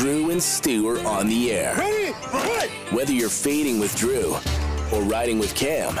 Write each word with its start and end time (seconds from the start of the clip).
Drew 0.00 0.30
and 0.30 0.42
Stu 0.42 0.88
are 0.88 1.06
on 1.06 1.28
the 1.28 1.52
air. 1.52 1.74
Ready? 1.76 2.12
Right. 2.32 2.70
Whether 2.90 3.12
you're 3.12 3.28
fading 3.28 3.78
with 3.78 3.94
Drew 3.96 4.34
or 4.94 5.02
riding 5.02 5.38
with 5.38 5.54
Cam, 5.54 6.00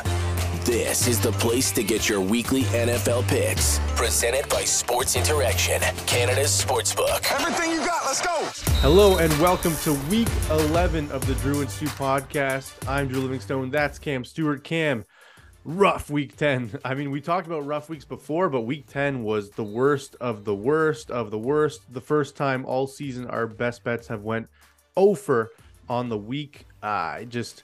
this 0.64 1.06
is 1.06 1.20
the 1.20 1.32
place 1.32 1.70
to 1.72 1.84
get 1.84 2.08
your 2.08 2.22
weekly 2.22 2.62
NFL 2.62 3.28
picks. 3.28 3.78
Presented 3.96 4.48
by 4.48 4.64
Sports 4.64 5.16
Interaction, 5.16 5.82
Canada's 6.06 6.48
sportsbook. 6.48 7.30
Everything 7.30 7.72
you 7.72 7.80
got, 7.80 8.06
let's 8.06 8.22
go. 8.22 8.48
Hello 8.80 9.18
and 9.18 9.30
welcome 9.38 9.76
to 9.82 9.92
week 10.08 10.28
11 10.48 11.10
of 11.12 11.26
the 11.26 11.34
Drew 11.34 11.60
and 11.60 11.70
Stu 11.70 11.84
podcast. 11.88 12.72
I'm 12.88 13.06
Drew 13.06 13.20
Livingstone. 13.20 13.70
That's 13.70 13.98
Cam 13.98 14.24
Stewart. 14.24 14.64
Cam, 14.64 15.04
rough 15.64 16.10
week 16.10 16.36
10. 16.36 16.80
I 16.84 16.94
mean, 16.94 17.10
we 17.10 17.20
talked 17.20 17.46
about 17.46 17.66
rough 17.66 17.88
weeks 17.88 18.04
before, 18.04 18.48
but 18.48 18.62
week 18.62 18.86
10 18.86 19.22
was 19.22 19.50
the 19.50 19.64
worst 19.64 20.16
of 20.20 20.44
the 20.44 20.54
worst 20.54 21.10
of 21.10 21.30
the 21.30 21.38
worst. 21.38 21.92
The 21.92 22.00
first 22.00 22.36
time 22.36 22.64
all 22.64 22.86
season 22.86 23.26
our 23.26 23.46
best 23.46 23.84
bets 23.84 24.08
have 24.08 24.22
went 24.22 24.48
over 24.96 25.50
on 25.88 26.08
the 26.08 26.18
week. 26.18 26.66
I 26.82 27.26
just 27.28 27.62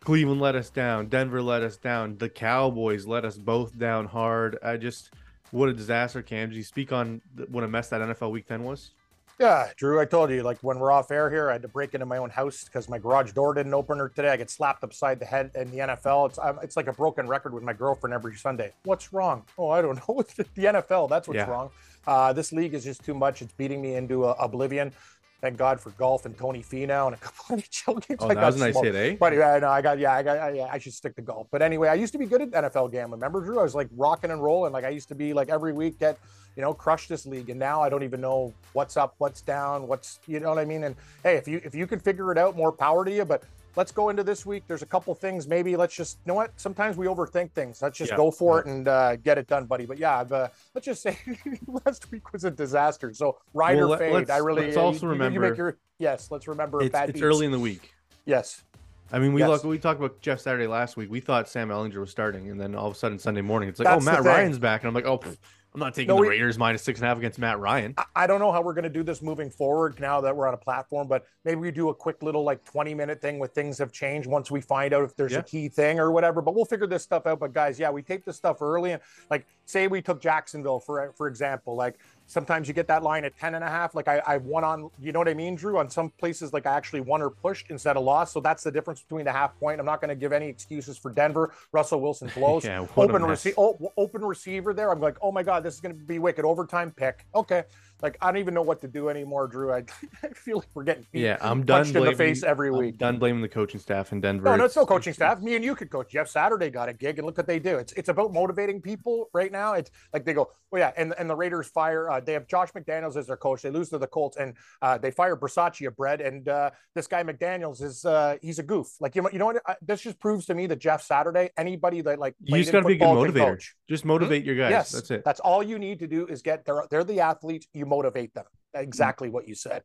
Cleveland 0.00 0.40
let 0.40 0.54
us 0.54 0.70
down, 0.70 1.08
Denver 1.08 1.42
let 1.42 1.62
us 1.62 1.76
down, 1.76 2.16
the 2.18 2.28
Cowboys 2.28 3.06
let 3.06 3.24
us 3.24 3.36
both 3.36 3.78
down 3.78 4.06
hard. 4.06 4.58
I 4.62 4.76
just 4.76 5.12
what 5.50 5.68
a 5.68 5.72
disaster, 5.72 6.22
Cam. 6.22 6.50
Do 6.50 6.56
you 6.56 6.62
speak 6.62 6.92
on 6.92 7.20
what 7.48 7.64
a 7.64 7.68
mess 7.68 7.88
that 7.88 8.00
NFL 8.00 8.30
week 8.30 8.46
10 8.46 8.62
was? 8.64 8.90
Yeah, 9.38 9.68
Drew, 9.76 10.00
I 10.00 10.04
told 10.04 10.30
you, 10.30 10.42
like 10.42 10.58
when 10.62 10.80
we're 10.80 10.90
off 10.90 11.12
air 11.12 11.30
here, 11.30 11.48
I 11.48 11.52
had 11.52 11.62
to 11.62 11.68
break 11.68 11.94
into 11.94 12.06
my 12.06 12.16
own 12.18 12.28
house 12.30 12.64
because 12.64 12.88
my 12.88 12.98
garage 12.98 13.30
door 13.32 13.54
didn't 13.54 13.72
open 13.72 14.00
or 14.00 14.08
today. 14.08 14.30
I 14.30 14.36
get 14.36 14.50
slapped 14.50 14.82
upside 14.82 15.20
the 15.20 15.26
head 15.26 15.52
in 15.54 15.70
the 15.70 15.78
NFL. 15.78 16.30
It's 16.30 16.38
I'm, 16.40 16.58
it's 16.60 16.76
like 16.76 16.88
a 16.88 16.92
broken 16.92 17.28
record 17.28 17.54
with 17.54 17.62
my 17.62 17.72
girlfriend 17.72 18.14
every 18.14 18.34
Sunday. 18.34 18.72
What's 18.82 19.12
wrong? 19.12 19.44
Oh, 19.56 19.70
I 19.70 19.80
don't 19.80 19.96
know. 20.08 20.18
It's 20.20 20.34
the 20.34 20.44
NFL. 20.44 21.08
That's 21.08 21.28
what's 21.28 21.36
Yeah. 21.36 21.48
wrong. 21.50 21.70
Uh, 22.06 22.32
this 22.32 22.52
league 22.52 22.74
is 22.74 22.82
just 22.84 23.04
too 23.04 23.14
much. 23.14 23.40
It's 23.42 23.52
beating 23.52 23.80
me 23.80 23.94
into 23.94 24.24
uh, 24.24 24.34
oblivion. 24.40 24.92
Thank 25.40 25.56
God 25.56 25.80
for 25.80 25.90
golf 25.90 26.26
and 26.26 26.36
Tony 26.36 26.64
Finau 26.64 27.06
and 27.06 27.14
a 27.14 27.18
couple 27.18 27.54
of 27.54 27.62
NHL 27.62 28.06
games. 28.06 28.18
Oh, 28.20 28.28
I 28.28 28.34
that 28.34 28.44
was 28.44 28.56
a 28.56 28.58
nice 28.58 28.72
smoked. 28.72 28.86
hit, 28.86 28.94
eh? 28.94 29.16
But 29.18 29.34
yeah, 29.34 29.58
no, 29.60 29.68
I 29.68 29.80
got 29.80 29.98
yeah, 29.98 30.12
I 30.12 30.22
got 30.22 30.38
I, 30.38 30.50
yeah, 30.50 30.68
I 30.70 30.78
should 30.78 30.92
stick 30.92 31.14
to 31.16 31.22
golf. 31.22 31.46
But 31.52 31.62
anyway, 31.62 31.88
I 31.88 31.94
used 31.94 32.12
to 32.12 32.18
be 32.18 32.26
good 32.26 32.42
at 32.42 32.50
NFL 32.50 32.90
gambling. 32.90 33.20
Remember, 33.20 33.40
Drew? 33.40 33.60
I 33.60 33.62
was 33.62 33.74
like 33.74 33.88
rocking 33.96 34.32
and 34.32 34.42
rolling. 34.42 34.72
Like 34.72 34.84
I 34.84 34.88
used 34.88 35.08
to 35.08 35.14
be 35.14 35.32
like 35.32 35.48
every 35.48 35.72
week 35.72 36.00
get 36.00 36.18
you 36.56 36.62
know 36.62 36.74
crush 36.74 37.06
this 37.06 37.24
league, 37.24 37.50
and 37.50 37.58
now 37.58 37.80
I 37.80 37.88
don't 37.88 38.02
even 38.02 38.20
know 38.20 38.52
what's 38.72 38.96
up, 38.96 39.14
what's 39.18 39.40
down, 39.40 39.86
what's 39.86 40.18
you 40.26 40.40
know 40.40 40.48
what 40.48 40.58
I 40.58 40.64
mean. 40.64 40.82
And 40.82 40.96
hey, 41.22 41.36
if 41.36 41.46
you 41.46 41.60
if 41.62 41.72
you 41.72 41.86
can 41.86 42.00
figure 42.00 42.32
it 42.32 42.38
out, 42.38 42.56
more 42.56 42.72
power 42.72 43.04
to 43.04 43.12
you. 43.12 43.24
But 43.24 43.44
let's 43.76 43.92
go 43.92 44.08
into 44.08 44.22
this 44.22 44.44
week. 44.46 44.64
There's 44.66 44.82
a 44.82 44.86
couple 44.86 45.14
things. 45.14 45.46
Maybe 45.46 45.76
let's 45.76 45.94
just 45.94 46.18
you 46.24 46.30
know 46.30 46.34
what. 46.34 46.52
Sometimes 46.56 46.96
we 46.96 47.06
overthink 47.06 47.52
things. 47.52 47.80
Let's 47.82 47.98
just 47.98 48.10
Yeah. 48.12 48.16
go 48.16 48.30
for 48.30 48.60
it 48.60 48.66
and 48.66 48.86
uh, 48.88 49.16
get 49.16 49.38
it 49.38 49.46
done, 49.46 49.66
buddy. 49.66 49.86
But 49.86 49.98
yeah, 49.98 50.18
uh, 50.20 50.48
let's 50.74 50.84
just 50.84 51.02
say 51.02 51.18
last 51.84 52.10
week 52.10 52.32
was 52.32 52.44
a 52.44 52.50
disaster. 52.50 53.12
So 53.14 53.38
ride 53.54 53.76
Well, 53.78 53.94
or 53.94 53.98
fade. 53.98 54.30
I 54.30 54.38
really 54.38 54.66
let's 54.66 54.76
uh, 54.76 54.82
also 54.82 55.06
you- 55.06 55.12
you- 55.12 55.14
you 55.16 55.22
remember- 55.24 55.48
make 55.50 55.58
your 55.58 55.76
yes. 55.98 56.30
Let's 56.30 56.48
remember 56.48 56.82
It's, 56.82 56.92
bad 56.92 57.10
it's 57.10 57.20
early 57.22 57.46
in 57.46 57.52
the 57.52 57.58
week. 57.58 57.92
Yes. 58.24 58.62
I 59.10 59.18
mean, 59.18 59.32
we 59.32 59.40
Yes. 59.40 59.48
look, 59.48 59.64
we 59.64 59.78
talked 59.78 59.98
about 59.98 60.20
Jeff 60.20 60.38
Saturday 60.40 60.66
last 60.66 60.98
week. 60.98 61.10
We 61.10 61.20
thought 61.20 61.48
Sam 61.48 61.70
Ehlinger 61.70 61.96
was 61.96 62.10
starting, 62.10 62.50
and 62.50 62.60
then 62.60 62.74
all 62.74 62.88
of 62.88 62.92
a 62.92 62.98
sudden 62.98 63.18
Sunday 63.18 63.40
morning, 63.40 63.70
it's 63.70 63.78
like, 63.78 63.88
That's 63.88 64.06
oh, 64.06 64.10
Matt. 64.10 64.22
Ryan's 64.22 64.58
back, 64.58 64.82
and 64.82 64.88
I'm 64.88 64.94
like, 64.94 65.06
oh, 65.06 65.16
pff, 65.18 65.38
I'm 65.78 65.86
not 65.86 65.94
taking 65.94 66.08
No, 66.08 66.16
the 66.16 66.22
we- 66.22 66.28
Raiders 66.30 66.58
minus 66.58 66.82
six 66.82 66.98
and 66.98 67.06
a 67.06 67.08
half 67.08 67.18
against 67.18 67.38
Matt 67.38 67.60
Ryan. 67.60 67.94
I- 67.96 68.04
I 68.16 68.26
don't 68.26 68.40
know 68.40 68.50
how 68.50 68.60
we're 68.60 68.74
going 68.74 68.82
to 68.84 68.90
do 68.90 69.04
this 69.04 69.22
moving 69.22 69.48
forward 69.48 70.00
now 70.00 70.20
that 70.20 70.34
we're 70.34 70.48
on 70.48 70.54
a 70.54 70.58
platform, 70.58 71.06
but 71.06 71.24
maybe 71.44 71.60
we 71.60 71.70
do 71.70 71.88
a 71.90 71.94
quick 71.94 72.20
little 72.22 72.42
like 72.42 72.64
20 72.64 72.94
minute 72.94 73.20
thing 73.22 73.38
with 73.38 73.52
things 73.54 73.78
have 73.78 73.92
changed 73.92 74.28
once 74.28 74.50
we 74.50 74.60
find 74.60 74.92
out 74.92 75.04
if 75.04 75.14
there's 75.14 75.32
Yeah. 75.32 75.38
a 75.38 75.42
key 75.44 75.68
thing 75.68 76.00
or 76.00 76.10
whatever. 76.10 76.42
But 76.42 76.56
we'll 76.56 76.64
figure 76.64 76.88
this 76.88 77.04
stuff 77.04 77.26
out. 77.26 77.38
But 77.38 77.52
guys, 77.52 77.78
yeah, 77.78 77.90
we 77.90 78.02
tape 78.02 78.24
this 78.24 78.36
stuff 78.36 78.60
early 78.60 78.90
and 78.92 79.02
like 79.30 79.46
say 79.66 79.86
we 79.86 80.02
took 80.02 80.20
Jacksonville 80.20 80.80
for 80.80 81.12
for 81.16 81.28
example, 81.28 81.76
like 81.76 81.98
sometimes 82.28 82.68
you 82.68 82.74
get 82.74 82.86
that 82.86 83.02
line 83.02 83.24
at 83.24 83.36
10 83.36 83.54
and 83.56 83.64
a 83.64 83.68
half. 83.68 83.94
Like 83.94 84.06
I, 84.06 84.22
I 84.26 84.36
won 84.36 84.62
on, 84.62 84.90
you 85.00 85.10
know 85.12 85.18
what 85.18 85.28
I 85.28 85.34
mean, 85.34 85.56
Drew? 85.56 85.78
On 85.78 85.90
some 85.90 86.10
places, 86.10 86.52
like 86.52 86.66
I 86.66 86.74
actually 86.76 87.00
won 87.00 87.20
or 87.22 87.30
pushed 87.30 87.70
instead 87.70 87.96
of 87.96 88.04
lost. 88.04 88.32
So 88.32 88.40
that's 88.40 88.62
the 88.62 88.70
difference 88.70 89.02
between 89.02 89.24
the 89.24 89.32
half 89.32 89.58
point. 89.58 89.80
I'm 89.80 89.86
not 89.86 90.00
going 90.00 90.10
to 90.10 90.14
give 90.14 90.32
any 90.32 90.46
excuses 90.46 90.96
for 90.96 91.10
Denver. 91.10 91.52
Russell 91.72 92.00
Wilson 92.00 92.30
blows. 92.34 92.64
Yeah, 92.68 92.80
open, 92.96 93.22
rece- 93.22 93.54
oh, 93.56 93.92
open 93.96 94.22
receiver 94.22 94.74
there. 94.74 94.90
I'm 94.90 95.00
like, 95.00 95.16
oh 95.22 95.32
my 95.32 95.42
God, 95.42 95.62
this 95.62 95.74
is 95.74 95.80
going 95.80 95.96
to 95.96 96.04
be 96.04 96.18
wicked. 96.18 96.44
Overtime 96.44 96.90
pick. 96.90 97.24
Okay. 97.34 97.64
Like, 98.00 98.16
I 98.20 98.26
don't 98.30 98.38
even 98.38 98.54
know 98.54 98.62
what 98.62 98.80
to 98.82 98.88
do 98.88 99.08
anymore, 99.08 99.48
Drew. 99.48 99.72
I, 99.72 99.84
I 100.22 100.28
feel 100.28 100.58
like 100.58 100.68
we're 100.74 100.84
getting 100.84 101.06
beat, 101.10 101.22
Yeah, 101.22 101.36
I'm 101.40 101.64
done 101.64 101.84
punched 101.84 101.96
in 101.96 102.04
the 102.04 102.14
face 102.14 102.42
every 102.42 102.68
I'm 102.68 102.76
week. 102.76 102.98
done 102.98 103.18
blaming 103.18 103.42
the 103.42 103.48
coaching 103.48 103.80
staff 103.80 104.12
in 104.12 104.20
Denver. 104.20 104.44
No, 104.44 104.56
no, 104.56 104.64
it's 104.64 104.76
no 104.76 104.86
coaching 104.86 105.12
staff. 105.12 105.40
Me 105.40 105.56
and 105.56 105.64
you 105.64 105.74
could 105.74 105.90
coach. 105.90 106.10
Jeff 106.10 106.28
Saturday 106.28 106.70
got 106.70 106.88
a 106.88 106.92
gig, 106.92 107.18
and 107.18 107.26
look 107.26 107.36
what 107.36 107.46
they 107.46 107.58
do. 107.58 107.76
It's 107.78 107.92
it's 107.94 108.08
about 108.08 108.32
motivating 108.32 108.80
people 108.80 109.28
right 109.32 109.50
now. 109.50 109.74
It's 109.74 109.90
like 110.12 110.24
they 110.24 110.32
go, 110.32 110.50
oh 110.72 110.76
yeah, 110.76 110.92
and 110.96 111.12
and 111.18 111.28
the 111.28 111.34
Raiders 111.36 111.66
fire. 111.68 112.10
Uh, 112.10 112.20
they 112.20 112.34
have 112.34 112.46
Josh 112.46 112.70
McDaniels 112.72 113.16
as 113.16 113.26
their 113.26 113.36
coach. 113.36 113.62
They 113.62 113.70
lose 113.70 113.88
to 113.90 113.98
the 113.98 114.06
Colts, 114.06 114.36
and 114.36 114.54
uh, 114.80 114.98
they 114.98 115.10
fire 115.10 115.36
Brasaccia 115.36 115.94
bread. 115.94 116.20
And 116.20 116.48
uh, 116.48 116.70
this 116.94 117.06
guy 117.08 117.22
McDaniels 117.24 117.82
is 117.82 118.04
uh, 118.04 118.36
he's 118.40 118.58
a 118.58 118.62
goof. 118.62 118.88
Like 119.00 119.16
you 119.16 119.22
know, 119.22 119.30
you 119.32 119.38
know 119.38 119.46
what? 119.46 119.62
Uh, 119.66 119.74
this 119.82 120.02
just 120.02 120.20
proves 120.20 120.46
to 120.46 120.54
me 120.54 120.66
that 120.68 120.78
Jeff 120.78 121.02
Saturday, 121.02 121.50
anybody 121.56 122.00
that 122.02 122.18
like 122.18 122.34
You 122.42 122.58
just 122.58 122.70
got 122.72 122.80
to 122.80 122.86
be 122.86 122.94
a 122.94 122.98
good 122.98 123.06
motivator. 123.06 123.38
coach. 123.54 123.74
Just 123.88 124.04
motivate 124.04 124.44
your 124.44 124.54
guys. 124.56 124.70
Yes, 124.70 124.92
That's 124.92 125.10
it. 125.10 125.22
That's 125.24 125.40
all 125.40 125.62
you 125.62 125.78
need 125.78 126.00
to 126.00 126.06
do 126.06 126.26
is 126.26 126.42
get 126.42 126.64
they're 126.64 126.84
they're 126.90 127.04
the 127.04 127.20
athletes. 127.20 127.66
You 127.72 127.86
motivate 127.86 128.34
them. 128.34 128.44
Mm. 128.76 128.82
Exactly 128.82 129.30
what 129.30 129.48
you 129.48 129.54
said. 129.54 129.82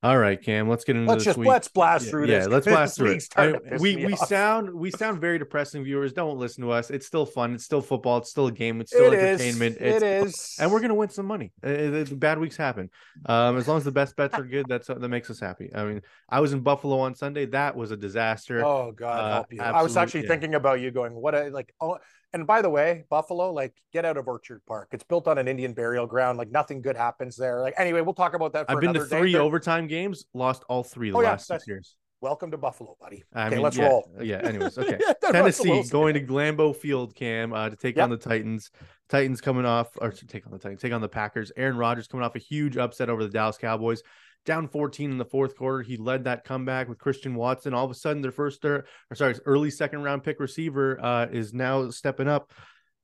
All 0.00 0.16
right, 0.16 0.40
Cam. 0.40 0.68
Let's 0.68 0.84
get 0.84 0.94
into 0.94 1.08
Let's 1.08 1.24
this 1.24 1.30
just 1.30 1.38
week. 1.38 1.48
let's 1.48 1.66
blast 1.66 2.04
Yeah, 2.04 2.10
through 2.12 2.26
yeah, 2.28 2.38
this. 2.38 2.46
let's 2.48 2.66
blast 2.68 2.96
through 2.96 3.10
it. 3.16 3.26
I- 3.36 3.54
we 3.80 3.96
we 3.96 4.12
off. 4.12 4.28
sound 4.28 4.72
we 4.72 4.92
sound 4.92 5.20
very 5.20 5.40
depressing. 5.40 5.82
Viewers, 5.82 6.12
don't 6.12 6.38
listen 6.38 6.62
to 6.62 6.70
us. 6.70 6.90
It's 6.90 7.04
still 7.04 7.26
fun. 7.26 7.52
It's 7.54 7.64
still 7.64 7.80
football. 7.80 8.18
It's 8.18 8.30
still 8.30 8.46
a 8.46 8.52
game. 8.52 8.80
It's 8.80 8.92
still 8.92 9.12
It 9.12 9.18
is. 9.18 9.40
entertainment. 9.40 9.76
It 9.80 10.02
It's, 10.04 10.34
is. 10.52 10.56
and 10.60 10.70
we're 10.70 10.80
gonna 10.80 10.94
win 10.94 11.08
some 11.08 11.26
money. 11.26 11.52
Uh, 11.64 11.68
uh, 11.68 12.04
bad 12.12 12.38
weeks 12.38 12.56
happen. 12.56 12.90
Um, 13.26 13.56
as 13.58 13.66
long 13.66 13.76
as 13.78 13.84
the 13.84 13.90
best 13.90 14.14
bets 14.14 14.34
are 14.38 14.44
good, 14.44 14.66
that's 14.68 14.86
that 14.86 15.00
makes 15.00 15.30
us 15.30 15.40
happy. 15.40 15.68
I 15.74 15.82
mean, 15.84 16.02
I 16.28 16.38
was 16.38 16.52
in 16.52 16.60
Buffalo 16.60 17.00
on 17.00 17.16
Sunday. 17.16 17.46
That 17.46 17.74
was 17.74 17.90
a 17.90 17.96
disaster. 17.96 18.64
Oh 18.64 18.92
God, 18.92 19.18
Uh, 19.18 19.32
help 19.34 19.52
you! 19.52 19.60
I 19.60 19.82
was 19.82 19.96
actually 19.96 20.22
yeah. 20.22 20.28
thinking 20.28 20.54
about 20.54 20.78
you, 20.80 20.92
going, 20.92 21.12
"What 21.12 21.34
a 21.34 21.48
like." 21.50 21.74
Oh, 21.80 21.98
and 22.32 22.46
by 22.46 22.62
the 22.62 22.70
way, 22.70 23.04
Buffalo, 23.10 23.52
like, 23.52 23.74
get 23.92 24.04
out 24.04 24.16
of 24.16 24.28
Orchard 24.28 24.60
Park. 24.66 24.88
It's 24.92 25.04
built 25.04 25.26
on 25.28 25.38
an 25.38 25.48
Indian 25.48 25.72
burial 25.72 26.06
ground. 26.06 26.38
Like, 26.38 26.50
nothing 26.50 26.82
good 26.82 26.96
happens 26.96 27.36
there. 27.36 27.60
Like, 27.60 27.74
anyway, 27.78 28.00
we'll 28.02 28.14
talk 28.14 28.34
about 28.34 28.52
that. 28.52 28.66
For 28.66 28.72
I've 28.72 28.80
been 28.80 28.92
to 28.94 29.00
day. 29.06 29.18
three 29.18 29.32
There- 29.32 29.42
overtime 29.42 29.86
games. 29.86 30.26
Lost 30.34 30.64
all 30.68 30.82
three 30.82 31.10
the 31.10 31.16
Oh, 31.16 31.20
yeah, 31.22 31.30
last 31.30 31.46
six 31.46 31.66
years. 31.66 31.96
Welcome 32.20 32.50
to 32.50 32.58
Buffalo, 32.58 32.96
buddy. 33.00 33.22
I 33.32 33.46
okay, 33.46 33.54
mean, 33.54 33.62
let's 33.62 33.76
yeah, 33.76 33.86
roll. 33.86 34.10
Yeah. 34.20 34.40
Anyways, 34.42 34.76
okay. 34.78 34.98
Russell 35.22 35.32
Tennessee 35.32 35.82
going 35.88 36.14
to 36.14 36.20
Lambeau 36.26 36.74
Field, 36.74 37.14
Cam, 37.14 37.52
uh, 37.52 37.70
to 37.70 37.76
take 37.76 37.96
Yep. 37.96 38.02
on 38.04 38.10
the 38.10 38.16
Titans. 38.16 38.70
Titans 39.08 39.40
coming 39.40 39.64
off, 39.64 39.88
or 40.00 40.10
take 40.10 40.44
on 40.44 40.52
the 40.52 40.58
Titans, 40.58 40.82
take 40.82 40.92
on 40.92 41.00
the 41.00 41.08
Packers. 41.08 41.52
Aaron 41.56 41.76
Rodgers 41.76 42.08
coming 42.08 42.26
off 42.26 42.34
a 42.34 42.40
huge 42.40 42.76
upset 42.76 43.08
over 43.08 43.22
the 43.22 43.30
Dallas 43.30 43.56
Cowboys, 43.56 44.02
down 44.44 44.68
14 44.68 45.10
in 45.10 45.18
the 45.18 45.24
fourth 45.24 45.56
quarter. 45.56 45.82
He 45.82 45.96
led 45.96 46.24
that 46.24 46.44
comeback 46.44 46.88
with 46.88 46.98
Christian 46.98 47.34
Watson. 47.34 47.74
All 47.74 47.84
of 47.84 47.90
a 47.90 47.94
sudden, 47.94 48.22
their 48.22 48.32
first, 48.32 48.64
or 48.64 48.84
sorry, 49.14 49.34
early 49.44 49.70
second 49.70 50.02
round 50.02 50.22
pick 50.22 50.40
receiver 50.40 50.98
uh, 51.02 51.26
is 51.26 51.52
now 51.52 51.90
stepping 51.90 52.28
up. 52.28 52.52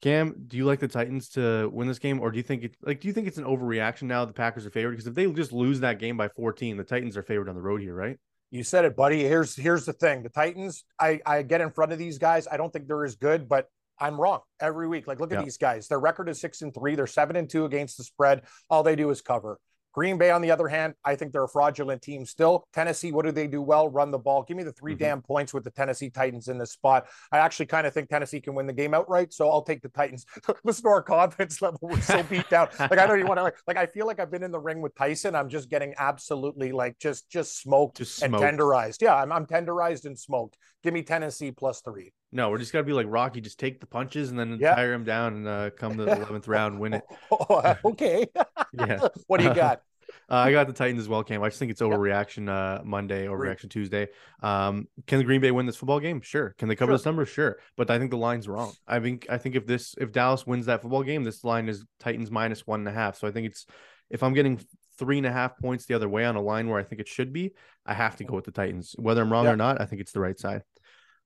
Cam, 0.02 0.34
do 0.48 0.56
you 0.56 0.64
like 0.64 0.80
the 0.80 0.88
Titans 0.88 1.30
to 1.30 1.70
win 1.72 1.88
this 1.88 1.98
game, 1.98 2.20
or 2.20 2.30
do 2.30 2.36
you 2.36 2.42
think 2.42 2.62
it 2.62 2.76
like 2.82 3.00
do 3.00 3.08
you 3.08 3.14
think 3.14 3.26
it's 3.26 3.38
an 3.38 3.44
overreaction 3.44 4.02
now? 4.02 4.24
The 4.24 4.34
Packers 4.34 4.66
are 4.66 4.70
favored 4.70 4.90
because 4.90 5.06
if 5.06 5.14
they 5.14 5.30
just 5.32 5.52
lose 5.52 5.80
that 5.80 5.98
game 5.98 6.16
by 6.16 6.28
14, 6.28 6.76
the 6.76 6.84
Titans 6.84 7.16
are 7.16 7.22
favored 7.22 7.48
on 7.48 7.54
the 7.54 7.62
road 7.62 7.80
here, 7.80 7.94
right? 7.94 8.18
You 8.50 8.62
said 8.62 8.84
it, 8.84 8.96
buddy. 8.96 9.22
Here's 9.24 9.56
here's 9.56 9.86
the 9.86 9.94
thing. 9.94 10.22
The 10.22 10.28
Titans, 10.28 10.84
I, 11.00 11.20
I 11.24 11.42
get 11.42 11.60
in 11.60 11.70
front 11.70 11.92
of 11.92 11.98
these 11.98 12.18
guys. 12.18 12.46
I 12.50 12.56
don't 12.56 12.72
think 12.72 12.86
they're 12.86 13.04
as 13.04 13.16
good, 13.16 13.48
but 13.48 13.68
I'm 13.98 14.20
wrong 14.20 14.40
every 14.60 14.88
week. 14.88 15.06
Like, 15.06 15.20
look 15.20 15.32
at 15.32 15.42
these 15.42 15.56
guys. 15.56 15.88
Their 15.88 16.00
record 16.00 16.28
is 16.28 16.40
six 16.40 16.62
and 16.62 16.74
three. 16.74 16.94
They're 16.94 17.06
seven 17.06 17.36
and 17.36 17.48
two 17.48 17.64
against 17.64 17.96
the 17.96 18.04
spread. 18.04 18.42
All 18.68 18.82
they 18.82 18.96
do 18.96 19.10
is 19.10 19.20
cover. 19.22 19.58
Green 19.94 20.18
Bay, 20.18 20.30
on 20.30 20.42
the 20.42 20.50
other 20.50 20.66
hand, 20.68 20.94
I 21.04 21.14
think 21.14 21.32
they're 21.32 21.44
a 21.44 21.48
fraudulent 21.48 22.02
team 22.02 22.26
still. 22.26 22.66
Tennessee, 22.72 23.12
what 23.12 23.24
do 23.24 23.30
they 23.32 23.46
do 23.46 23.62
well? 23.62 23.88
Run 23.88 24.10
the 24.10 24.18
ball. 24.18 24.42
Give 24.42 24.56
me 24.56 24.64
the 24.64 24.72
3 24.72 24.94
Mhm. 24.94 24.98
damn 24.98 25.22
points 25.22 25.54
with 25.54 25.62
the 25.64 25.70
Tennessee 25.70 26.10
Titans 26.10 26.48
in 26.48 26.58
this 26.58 26.72
spot. 26.72 27.06
I 27.30 27.38
actually 27.38 27.66
kind 27.66 27.86
of 27.86 27.94
think 27.94 28.08
Tennessee 28.08 28.40
can 28.40 28.54
win 28.54 28.66
the 28.66 28.72
game 28.72 28.92
outright, 28.92 29.32
so 29.32 29.48
I'll 29.48 29.62
take 29.62 29.82
the 29.82 29.88
Titans. 29.88 30.26
Listen 30.64 30.82
to 30.84 30.88
our 30.90 31.02
confidence 31.02 31.62
level. 31.62 31.78
We're 31.82 32.00
so 32.00 32.22
beat 32.24 32.48
down. 32.50 32.68
Like 32.78 32.98
I 32.98 33.06
don't 33.06 33.18
even 33.18 33.28
want 33.28 33.38
to 33.38 33.44
like, 33.44 33.56
like 33.68 33.76
I 33.76 33.86
feel 33.86 34.06
like 34.06 34.18
I've 34.18 34.30
been 34.30 34.42
in 34.42 34.50
the 34.50 34.58
ring 34.60 34.80
with 34.82 34.94
Tyson. 34.96 35.34
I'm 35.36 35.48
just 35.48 35.70
getting 35.70 35.94
absolutely 35.96 36.72
like 36.72 36.98
just 36.98 37.30
just 37.30 37.60
smoked 37.60 37.98
Just 37.98 38.22
and 38.22 38.34
tenderized. 38.34 39.00
Yeah, 39.00 39.14
I'm, 39.14 39.30
I'm 39.30 39.46
tenderized 39.46 40.04
and 40.06 40.18
smoked. 40.18 40.56
Give 40.82 40.92
me 40.92 41.02
Tennessee 41.02 41.52
plus 41.52 41.80
three. 41.80 42.12
No, 42.34 42.50
we're 42.50 42.58
just 42.58 42.72
gotta 42.72 42.84
be 42.84 42.92
like 42.92 43.06
Rocky, 43.08 43.40
just 43.40 43.58
take 43.58 43.80
the 43.80 43.86
punches 43.86 44.28
and 44.30 44.38
then 44.38 44.58
Yeah. 44.60 44.74
tire 44.74 44.92
him 44.92 45.04
down 45.04 45.34
and 45.34 45.48
uh, 45.48 45.70
come 45.70 45.96
to 45.96 46.04
the 46.04 46.12
eleventh 46.16 46.46
round, 46.48 46.78
win 46.80 46.94
it. 46.94 47.04
Oh, 47.30 47.76
okay. 47.86 48.26
Yeah, 48.74 49.06
what 49.28 49.38
do 49.40 49.44
you 49.46 49.54
got? 49.54 49.82
uh, 50.28 50.34
I 50.36 50.50
got 50.50 50.66
the 50.66 50.72
Titans 50.72 51.00
as 51.00 51.08
well, 51.08 51.22
Cam. 51.22 51.42
I 51.44 51.48
just 51.48 51.60
think 51.60 51.70
it's 51.70 51.80
overreaction 51.80 52.48
uh, 52.48 52.82
Monday, 52.84 53.26
overreaction 53.26 53.70
Tuesday. 53.70 54.08
Um, 54.42 54.88
can 55.06 55.18
the 55.18 55.24
Green 55.24 55.40
Bay 55.40 55.52
win 55.52 55.64
this 55.66 55.76
football 55.76 56.00
game? 56.00 56.20
Sure. 56.22 56.54
Can 56.58 56.68
they 56.68 56.74
cover 56.74 56.90
Sure. 56.90 56.96
this 56.98 57.06
number? 57.06 57.24
Sure. 57.24 57.56
But 57.76 57.88
I 57.90 57.98
think 58.00 58.10
the 58.10 58.16
line's 58.16 58.48
wrong. 58.48 58.72
I 58.88 58.98
think 58.98 59.26
I 59.30 59.38
think 59.38 59.54
if 59.54 59.64
this 59.66 59.94
if 59.98 60.10
Dallas 60.10 60.44
wins 60.44 60.66
that 60.66 60.82
football 60.82 61.04
game, 61.04 61.22
this 61.22 61.44
line 61.44 61.68
is 61.68 61.84
Titans 62.00 62.30
minus 62.32 62.66
one 62.66 62.80
and 62.80 62.88
a 62.88 62.92
half. 62.92 63.16
So 63.16 63.28
I 63.28 63.30
think 63.30 63.46
it's 63.46 63.64
if 64.10 64.22
I'm 64.24 64.34
getting 64.34 64.60
three 64.98 65.18
and 65.18 65.26
a 65.26 65.32
half 65.32 65.56
points 65.58 65.86
the 65.86 65.94
other 65.94 66.08
way 66.08 66.24
on 66.24 66.34
a 66.36 66.40
line 66.42 66.68
where 66.68 66.80
I 66.80 66.84
think 66.84 67.00
it 67.00 67.08
should 67.08 67.32
be, 67.32 67.52
I 67.86 67.94
have 67.94 68.16
to 68.16 68.24
go 68.24 68.34
with 68.34 68.44
the 68.44 68.50
Titans. 68.52 68.94
Whether 68.98 69.22
I'm 69.22 69.30
wrong 69.32 69.44
Yeah. 69.44 69.52
or 69.52 69.56
not, 69.56 69.80
I 69.80 69.86
think 69.86 70.00
it's 70.00 70.12
the 70.12 70.20
right 70.20 70.38
side. 70.38 70.62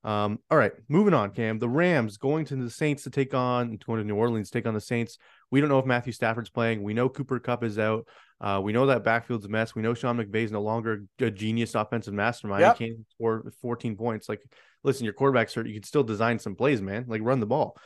Um, 0.04 0.38
all 0.50 0.56
right, 0.58 0.72
moving 0.88 1.12
on, 1.14 1.30
Cam. 1.32 1.58
The 1.58 1.68
Rams 1.68 2.16
going 2.16 2.44
to 2.46 2.56
the 2.56 2.70
Saints 2.70 3.02
to 3.02 3.10
take 3.10 3.34
on 3.34 3.76
going 3.84 3.98
to 4.00 4.04
New 4.06 4.14
Orleans, 4.14 4.50
to 4.50 4.58
take 4.58 4.66
on 4.66 4.74
the 4.74 4.80
Saints. 4.80 5.18
we 5.50 5.60
don't 5.60 5.68
know 5.68 5.78
if 5.78 5.86
Matthew 5.86 6.12
Stafford's 6.12 6.50
playing. 6.50 6.82
We 6.82 6.94
know 6.94 7.08
Cooper 7.08 7.38
Kupp 7.40 7.64
is 7.64 7.78
out. 7.78 8.06
Uh, 8.40 8.60
we 8.62 8.72
know 8.72 8.86
that 8.86 9.02
backfield's 9.02 9.44
a 9.44 9.48
mess. 9.48 9.74
We 9.74 9.82
know 9.82 9.94
Sean 9.94 10.16
McVay 10.16 10.44
is 10.44 10.52
no 10.52 10.62
longer 10.62 11.04
a 11.20 11.30
genius 11.30 11.74
offensive 11.74 12.14
mastermind. 12.14 12.60
Yep. 12.60 12.78
He 12.78 12.86
can't 12.86 12.98
score 13.10 13.52
14 13.60 13.96
points. 13.96 14.28
Like, 14.28 14.42
listen, 14.84 15.04
your 15.04 15.14
quarterback's 15.14 15.54
hurt. 15.54 15.66
You 15.66 15.74
can 15.74 15.82
still 15.82 16.04
design 16.04 16.38
some 16.38 16.54
plays, 16.54 16.80
man. 16.80 17.06
Like, 17.08 17.22
run 17.24 17.40
the 17.40 17.46
ball. 17.46 17.76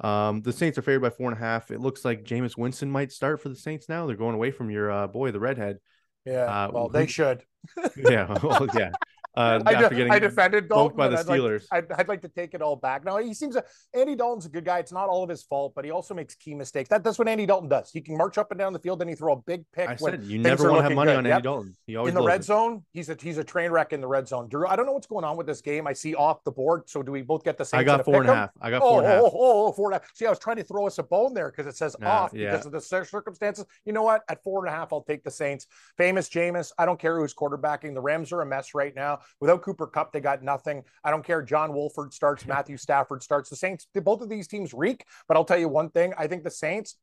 Um, 0.00 0.42
the 0.42 0.52
Saints 0.52 0.76
are 0.76 0.82
favored 0.82 1.00
by 1.00 1.10
four 1.10 1.30
and 1.30 1.38
a 1.38 1.42
half. 1.42 1.70
It 1.70 1.80
looks 1.80 2.04
like 2.04 2.24
Jameis 2.24 2.58
Winston 2.58 2.90
might 2.90 3.12
start 3.12 3.40
for 3.40 3.48
the 3.48 3.56
Saints 3.56 3.88
now. 3.88 4.06
They're 4.06 4.16
going 4.16 4.34
away 4.34 4.50
from 4.50 4.68
your 4.70 4.90
uh, 4.90 5.06
boy, 5.06 5.30
the 5.30 5.40
redhead. 5.40 5.78
Yeah. 6.26 6.44
Uh, 6.44 6.70
well, 6.72 6.86
who- 6.88 6.92
they 6.92 7.06
should. 7.06 7.42
Yeah, 7.96 8.36
well, 8.42 8.66
yeah. 8.74 8.90
Uh, 9.34 9.62
I, 9.64 9.72
after 9.72 9.94
getting 9.94 10.12
I 10.12 10.18
defended 10.18 10.68
Dalton 10.68 10.96
by 10.96 11.08
the 11.08 11.18
I'd 11.18 11.26
like- 11.26 11.40
Steelers. 11.40 11.64
I'd, 11.72 11.90
I'd 11.92 12.08
like 12.08 12.20
to 12.22 12.28
take 12.28 12.52
it 12.54 12.60
all 12.60 12.76
back. 12.76 13.04
Now 13.04 13.16
he 13.18 13.32
seems 13.32 13.56
a, 13.56 13.64
Andy 13.94 14.14
Dalton's 14.14 14.44
a 14.46 14.48
good 14.50 14.64
guy. 14.64 14.78
It's 14.78 14.92
not 14.92 15.08
all 15.08 15.22
of 15.22 15.30
his 15.30 15.42
fault, 15.42 15.72
but 15.74 15.84
he 15.84 15.90
also 15.90 16.12
makes 16.14 16.34
key 16.34 16.54
mistakes. 16.54 16.90
That, 16.90 17.02
that's 17.02 17.18
what 17.18 17.28
Andy 17.28 17.46
Dalton 17.46 17.68
does. 17.68 17.90
He 17.90 18.00
can 18.02 18.16
march 18.18 18.36
up 18.36 18.50
and 18.50 18.58
down 18.58 18.72
the 18.74 18.78
field, 18.78 19.00
and 19.00 19.08
he 19.08 19.16
throw 19.16 19.32
a 19.32 19.36
big 19.36 19.64
pick. 19.72 19.88
I 19.88 19.96
said 19.96 20.22
you 20.24 20.38
never 20.38 20.64
want 20.70 20.80
to 20.80 20.82
have 20.84 20.92
money 20.94 21.12
good. 21.12 21.18
on 21.18 21.24
Yep. 21.24 21.34
Andy 21.34 21.42
Dalton. 21.44 21.76
He 21.86 21.96
always 21.96 22.10
in 22.10 22.14
the 22.14 22.22
red 22.26 22.40
it. 22.40 22.44
zone, 22.44 22.82
he's 22.92 23.08
a 23.08 23.16
he's 23.20 23.38
a 23.38 23.44
train 23.44 23.70
wreck 23.70 23.92
in 23.92 24.00
the 24.00 24.06
red 24.08 24.28
zone. 24.28 24.48
Drew, 24.48 24.66
I 24.66 24.76
don't 24.76 24.84
know 24.86 24.92
what's 24.92 25.06
going 25.06 25.24
on 25.24 25.36
with 25.36 25.46
this 25.46 25.60
game. 25.62 25.86
I 25.86 25.92
see 25.94 26.14
off 26.14 26.44
the 26.44 26.52
board. 26.52 26.82
So 26.90 27.02
do 27.02 27.10
we 27.12 27.22
both 27.22 27.42
get 27.44 27.56
the 27.56 27.64
same? 27.64 27.80
I 27.80 27.84
got 27.84 28.04
four 28.04 28.20
and 28.20 28.28
a 28.28 28.34
half. 28.34 28.50
I 28.60 28.70
got 28.70 28.82
Oh, 28.82 28.90
four 28.90 28.98
and 29.02 29.06
a 29.06 29.14
half. 29.14 29.22
oh, 29.22 29.30
oh, 29.32 29.66
oh, 29.68 29.72
four 29.72 29.90
and 29.92 29.96
a 29.96 30.00
half. 30.02 30.10
See, 30.14 30.26
I 30.26 30.30
was 30.30 30.38
trying 30.38 30.56
to 30.56 30.64
throw 30.64 30.86
us 30.86 30.98
a 30.98 31.02
bone 31.02 31.32
there 31.32 31.50
because 31.50 31.66
it 31.66 31.76
says 31.76 31.96
Nah, 32.00 32.08
off 32.24 32.32
yeah. 32.34 32.50
because 32.50 32.66
of 32.66 32.72
the 32.72 32.80
circumstances. 32.80 33.64
You 33.86 33.92
know 33.94 34.02
what? 34.02 34.22
At 34.28 34.42
four 34.42 34.64
and 34.66 34.74
a 34.74 34.76
half, 34.76 34.92
I'll 34.92 35.02
take 35.02 35.24
the 35.24 35.30
Saints. 35.30 35.66
Famous 35.96 36.28
Jameis. 36.28 36.72
I 36.78 36.84
don't 36.86 36.98
care 37.00 37.18
who's 37.18 37.34
quarterbacking. 37.34 37.94
The 37.94 38.00
Rams 38.00 38.32
are 38.32 38.42
a 38.42 38.46
mess 38.46 38.74
right 38.74 38.94
now. 38.94 39.20
Without 39.40 39.62
Cooper 39.62 39.86
Kupp, 39.86 40.12
they 40.12 40.20
got 40.20 40.42
nothing. 40.42 40.82
I 41.04 41.10
don't 41.10 41.24
care. 41.24 41.42
John 41.42 41.72
Wolford 41.72 42.12
starts. 42.12 42.46
Matthew 42.46 42.76
Stafford 42.76 43.22
starts. 43.22 43.50
The 43.50 43.56
Saints. 43.56 43.86
Both 43.94 44.20
of 44.22 44.28
these 44.28 44.48
teams 44.48 44.72
reek. 44.74 45.04
But 45.28 45.36
I'll 45.36 45.44
tell 45.44 45.58
you 45.58 45.68
one 45.68 45.90
thing. 45.90 46.12
I 46.18 46.26
think 46.26 46.44
the 46.44 46.50
Saints 46.50 46.96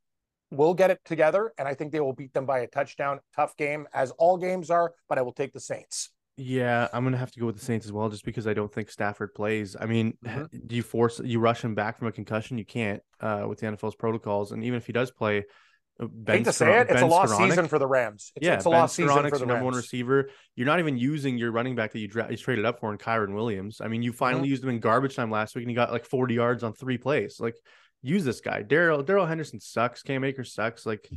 will 0.52 0.74
get 0.74 0.90
it 0.90 1.00
together, 1.06 1.54
and 1.58 1.68
I 1.68 1.74
think 1.76 1.92
they 1.92 2.00
will 2.00 2.14
beat 2.14 2.34
them 2.34 2.46
by 2.46 2.60
a 2.60 2.68
touchdown. 2.68 3.20
Tough 3.36 3.56
game, 3.58 3.88
as 3.94 4.12
all 4.12 4.38
games 4.38 4.72
are. 4.72 4.94
But 5.08 5.18
I 5.18 5.22
will 5.22 5.34
take 5.34 5.54
the 5.54 5.60
Saints. 5.60 6.10
Yeah, 6.38 6.88
I'm 6.94 7.04
gonna 7.04 7.18
have 7.18 7.32
to 7.32 7.40
go 7.40 7.46
with 7.48 7.60
the 7.60 7.66
Saints 7.66 7.86
as 7.86 7.92
well, 7.92 8.08
just 8.08 8.24
because 8.24 8.48
I 8.48 8.54
don't 8.54 8.74
think 8.74 8.90
Stafford 8.90 9.36
plays. 9.36 9.76
I 9.78 9.86
mean, 9.86 10.18
Mhm. 10.24 10.68
do 10.68 10.76
you 10.76 10.84
force 10.84 11.20
you 11.20 11.38
rush 11.40 11.64
him 11.64 11.76
back 11.76 11.98
from 11.98 12.08
a 12.08 12.14
concussion? 12.14 12.58
You 12.58 12.66
can't 12.66 13.04
uh, 13.20 13.46
with 13.48 13.60
the 13.60 13.68
NFL's 13.68 13.96
protocols, 13.96 14.54
and 14.54 14.64
even 14.64 14.78
if 14.78 14.88
he 14.88 14.94
does 14.94 15.12
play, 15.12 15.44
uh, 16.02 16.08
Ben 16.10 16.38
hate 16.38 16.44
to 16.46 16.54
say 16.54 16.66
Skor- 16.66 16.82
it, 16.82 16.88
it's 16.90 16.92
a 16.92 16.94
Ben 17.06 17.10
lost 17.10 17.34
Skowronek- 17.34 17.48
season 17.50 17.68
for 17.68 17.80
the 17.80 17.88
Rams. 17.88 18.32
It's, 18.36 18.46
yeah, 18.46 18.54
it's 18.56 18.66
a 18.66 18.70
Ben 18.70 18.80
lost 18.80 18.96
season 18.96 19.30
for 19.30 19.38
the 19.38 19.46
number 19.46 19.66
one 19.66 19.74
receiver. 19.76 20.30
You're 20.56 20.68
not 20.68 20.80
even 20.80 20.98
using 20.98 21.38
your 21.38 21.52
running 21.52 21.76
back 21.76 21.92
that 21.92 22.00
you, 22.00 22.08
dra- 22.08 22.30
you 22.30 22.38
traded 22.38 22.66
up 22.66 22.80
for 22.80 22.92
in 22.92 22.98
Kyren 22.98 23.34
Williams. 23.34 23.82
I 23.82 23.88
mean, 23.88 24.02
you 24.04 24.14
finally 24.14 24.44
Mm-hmm. 24.44 24.50
used 24.52 24.64
him 24.64 24.70
in 24.70 24.80
garbage 24.80 25.16
time 25.16 25.32
last 25.32 25.56
week, 25.56 25.64
and 25.64 25.70
he 25.70 25.76
got 25.76 25.92
like 25.92 26.06
40 26.06 26.34
yards 26.36 26.64
on 26.64 26.74
three 26.74 26.98
plays. 26.98 27.38
Like, 27.40 27.56
use 28.02 28.24
this 28.24 28.40
guy. 28.42 28.64
Daryl 28.64 29.06
Darrell 29.06 29.26
Henderson 29.26 29.60
sucks. 29.60 30.02
Cam 30.04 30.24
Akers 30.24 30.54
sucks. 30.54 30.86
Like, 30.86 31.10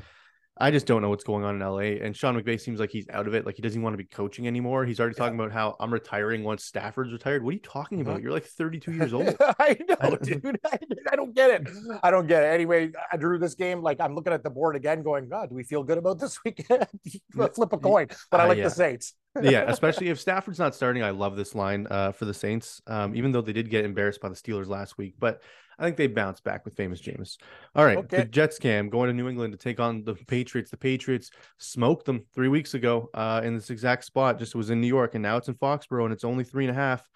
I 0.58 0.70
just 0.70 0.86
don't 0.86 1.00
know 1.00 1.08
what's 1.08 1.24
going 1.24 1.44
on 1.44 1.54
in 1.56 1.60
LA. 1.66 2.04
And 2.04 2.14
Sean 2.14 2.40
McVay 2.40 2.60
seems 2.60 2.78
like 2.78 2.90
he's 2.90 3.08
out 3.08 3.26
of 3.26 3.34
it. 3.34 3.46
Like 3.46 3.56
he 3.56 3.62
doesn't 3.62 3.80
want 3.80 3.94
to 3.94 3.98
be 3.98 4.04
coaching 4.04 4.46
anymore. 4.46 4.84
He's 4.84 5.00
already 5.00 5.14
talking 5.14 5.34
about 5.34 5.50
how 5.50 5.76
I'm 5.80 5.90
retiring 5.92 6.44
once 6.44 6.64
Stafford's 6.64 7.10
retired. 7.10 7.42
What 7.42 7.50
are 7.50 7.54
you 7.54 7.60
talking 7.60 8.02
about? 8.02 8.18
Mhm. 8.18 8.22
You're 8.24 8.32
like 8.32 8.44
32 8.44 8.92
years 8.96 9.14
old. 9.14 9.34
I 9.58 9.78
know, 9.88 10.16
dude. 10.16 10.60
I, 10.66 10.78
I 11.10 11.16
don't 11.16 11.34
get 11.34 11.50
it. 11.50 11.68
I 12.02 12.10
don't 12.10 12.26
get 12.26 12.42
it. 12.42 12.48
Anyway, 12.48 12.90
I 13.10 13.16
drew 13.16 13.38
this 13.38 13.54
game. 13.54 13.80
Like 13.82 13.98
I'm 14.00 14.14
looking 14.14 14.32
at 14.34 14.42
the 14.42 14.50
board 14.50 14.76
again, 14.76 15.02
going, 15.02 15.28
God, 15.28 15.48
do 15.48 15.54
we 15.54 15.64
feel 15.64 15.82
good 15.84 15.98
about 15.98 16.18
this 16.20 16.38
weekend? 16.44 16.86
Flip 17.32 17.72
a 17.72 17.78
coin, 17.78 18.08
but 18.30 18.40
I 18.40 18.44
Uh, 18.44 18.48
like 18.48 18.58
yeah. 18.58 18.64
the 18.64 18.70
Saints. 18.70 19.14
yeah, 19.42 19.64
especially 19.68 20.10
if 20.10 20.20
Stafford's 20.20 20.58
not 20.58 20.74
starting. 20.74 21.02
I 21.02 21.10
love 21.10 21.34
this 21.36 21.54
line 21.54 21.86
uh, 21.90 22.12
for 22.12 22.26
the 22.26 22.34
Saints, 22.34 22.82
um, 22.86 23.16
even 23.16 23.32
though 23.32 23.40
they 23.40 23.54
did 23.54 23.70
get 23.70 23.86
embarrassed 23.86 24.20
by 24.20 24.28
the 24.28 24.34
Steelers 24.34 24.68
last 24.68 24.98
week. 24.98 25.14
But 25.18 25.40
I 25.82 25.86
think 25.86 25.96
they 25.96 26.06
bounced 26.06 26.44
back 26.44 26.64
with 26.64 26.76
famous 26.76 27.00
Jameis. 27.02 27.38
All 27.74 27.84
right, 27.84 28.08
the 28.08 28.18
Okay. 28.18 28.28
Jets 28.30 28.58
cam 28.58 28.88
going 28.88 29.08
to 29.08 29.12
New 29.12 29.28
England 29.28 29.52
to 29.52 29.58
take 29.58 29.80
on 29.80 30.04
the 30.04 30.14
Patriots. 30.14 30.70
The 30.70 30.76
Patriots 30.76 31.30
smoked 31.58 32.06
them 32.06 32.24
three 32.34 32.48
weeks 32.48 32.74
ago 32.74 33.10
uh, 33.14 33.40
in 33.44 33.54
this 33.56 33.68
exact 33.68 34.04
spot. 34.04 34.38
Just 34.38 34.54
was 34.54 34.70
in 34.70 34.80
New 34.80 34.86
York, 34.86 35.14
and 35.16 35.22
now 35.22 35.36
it's 35.36 35.48
in 35.48 35.54
Foxborough, 35.54 36.04
and 36.04 36.12
it's 36.12 36.22
only 36.24 36.44
three 36.44 36.64
and 36.64 36.70
a 36.70 36.80
half. 36.80 37.06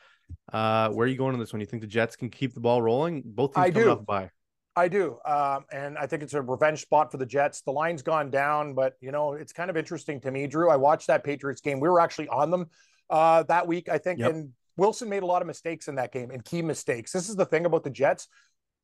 Uh, 0.53 0.91
where 0.91 1.05
are 1.05 1.09
you 1.09 1.17
going 1.17 1.33
on 1.33 1.39
this 1.39 1.53
one? 1.53 1.61
You 1.61 1.67
think 1.67 1.83
the 1.83 1.87
Jets 1.87 2.17
can 2.17 2.29
keep 2.29 2.55
the 2.55 2.61
ball 2.61 2.83
rolling? 2.83 3.23
Both 3.25 3.55
teams 3.55 3.67
I 3.67 3.71
coming 3.71 3.85
do. 3.87 3.93
off 3.93 4.01
a 4.01 4.03
bye. 4.03 4.31
I 4.75 4.89
do. 4.89 5.19
Um, 5.25 5.65
and 5.73 5.97
I 5.97 6.07
think 6.07 6.23
it's 6.25 6.35
a 6.35 6.43
revenge 6.43 6.83
spot 6.83 7.13
for 7.13 7.17
the 7.17 7.25
Jets. 7.25 7.63
The 7.63 7.71
line's 7.71 8.03
gone 8.03 8.31
down, 8.31 8.75
but 8.75 8.95
you 9.01 9.13
know, 9.13 9.35
it's 9.35 9.53
kind 9.53 9.71
of 9.71 9.77
interesting 9.77 10.21
to 10.23 10.31
me, 10.31 10.47
Drew. 10.49 10.71
I 10.71 10.77
watched 10.77 11.07
that 11.07 11.23
Patriots 11.25 11.61
game. 11.61 11.79
We 11.81 11.89
were 11.89 12.01
actually 12.01 12.29
on 12.29 12.51
them 12.51 12.67
uh, 13.09 13.45
that 13.45 13.67
week, 13.67 13.89
I 13.89 13.99
think. 13.99 14.19
Yep. 14.19 14.31
And 14.33 14.51
Wilson 14.77 15.09
made 15.09 15.23
a 15.23 15.27
lot 15.27 15.41
of 15.41 15.47
mistakes 15.47 15.89
in 15.89 15.95
that 15.95 16.13
game 16.13 16.31
and 16.31 16.45
key 16.45 16.61
mistakes. 16.61 17.13
This 17.13 17.31
is 17.31 17.37
the 17.37 17.47
thing 17.47 17.65
about 17.65 17.85
the 17.85 17.91
Jets. 17.91 18.29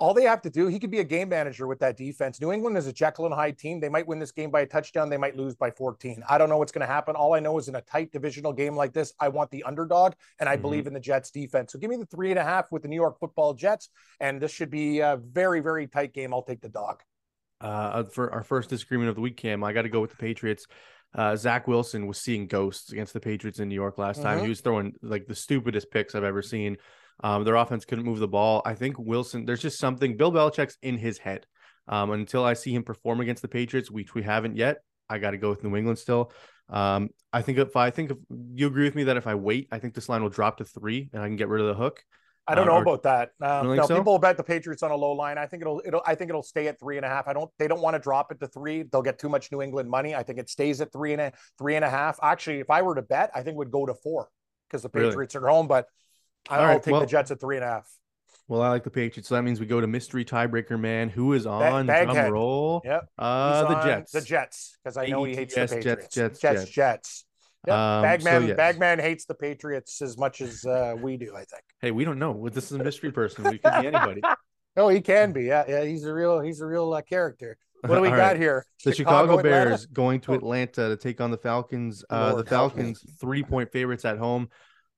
All 0.02 0.12
they 0.14 0.24
have 0.24 0.42
to 0.42 0.50
do, 0.50 0.66
he 0.66 0.80
could 0.80 0.90
be 0.90 0.98
a 0.98 1.04
game 1.04 1.28
manager 1.28 1.68
with 1.68 1.78
that 1.78 1.96
defense. 1.96 2.40
New 2.40 2.50
England 2.50 2.76
is 2.76 2.88
a 2.88 2.92
Jekyll 2.92 3.24
and 3.24 3.32
Hyde 3.32 3.56
team. 3.56 3.78
They 3.78 3.88
might 3.88 4.04
win 4.04 4.18
this 4.18 4.32
game 4.32 4.50
by 4.50 4.62
a 4.62 4.66
touchdown. 4.66 5.08
They 5.08 5.16
might 5.16 5.36
lose 5.36 5.54
by 5.54 5.70
14. 5.70 6.24
I 6.28 6.38
don't 6.38 6.48
know 6.48 6.56
what's 6.58 6.72
going 6.72 6.80
to 6.84 6.92
happen. 6.92 7.14
All 7.14 7.34
I 7.34 7.38
know 7.38 7.56
is 7.56 7.68
in 7.68 7.76
a 7.76 7.80
tight 7.82 8.10
divisional 8.10 8.52
game 8.52 8.74
like 8.74 8.92
this, 8.92 9.14
I 9.20 9.28
want 9.28 9.52
the 9.52 9.62
underdog 9.62 10.14
and 10.40 10.48
I 10.48 10.56
Mhm. 10.56 10.62
believe 10.62 10.86
in 10.88 10.92
the 10.92 10.98
Jets 10.98 11.30
defense. 11.30 11.70
So 11.72 11.78
give 11.78 11.88
me 11.88 11.94
the 11.94 12.06
three 12.06 12.30
and 12.30 12.38
a 12.40 12.42
half 12.42 12.72
with 12.72 12.82
the 12.82 12.88
New 12.88 12.96
York 12.96 13.20
football 13.20 13.54
Jets. 13.54 13.90
And 14.18 14.42
this 14.42 14.50
should 14.50 14.70
be 14.70 14.98
a 14.98 15.20
very, 15.22 15.60
very 15.60 15.86
tight 15.86 16.12
game. 16.12 16.34
I'll 16.34 16.42
take 16.42 16.62
the 16.62 16.68
dog. 16.68 17.00
Uh, 17.60 18.02
for 18.02 18.32
our 18.32 18.42
first 18.42 18.70
disagreement 18.70 19.08
of 19.08 19.14
the 19.14 19.20
week, 19.20 19.36
Cam, 19.36 19.62
I 19.62 19.72
got 19.72 19.82
to 19.82 19.88
go 19.88 20.00
with 20.00 20.10
the 20.10 20.16
Patriots. 20.16 20.66
Uh, 21.14 21.36
Zach 21.36 21.68
Wilson 21.68 22.08
was 22.08 22.18
seeing 22.18 22.48
ghosts 22.48 22.90
against 22.90 23.12
the 23.12 23.20
Patriots 23.20 23.60
in 23.60 23.68
New 23.68 23.76
York 23.76 23.98
last 23.98 24.20
time. 24.20 24.40
Mhm. 24.40 24.42
He 24.42 24.48
was 24.48 24.62
throwing 24.62 24.96
like 25.00 25.28
the 25.28 25.36
stupidest 25.36 25.92
picks 25.92 26.16
I've 26.16 26.24
ever 26.24 26.42
seen. 26.42 26.78
Um, 27.22 27.44
their 27.44 27.54
offense 27.56 27.84
couldn't 27.84 28.04
move 28.04 28.18
the 28.18 28.28
ball. 28.28 28.62
I 28.64 28.74
think 28.74 28.98
Wilson, 28.98 29.44
there's 29.44 29.62
just 29.62 29.78
something. 29.78 30.16
Bill 30.16 30.32
Belichick's 30.32 30.76
in 30.82 30.98
his 30.98 31.18
head. 31.18 31.46
Um, 31.88 32.12
until 32.12 32.44
I 32.44 32.54
see 32.54 32.72
him 32.74 32.84
perform 32.84 33.20
against 33.20 33.42
the 33.42 33.48
Patriots, 33.48 33.90
which 33.90 34.14
we 34.14 34.22
haven't 34.22 34.56
yet, 34.56 34.78
I 35.08 35.18
got 35.18 35.32
to 35.32 35.36
go 35.36 35.50
with 35.50 35.64
New 35.64 35.74
England 35.76 35.98
still. 35.98 36.32
Um, 36.68 37.10
I 37.32 37.42
think 37.42 37.58
if 37.58 37.74
I 37.76 37.90
think 37.90 38.12
if 38.12 38.16
you 38.54 38.66
agree 38.68 38.84
with 38.84 38.94
me 38.94 39.04
that 39.04 39.16
if 39.16 39.26
I 39.26 39.34
wait, 39.34 39.68
I 39.72 39.78
think 39.78 39.94
this 39.94 40.08
line 40.08 40.22
will 40.22 40.30
drop 40.30 40.58
to 40.58 40.64
three 40.64 41.10
and 41.12 41.22
I 41.22 41.26
can 41.26 41.36
get 41.36 41.48
rid 41.48 41.60
of 41.60 41.66
the 41.66 41.74
hook. 41.74 42.02
I 42.46 42.54
don't 42.54 42.68
Uh, 42.68 42.72
know 42.72 42.78
or- 42.78 42.82
about 42.82 43.02
that. 43.04 43.30
Uh, 43.40 43.62
no, 43.62 43.86
so? 43.86 43.96
people 43.96 44.12
will 44.14 44.18
bet 44.20 44.36
the 44.36 44.42
Patriots 44.44 44.82
on 44.82 44.90
a 44.90 44.96
low 44.96 45.12
line. 45.12 45.38
I 45.38 45.46
think 45.46 45.60
it'll 45.62 45.82
it'll 45.84 46.02
I 46.06 46.14
think 46.14 46.28
it'll 46.30 46.42
stay 46.42 46.66
at 46.68 46.78
three 46.80 46.96
and 46.96 47.04
a 47.06 47.08
half. 47.08 47.26
I 47.28 47.32
don't 47.32 47.50
they 47.58 47.68
don't 47.68 47.80
want 47.82 47.94
to 47.94 48.00
drop 48.00 48.30
it 48.32 48.40
to 48.40 48.46
three. 48.48 48.84
They'll 48.84 49.02
get 49.02 49.18
too 49.18 49.28
much 49.28 49.50
New 49.52 49.60
England 49.62 49.90
money. 49.90 50.14
I 50.14 50.22
think 50.22 50.38
it 50.38 50.48
stays 50.48 50.80
at 50.80 50.92
three 50.92 51.12
and 51.12 51.20
a 51.20 51.32
three 51.58 51.74
and 51.76 51.84
a 51.84 51.90
half. 51.90 52.18
Actually, 52.22 52.60
if 52.60 52.70
I 52.70 52.82
were 52.82 52.94
to 52.94 53.02
bet, 53.02 53.30
I 53.34 53.42
think 53.42 53.54
it 53.54 53.58
would 53.58 53.70
go 53.72 53.86
to 53.86 53.94
four 53.94 54.28
because 54.68 54.82
the 54.82 54.90
Really? 54.94 55.10
Patriots 55.10 55.34
are 55.36 55.46
home. 55.48 55.66
But 55.68 55.86
I'll 56.48 56.64
right, 56.64 56.82
take 56.82 56.92
well- 56.92 57.00
the 57.00 57.06
Jets 57.06 57.30
at 57.30 57.40
three 57.40 57.56
and 57.56 57.64
a 57.64 57.68
half. 57.68 57.88
Well, 58.48 58.60
I 58.60 58.68
like 58.68 58.84
the 58.84 58.90
Patriots, 58.90 59.28
so 59.28 59.36
that 59.36 59.42
means 59.42 59.60
we 59.60 59.66
go 59.66 59.80
to 59.80 59.86
mystery 59.86 60.24
tiebreaker 60.26 60.78
man. 60.78 61.08
Who 61.08 61.32
is 61.32 61.46
on 61.46 61.86
drum 61.86 62.06
Baghead. 62.06 62.32
roll? 62.32 62.82
Yep. 62.84 63.08
Uh, 63.16 63.66
He's 63.66 63.74
the 63.76 63.82
Jets. 63.84 64.12
The 64.12 64.20
Jets, 64.20 64.78
because 64.82 64.96
I 64.98 65.06
know 65.06 65.24
he 65.24 65.34
hates 65.34 65.54
the 65.54 65.60
Yes, 65.62 65.70
Jets, 65.70 65.84
Patriots. 65.84 66.14
Jets, 66.14 66.40
Jets, 66.40 66.60
Jets. 66.64 66.70
Jets. 66.70 67.24
Yep. 67.68 67.76
Um, 67.76 68.00
so 68.00 68.02
Bagman, 68.02 68.48
yes. 68.48 68.56
Bagman 68.56 68.98
hates 68.98 69.24
the 69.24 69.34
Patriots 69.34 70.02
as 70.02 70.18
much 70.18 70.40
as 70.40 70.66
uh, 70.66 70.96
we 71.00 71.16
do. 71.16 71.34
I 71.34 71.44
think. 71.44 71.62
Hey, 71.80 71.92
we 71.92 72.04
don't 72.04 72.18
know. 72.18 72.48
This 72.52 72.64
is 72.66 72.72
a 72.72 72.82
mystery 72.82 73.12
person. 73.12 73.44
We 73.44 73.58
could 73.58 73.80
be 73.80 73.86
anybody. 73.86 74.20
Oh, 74.74 74.88
he 74.88 75.02
can 75.02 75.32
be. 75.32 75.44
Yeah, 75.44 75.64
yeah. 75.68 75.84
He's 75.84 76.04
a 76.06 76.14
real. 76.14 76.40
He's 76.40 76.60
a 76.62 76.66
real 76.66 76.92
uh, 76.94 77.02
character. 77.02 77.56
What 77.82 77.96
do 77.96 78.00
we 78.00 78.08
got 78.08 78.16
right. 78.16 78.36
here? 78.38 78.64
The 78.84 78.94
Chicago, 78.94 79.38
Atlanta? 79.38 79.66
Bears 79.66 79.86
going 79.86 80.20
to 80.22 80.32
Oh. 80.32 80.34
Atlanta 80.36 80.88
to 80.88 80.96
take 80.96 81.20
on 81.20 81.30
the 81.30 81.36
Falcons. 81.36 82.04
Uh, 82.08 82.36
the. 82.36 82.44
Falcons, 82.44 83.04
three 83.20 83.42
point 83.42 83.70
favorites 83.72 84.04
at 84.04 84.16
home. 84.18 84.48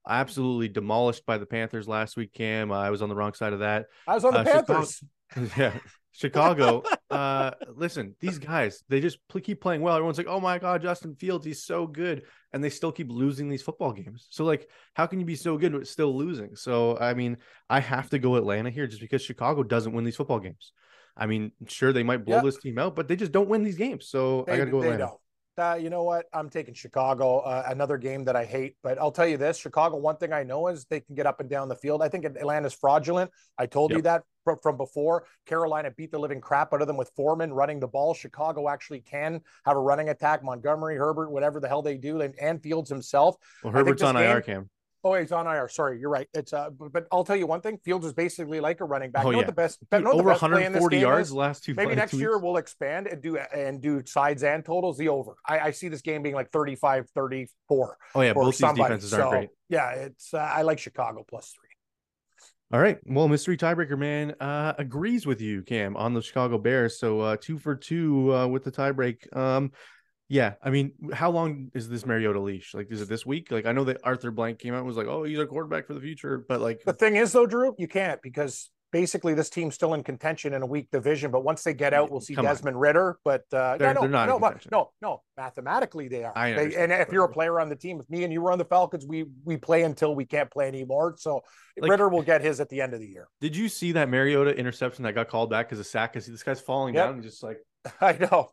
Absolutely 0.08 0.68
demolished 0.68 1.24
by 1.26 1.38
the 1.38 1.46
Panthers 1.46 1.88
last 1.88 2.16
week, 2.16 2.32
Cam. 2.32 2.70
I 2.72 2.90
was 2.90 3.00
on 3.02 3.08
the 3.08 3.14
wrong 3.14 3.32
side 3.34 3.52
of 3.52 3.60
that. 3.60 3.86
I 4.06 4.14
was 4.14 4.24
on 4.24 4.34
the 4.34 4.40
Uh, 4.40 4.44
Chicago- 4.44 4.66
Panthers. 4.74 5.04
yeah. 5.58 5.72
Chicago. 6.12 6.82
uh, 7.10 7.50
listen, 7.74 8.14
these 8.20 8.38
guys, 8.38 8.84
they 8.88 9.00
just 9.00 9.18
pl- 9.28 9.40
keep 9.40 9.60
playing 9.60 9.80
well. 9.80 9.94
Everyone's 9.96 10.18
like, 10.18 10.28
oh 10.28 10.38
my 10.38 10.58
God, 10.60 10.80
Justin 10.82 11.16
Fields, 11.16 11.44
he's 11.44 11.64
so 11.64 11.86
good. 11.88 12.22
And 12.52 12.62
they 12.62 12.70
still 12.70 12.92
keep 12.92 13.10
losing 13.10 13.48
these 13.48 13.62
football 13.62 13.92
games. 13.92 14.28
So, 14.30 14.44
like, 14.44 14.68
how 14.94 15.06
can 15.06 15.18
you 15.18 15.26
be 15.26 15.34
so 15.34 15.58
good 15.58 15.72
but 15.72 15.88
still 15.88 16.16
losing? 16.16 16.54
So, 16.54 16.96
I 16.98 17.14
mean, 17.14 17.38
I 17.68 17.80
have 17.80 18.10
to 18.10 18.20
go 18.20 18.36
Atlanta 18.36 18.70
here 18.70 18.86
just 18.86 19.00
because 19.00 19.22
Chicago 19.22 19.64
doesn't 19.64 19.92
win 19.92 20.04
these 20.04 20.14
football 20.14 20.38
games. 20.38 20.72
I 21.16 21.26
mean, 21.26 21.50
sure, 21.66 21.92
they 21.92 22.04
might 22.04 22.24
blow 22.24 22.36
Yeah. 22.36 22.42
this 22.42 22.58
team 22.58 22.78
out, 22.78 22.94
but 22.94 23.08
they 23.08 23.16
just 23.16 23.32
don't 23.32 23.48
win 23.48 23.64
these 23.64 23.76
games. 23.76 24.06
So, 24.08 24.44
I 24.46 24.56
got 24.56 24.66
to 24.66 24.70
go 24.70 24.80
they 24.82 24.88
Atlanta. 24.92 25.06
don't. 25.06 25.20
Uh, 25.56 25.78
you 25.80 25.90
know 25.90 26.02
what? 26.02 26.26
I'm 26.32 26.50
taking 26.50 26.74
Chicago. 26.74 27.38
Uh, 27.38 27.64
another 27.66 27.96
game 27.96 28.24
that 28.24 28.36
I 28.36 28.44
hate, 28.44 28.76
but 28.82 28.98
I'll 28.98 29.12
tell 29.12 29.26
you 29.26 29.36
this: 29.36 29.56
Chicago. 29.56 29.96
One 29.96 30.16
thing 30.16 30.32
I 30.32 30.42
know 30.42 30.68
is 30.68 30.84
they 30.86 31.00
can 31.00 31.14
get 31.14 31.26
up 31.26 31.40
and 31.40 31.48
down 31.48 31.68
the 31.68 31.76
field. 31.76 32.02
I 32.02 32.08
think 32.08 32.24
Atlanta's 32.24 32.74
fraudulent. 32.74 33.30
I 33.56 33.66
told 33.66 33.92
you 33.92 34.02
that 34.02 34.22
fr- 34.44 34.54
from 34.62 34.76
before. 34.76 35.26
Carolina 35.46 35.90
beat 35.90 36.10
the 36.10 36.18
living 36.18 36.40
crap 36.40 36.72
out 36.72 36.80
of 36.80 36.86
them 36.86 36.96
with 36.96 37.10
Foreman 37.16 37.52
running 37.52 37.80
the 37.80 37.88
ball. 37.88 38.14
Chicago 38.14 38.68
actually 38.68 39.00
can 39.00 39.40
have 39.64 39.76
a 39.76 39.80
running 39.80 40.08
attack. 40.08 40.42
Montgomery, 40.42 40.96
Herbert, 40.96 41.30
whatever 41.30 41.60
the 41.60 41.68
hell 41.68 41.82
they 41.82 41.96
do, 41.96 42.20
and, 42.20 42.34
and 42.40 42.62
Fields 42.62 42.90
himself. 42.90 43.36
Well, 43.62 43.72
Herbert's 43.72 44.02
on 44.02 44.16
IR, 44.16 44.40
Cam. 44.40 44.70
Oh, 45.04 45.14
he's 45.14 45.32
on 45.32 45.46
IR. 45.46 45.68
Sorry, 45.68 46.00
you're 46.00 46.08
right. 46.08 46.26
It's 46.32 46.54
uh, 46.54 46.70
but, 46.70 47.06
I'll 47.12 47.24
tell 47.24 47.36
you 47.36 47.46
one 47.46 47.60
thing: 47.60 47.78
Fields 47.84 48.06
is 48.06 48.14
basically 48.14 48.58
like 48.58 48.80
a 48.80 48.84
running 48.86 49.10
back. 49.10 49.26
Oh, 49.26 49.30
you 49.30 49.36
know 49.36 49.40
yeah. 49.40 49.46
the 49.46 49.52
best, 49.52 49.78
Dude, 49.90 50.02
know 50.02 50.10
what 50.10 50.16
the 50.16 50.20
over 50.22 50.30
best 50.30 50.40
play 50.40 50.64
in 50.64 50.72
this 50.72 50.80
140 50.80 50.98
yards 50.98 51.32
last 51.32 51.64
two 51.64 51.74
Maybe 51.74 51.90
two 51.90 51.96
next 51.96 52.14
year 52.14 52.32
weeks. 52.32 52.42
we'll 52.42 52.56
expand 52.56 53.06
and 53.06 53.22
do 53.22 53.36
and 53.36 53.82
do 53.82 54.02
sides 54.06 54.42
and 54.42 54.64
totals 54.64 54.96
the 54.96 55.10
over. 55.10 55.36
I, 55.46 55.60
I 55.60 55.70
see 55.72 55.88
this 55.88 56.00
game 56.00 56.22
being 56.22 56.34
like 56.34 56.50
35 56.50 57.10
34 57.14 57.98
Oh, 58.14 58.20
yeah. 58.22 58.32
Both 58.32 58.58
these 58.58 58.72
defenses 58.72 59.12
aren't 59.12 59.24
So, 59.24 59.30
great. 59.30 59.48
Yeah, 59.68 59.90
it's 59.90 60.32
uh, 60.32 60.38
I 60.38 60.62
like 60.62 60.78
Chicago 60.78 61.24
plus 61.28 61.52
three. 61.52 61.68
All 62.72 62.80
right. 62.80 62.98
Well, 63.04 63.28
mystery 63.28 63.56
tiebreaker 63.56 63.98
man 63.98 64.34
uh, 64.40 64.72
agrees 64.78 65.26
with 65.26 65.40
you, 65.40 65.62
Cam, 65.62 65.96
on 65.96 66.14
the 66.14 66.22
Chicago 66.22 66.58
Bears. 66.58 66.98
So 66.98 67.20
uh, 67.20 67.36
two 67.40 67.58
for 67.58 67.76
two 67.76 68.34
uh, 68.34 68.46
with 68.48 68.64
the 68.64 68.72
tiebreak. 68.72 69.34
Um, 69.36 69.70
yeah, 70.34 70.54
I 70.60 70.70
mean, 70.70 70.90
how 71.12 71.30
long 71.30 71.70
is 71.74 71.88
this 71.88 72.04
Mariota 72.04 72.40
leash? 72.40 72.74
Like, 72.74 72.88
is 72.90 73.00
it 73.00 73.08
this 73.08 73.24
week? 73.24 73.52
Like, 73.52 73.66
I 73.66 73.72
know 73.72 73.84
that 73.84 73.98
Arthur 74.02 74.32
Blank 74.32 74.58
came 74.58 74.74
out 74.74 74.78
and 74.78 74.86
was 74.86 74.96
like, 74.96 75.06
"Oh, 75.06 75.22
he's 75.22 75.38
a 75.38 75.46
quarterback 75.46 75.86
for 75.86 75.94
the 75.94 76.00
future," 76.00 76.44
but 76.48 76.60
like, 76.60 76.82
The 76.84 76.92
thing 76.92 77.14
is, 77.14 77.30
though, 77.30 77.46
Drew, 77.46 77.72
you 77.78 77.86
can't 77.86 78.20
because 78.20 78.68
basically 78.90 79.34
this 79.34 79.48
team's 79.50 79.74
still 79.76 79.94
in 79.94 80.02
contention 80.02 80.52
in 80.54 80.62
a 80.62 80.66
weak 80.66 80.88
division. 80.90 81.30
But 81.30 81.44
once 81.44 81.62
they 81.62 81.72
get 81.74 81.92
out, 81.94 82.10
we'll 82.10 82.20
see 82.20 82.34
Come 82.34 82.46
on. 82.46 82.52
Desmond 82.52 82.80
Ridder. 82.80 83.18
But 83.24 83.42
uh, 83.52 83.76
They're- 83.76 83.94
no, 83.94 84.00
they're 84.02 84.10
not 84.10 84.28
no, 84.28 84.38
but 84.40 84.66
no, 84.72 84.90
no. 85.00 85.22
Mathematically, 85.36 86.08
they 86.08 86.24
are. 86.24 86.32
I 86.36 86.52
They- 86.52 86.74
and 86.76 86.90
if 86.92 87.12
you're 87.12 87.24
a 87.24 87.32
player 87.32 87.60
on 87.60 87.68
the 87.68 87.76
team, 87.76 88.00
if 88.00 88.08
me 88.10 88.24
and 88.24 88.32
you 88.32 88.40
were 88.42 88.50
on 88.50 88.58
the 88.58 88.64
Falcons, 88.64 89.06
we 89.06 89.26
we 89.44 89.56
play 89.56 89.82
until 89.84 90.14
we 90.16 90.24
can't 90.24 90.50
play 90.50 90.66
anymore. 90.66 91.14
So 91.18 91.42
Like- 91.76 91.90
Ridder 91.92 92.08
will 92.08 92.22
get 92.22 92.40
his 92.40 92.58
at 92.60 92.68
the 92.70 92.80
end 92.80 92.92
of 92.94 92.98
the 93.00 93.06
year. 93.08 93.28
did 93.40 93.54
you 93.56 93.68
see 93.68 93.92
that 93.92 94.08
Mariota 94.08 94.56
interception 94.56 95.04
that 95.04 95.14
got 95.14 95.28
called 95.28 95.50
back 95.50 95.72
as 95.72 95.78
a 95.78 95.84
sack? 95.84 96.12
Because 96.12 96.26
this 96.26 96.42
guy's 96.42 96.60
falling 96.60 96.94
Yep. 96.94 97.04
down 97.04 97.14
and 97.14 97.22
just 97.22 97.40
like, 97.42 97.58
I 98.00 98.12
know. 98.12 98.50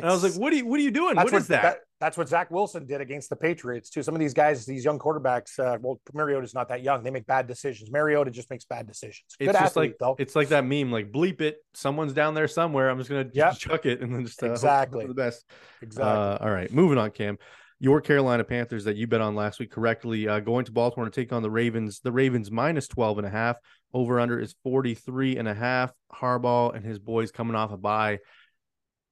And 0.00 0.04
I 0.10 0.12
was 0.12 0.22
like, 0.22 0.34
"What 0.34 0.52
are 0.52 0.56
you? 0.56 0.66
What 0.66 0.78
are 0.80 0.82
you 0.82 0.90
doing? 0.90 1.16
What 1.16 1.26
what 1.32 1.34
is 1.34 1.48
that?" 1.48 1.78
That's 2.00 2.16
what 2.18 2.28
Zach 2.28 2.50
Wilson 2.50 2.84
did 2.86 3.00
against 3.00 3.30
the 3.30 3.36
Patriots 3.36 3.88
too. 3.88 4.02
Some 4.02 4.14
of 4.14 4.18
these 4.20 4.34
guys, 4.34 4.66
these 4.66 4.84
young 4.84 4.98
quarterbacks, 4.98 5.56
uh, 5.60 5.78
well, 5.80 6.00
Mariota's 6.12 6.52
not 6.52 6.68
that 6.70 6.82
young. 6.82 7.04
They 7.04 7.10
make 7.10 7.26
bad 7.26 7.46
decisions. 7.46 7.92
Mariota 7.92 8.30
just 8.32 8.50
makes 8.50 8.64
bad 8.64 8.88
decisions. 8.88 9.36
Good 9.38 9.50
It's 9.50 9.52
just 9.58 9.64
athlete, 9.76 9.90
like 9.92 9.98
though. 10.00 10.16
it's 10.18 10.34
like 10.34 10.48
that 10.48 10.64
meme, 10.64 10.90
like 10.90 11.12
bleep 11.12 11.40
it. 11.40 11.58
Someone's 11.74 12.12
down 12.12 12.34
there 12.34 12.48
somewhere. 12.48 12.90
I'm 12.90 12.98
just 12.98 13.08
gonna 13.08 13.24
just 13.24 13.36
Yep. 13.36 13.54
chuck 13.58 13.86
it 13.86 14.00
and 14.00 14.12
then 14.14 14.26
just 14.26 14.42
uh, 14.42 14.50
Exactly. 14.50 15.02
for 15.02 15.08
the 15.08 15.14
best. 15.14 15.44
Exactly. 15.80 16.10
Uh, 16.10 16.38
all 16.38 16.50
right, 16.50 16.72
moving 16.72 16.98
on, 16.98 17.10
Cam. 17.12 17.38
Your 17.78 18.00
Carolina 18.00 18.44
Panthers 18.44 18.84
that 18.84 18.94
you 18.94 19.08
bet 19.08 19.20
on 19.20 19.34
last 19.34 19.58
week 19.58 19.72
correctly, 19.72 20.28
uh, 20.28 20.38
going 20.38 20.64
to 20.66 20.72
Baltimore 20.72 21.04
to 21.06 21.10
take 21.10 21.32
on 21.32 21.42
the 21.42 21.50
Ravens. 21.50 21.98
The 21.98 22.12
Ravens 22.12 22.48
minus 22.48 22.86
12 22.86 23.18
and 23.18 23.26
a 23.26 23.30
half. 23.30 23.56
Over 23.92 24.20
under 24.20 24.38
is 24.38 24.54
43 24.62 25.36
and 25.36 25.48
a 25.48 25.54
half. 25.54 25.92
Harbaugh 26.14 26.74
and 26.76 26.84
his 26.84 27.00
boys 27.00 27.32
coming 27.32 27.56
off 27.56 27.72
a 27.72 27.76
bye. 27.76 28.20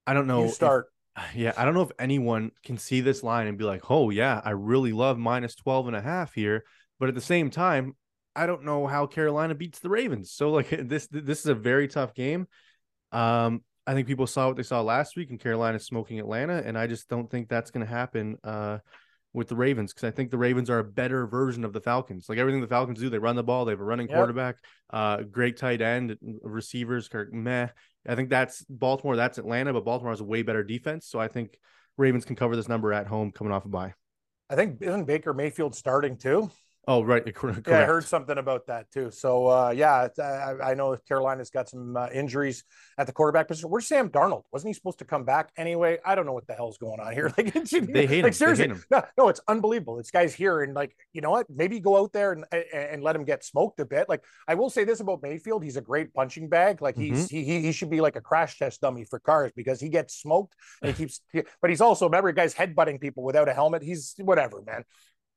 I 0.06 0.14
don't 0.14 0.26
know. 0.26 0.40
you 0.40 0.48
if- 0.48 0.54
start. 0.54 0.86
yeah, 1.34 1.52
I 1.56 1.64
don't 1.64 1.74
know 1.74 1.82
if 1.82 1.92
anyone 1.98 2.52
can 2.64 2.78
see 2.78 3.00
this 3.00 3.22
line 3.22 3.46
and 3.46 3.58
be 3.58 3.64
like, 3.64 3.90
"Oh 3.90 4.10
yeah, 4.10 4.40
I 4.44 4.50
really 4.50 4.92
love 4.92 5.18
minus 5.18 5.54
12 5.54 5.88
and 5.88 5.96
a 5.96 6.00
half 6.00 6.34
here." 6.34 6.64
But 6.98 7.08
at 7.08 7.14
the 7.14 7.20
same 7.20 7.50
time, 7.50 7.96
I 8.36 8.46
don't 8.46 8.64
know 8.64 8.86
how 8.86 9.06
Carolina 9.06 9.54
beats 9.54 9.80
the 9.80 9.88
Ravens. 9.90 10.32
So 10.32 10.50
like 10.50 10.68
this 10.88 11.08
this 11.10 11.40
is 11.40 11.46
a 11.46 11.54
very 11.54 11.88
tough 11.88 12.14
game. 12.14 12.46
Um 13.12 13.62
I 13.86 13.94
think 13.94 14.06
people 14.06 14.26
saw 14.26 14.48
what 14.48 14.56
they 14.56 14.62
saw 14.62 14.82
last 14.82 15.16
week 15.16 15.30
and 15.30 15.40
Carolina 15.40 15.80
smoking 15.80 16.20
Atlanta 16.20 16.62
and 16.64 16.78
I 16.78 16.86
just 16.86 17.08
don't 17.08 17.28
think 17.28 17.48
that's 17.48 17.70
going 17.72 17.84
to 17.84 17.90
happen 17.90 18.36
uh 18.44 18.78
with 19.32 19.48
the 19.48 19.56
Ravens 19.56 19.92
because 19.92 20.06
I 20.06 20.10
think 20.10 20.30
the 20.30 20.38
Ravens 20.38 20.70
are 20.70 20.78
a 20.80 20.84
better 20.84 21.26
version 21.26 21.64
of 21.64 21.72
the 21.72 21.80
Falcons. 21.80 22.28
Like 22.28 22.38
everything 22.38 22.60
the 22.60 22.66
Falcons 22.68 23.00
do, 23.00 23.08
they 23.10 23.18
run 23.18 23.36
the 23.36 23.42
ball, 23.42 23.64
they 23.64 23.72
have 23.72 23.80
a 23.80 23.84
running 23.84 24.08
Yep. 24.08 24.16
quarterback, 24.16 24.56
uh 24.90 25.22
great 25.22 25.56
tight 25.56 25.80
end, 25.80 26.16
receivers, 26.42 27.08
Kirk, 27.08 27.32
meh. 27.32 27.68
I 28.06 28.14
think 28.14 28.30
that's 28.30 28.64
Baltimore, 28.68 29.16
that's 29.16 29.38
Atlanta, 29.38 29.72
but 29.72 29.84
Baltimore 29.84 30.12
has 30.12 30.20
a 30.20 30.24
way 30.24 30.42
better 30.42 30.64
defense. 30.64 31.06
So 31.06 31.18
I 31.18 31.28
think 31.28 31.58
Ravens 31.96 32.24
can 32.24 32.36
cover 32.36 32.56
this 32.56 32.68
number 32.68 32.92
at 32.92 33.06
home 33.06 33.30
coming 33.30 33.52
off 33.52 33.64
a 33.64 33.68
bye. 33.68 33.94
I 34.48 34.56
think 34.56 34.80
isn't 34.80 35.04
Baker 35.04 35.34
Mayfield 35.34 35.74
starting 35.74 36.16
too? 36.16 36.50
Oh, 36.88 37.02
right. 37.02 37.22
Correct. 37.34 37.68
Yeah, 37.68 37.80
I 37.80 37.84
heard 37.84 38.04
something 38.04 38.36
about 38.38 38.66
that 38.68 38.90
too. 38.90 39.10
So 39.10 39.46
uh, 39.48 39.70
yeah, 39.70 40.08
I, 40.18 40.70
I 40.70 40.74
know 40.74 40.96
Carolina's 41.06 41.50
got 41.50 41.68
some 41.68 41.96
uh, 41.96 42.08
injuries 42.12 42.64
at 42.98 43.06
the 43.06 43.12
quarterback 43.12 43.48
position. 43.48 43.70
Where's 43.70 43.86
Sam 43.86 44.08
Darnold? 44.08 44.42
Wasn't 44.50 44.68
he 44.68 44.72
supposed 44.72 44.98
to 45.00 45.04
come 45.04 45.24
back 45.24 45.50
anyway? 45.56 45.98
I 46.04 46.14
don't 46.14 46.24
know 46.26 46.32
what 46.32 46.46
the 46.46 46.54
hell's 46.54 46.78
going 46.78 46.98
on 46.98 47.12
here. 47.12 47.32
Like 47.38 47.54
it's, 47.54 47.70
They 47.70 48.06
hate 48.06 48.20
him. 48.20 48.24
Like 48.24 48.34
seriously, 48.34 48.64
hate 48.64 48.70
him. 48.72 48.82
no, 48.90 49.02
no, 49.18 49.28
it's 49.28 49.40
unbelievable. 49.46 49.96
This 49.98 50.10
guy's 50.10 50.34
here, 50.34 50.62
and 50.62 50.74
like 50.74 50.96
you 51.12 51.20
know 51.20 51.30
what? 51.30 51.46
Maybe 51.48 51.78
go 51.80 51.98
out 51.98 52.12
there 52.12 52.32
and 52.32 52.44
and, 52.50 52.64
and 52.72 53.02
let 53.02 53.14
him 53.14 53.24
get 53.24 53.44
smoked 53.44 53.78
a 53.80 53.84
bit. 53.84 54.08
Like 54.08 54.24
I 54.48 54.54
will 54.54 54.70
say 54.70 54.84
this 54.84 55.00
about 55.00 55.22
Mayfield: 55.22 55.62
he's 55.62 55.76
a 55.76 55.82
great 55.82 56.12
punching 56.14 56.48
bag. 56.48 56.80
Like 56.82 56.96
he's 56.96 57.10
Mm-hmm. 57.28 57.36
he, 57.36 57.44
he 57.44 57.60
he 57.60 57.72
should 57.72 57.90
be 57.90 58.00
like 58.00 58.16
a 58.16 58.20
crash 58.20 58.58
test 58.58 58.80
dummy 58.80 59.04
for 59.04 59.18
cars 59.20 59.52
because 59.54 59.80
he 59.80 59.90
gets 59.90 60.14
smoked 60.16 60.54
and 60.82 60.92
he 60.94 60.96
keeps. 61.04 61.20
But 61.60 61.68
he's 61.70 61.82
also 61.82 62.06
remember, 62.06 62.32
guys 62.32 62.54
headbutting 62.54 63.00
people 63.00 63.22
without 63.22 63.48
a 63.48 63.52
helmet. 63.54 63.82
He's 63.82 64.14
whatever, 64.18 64.62
man. 64.66 64.84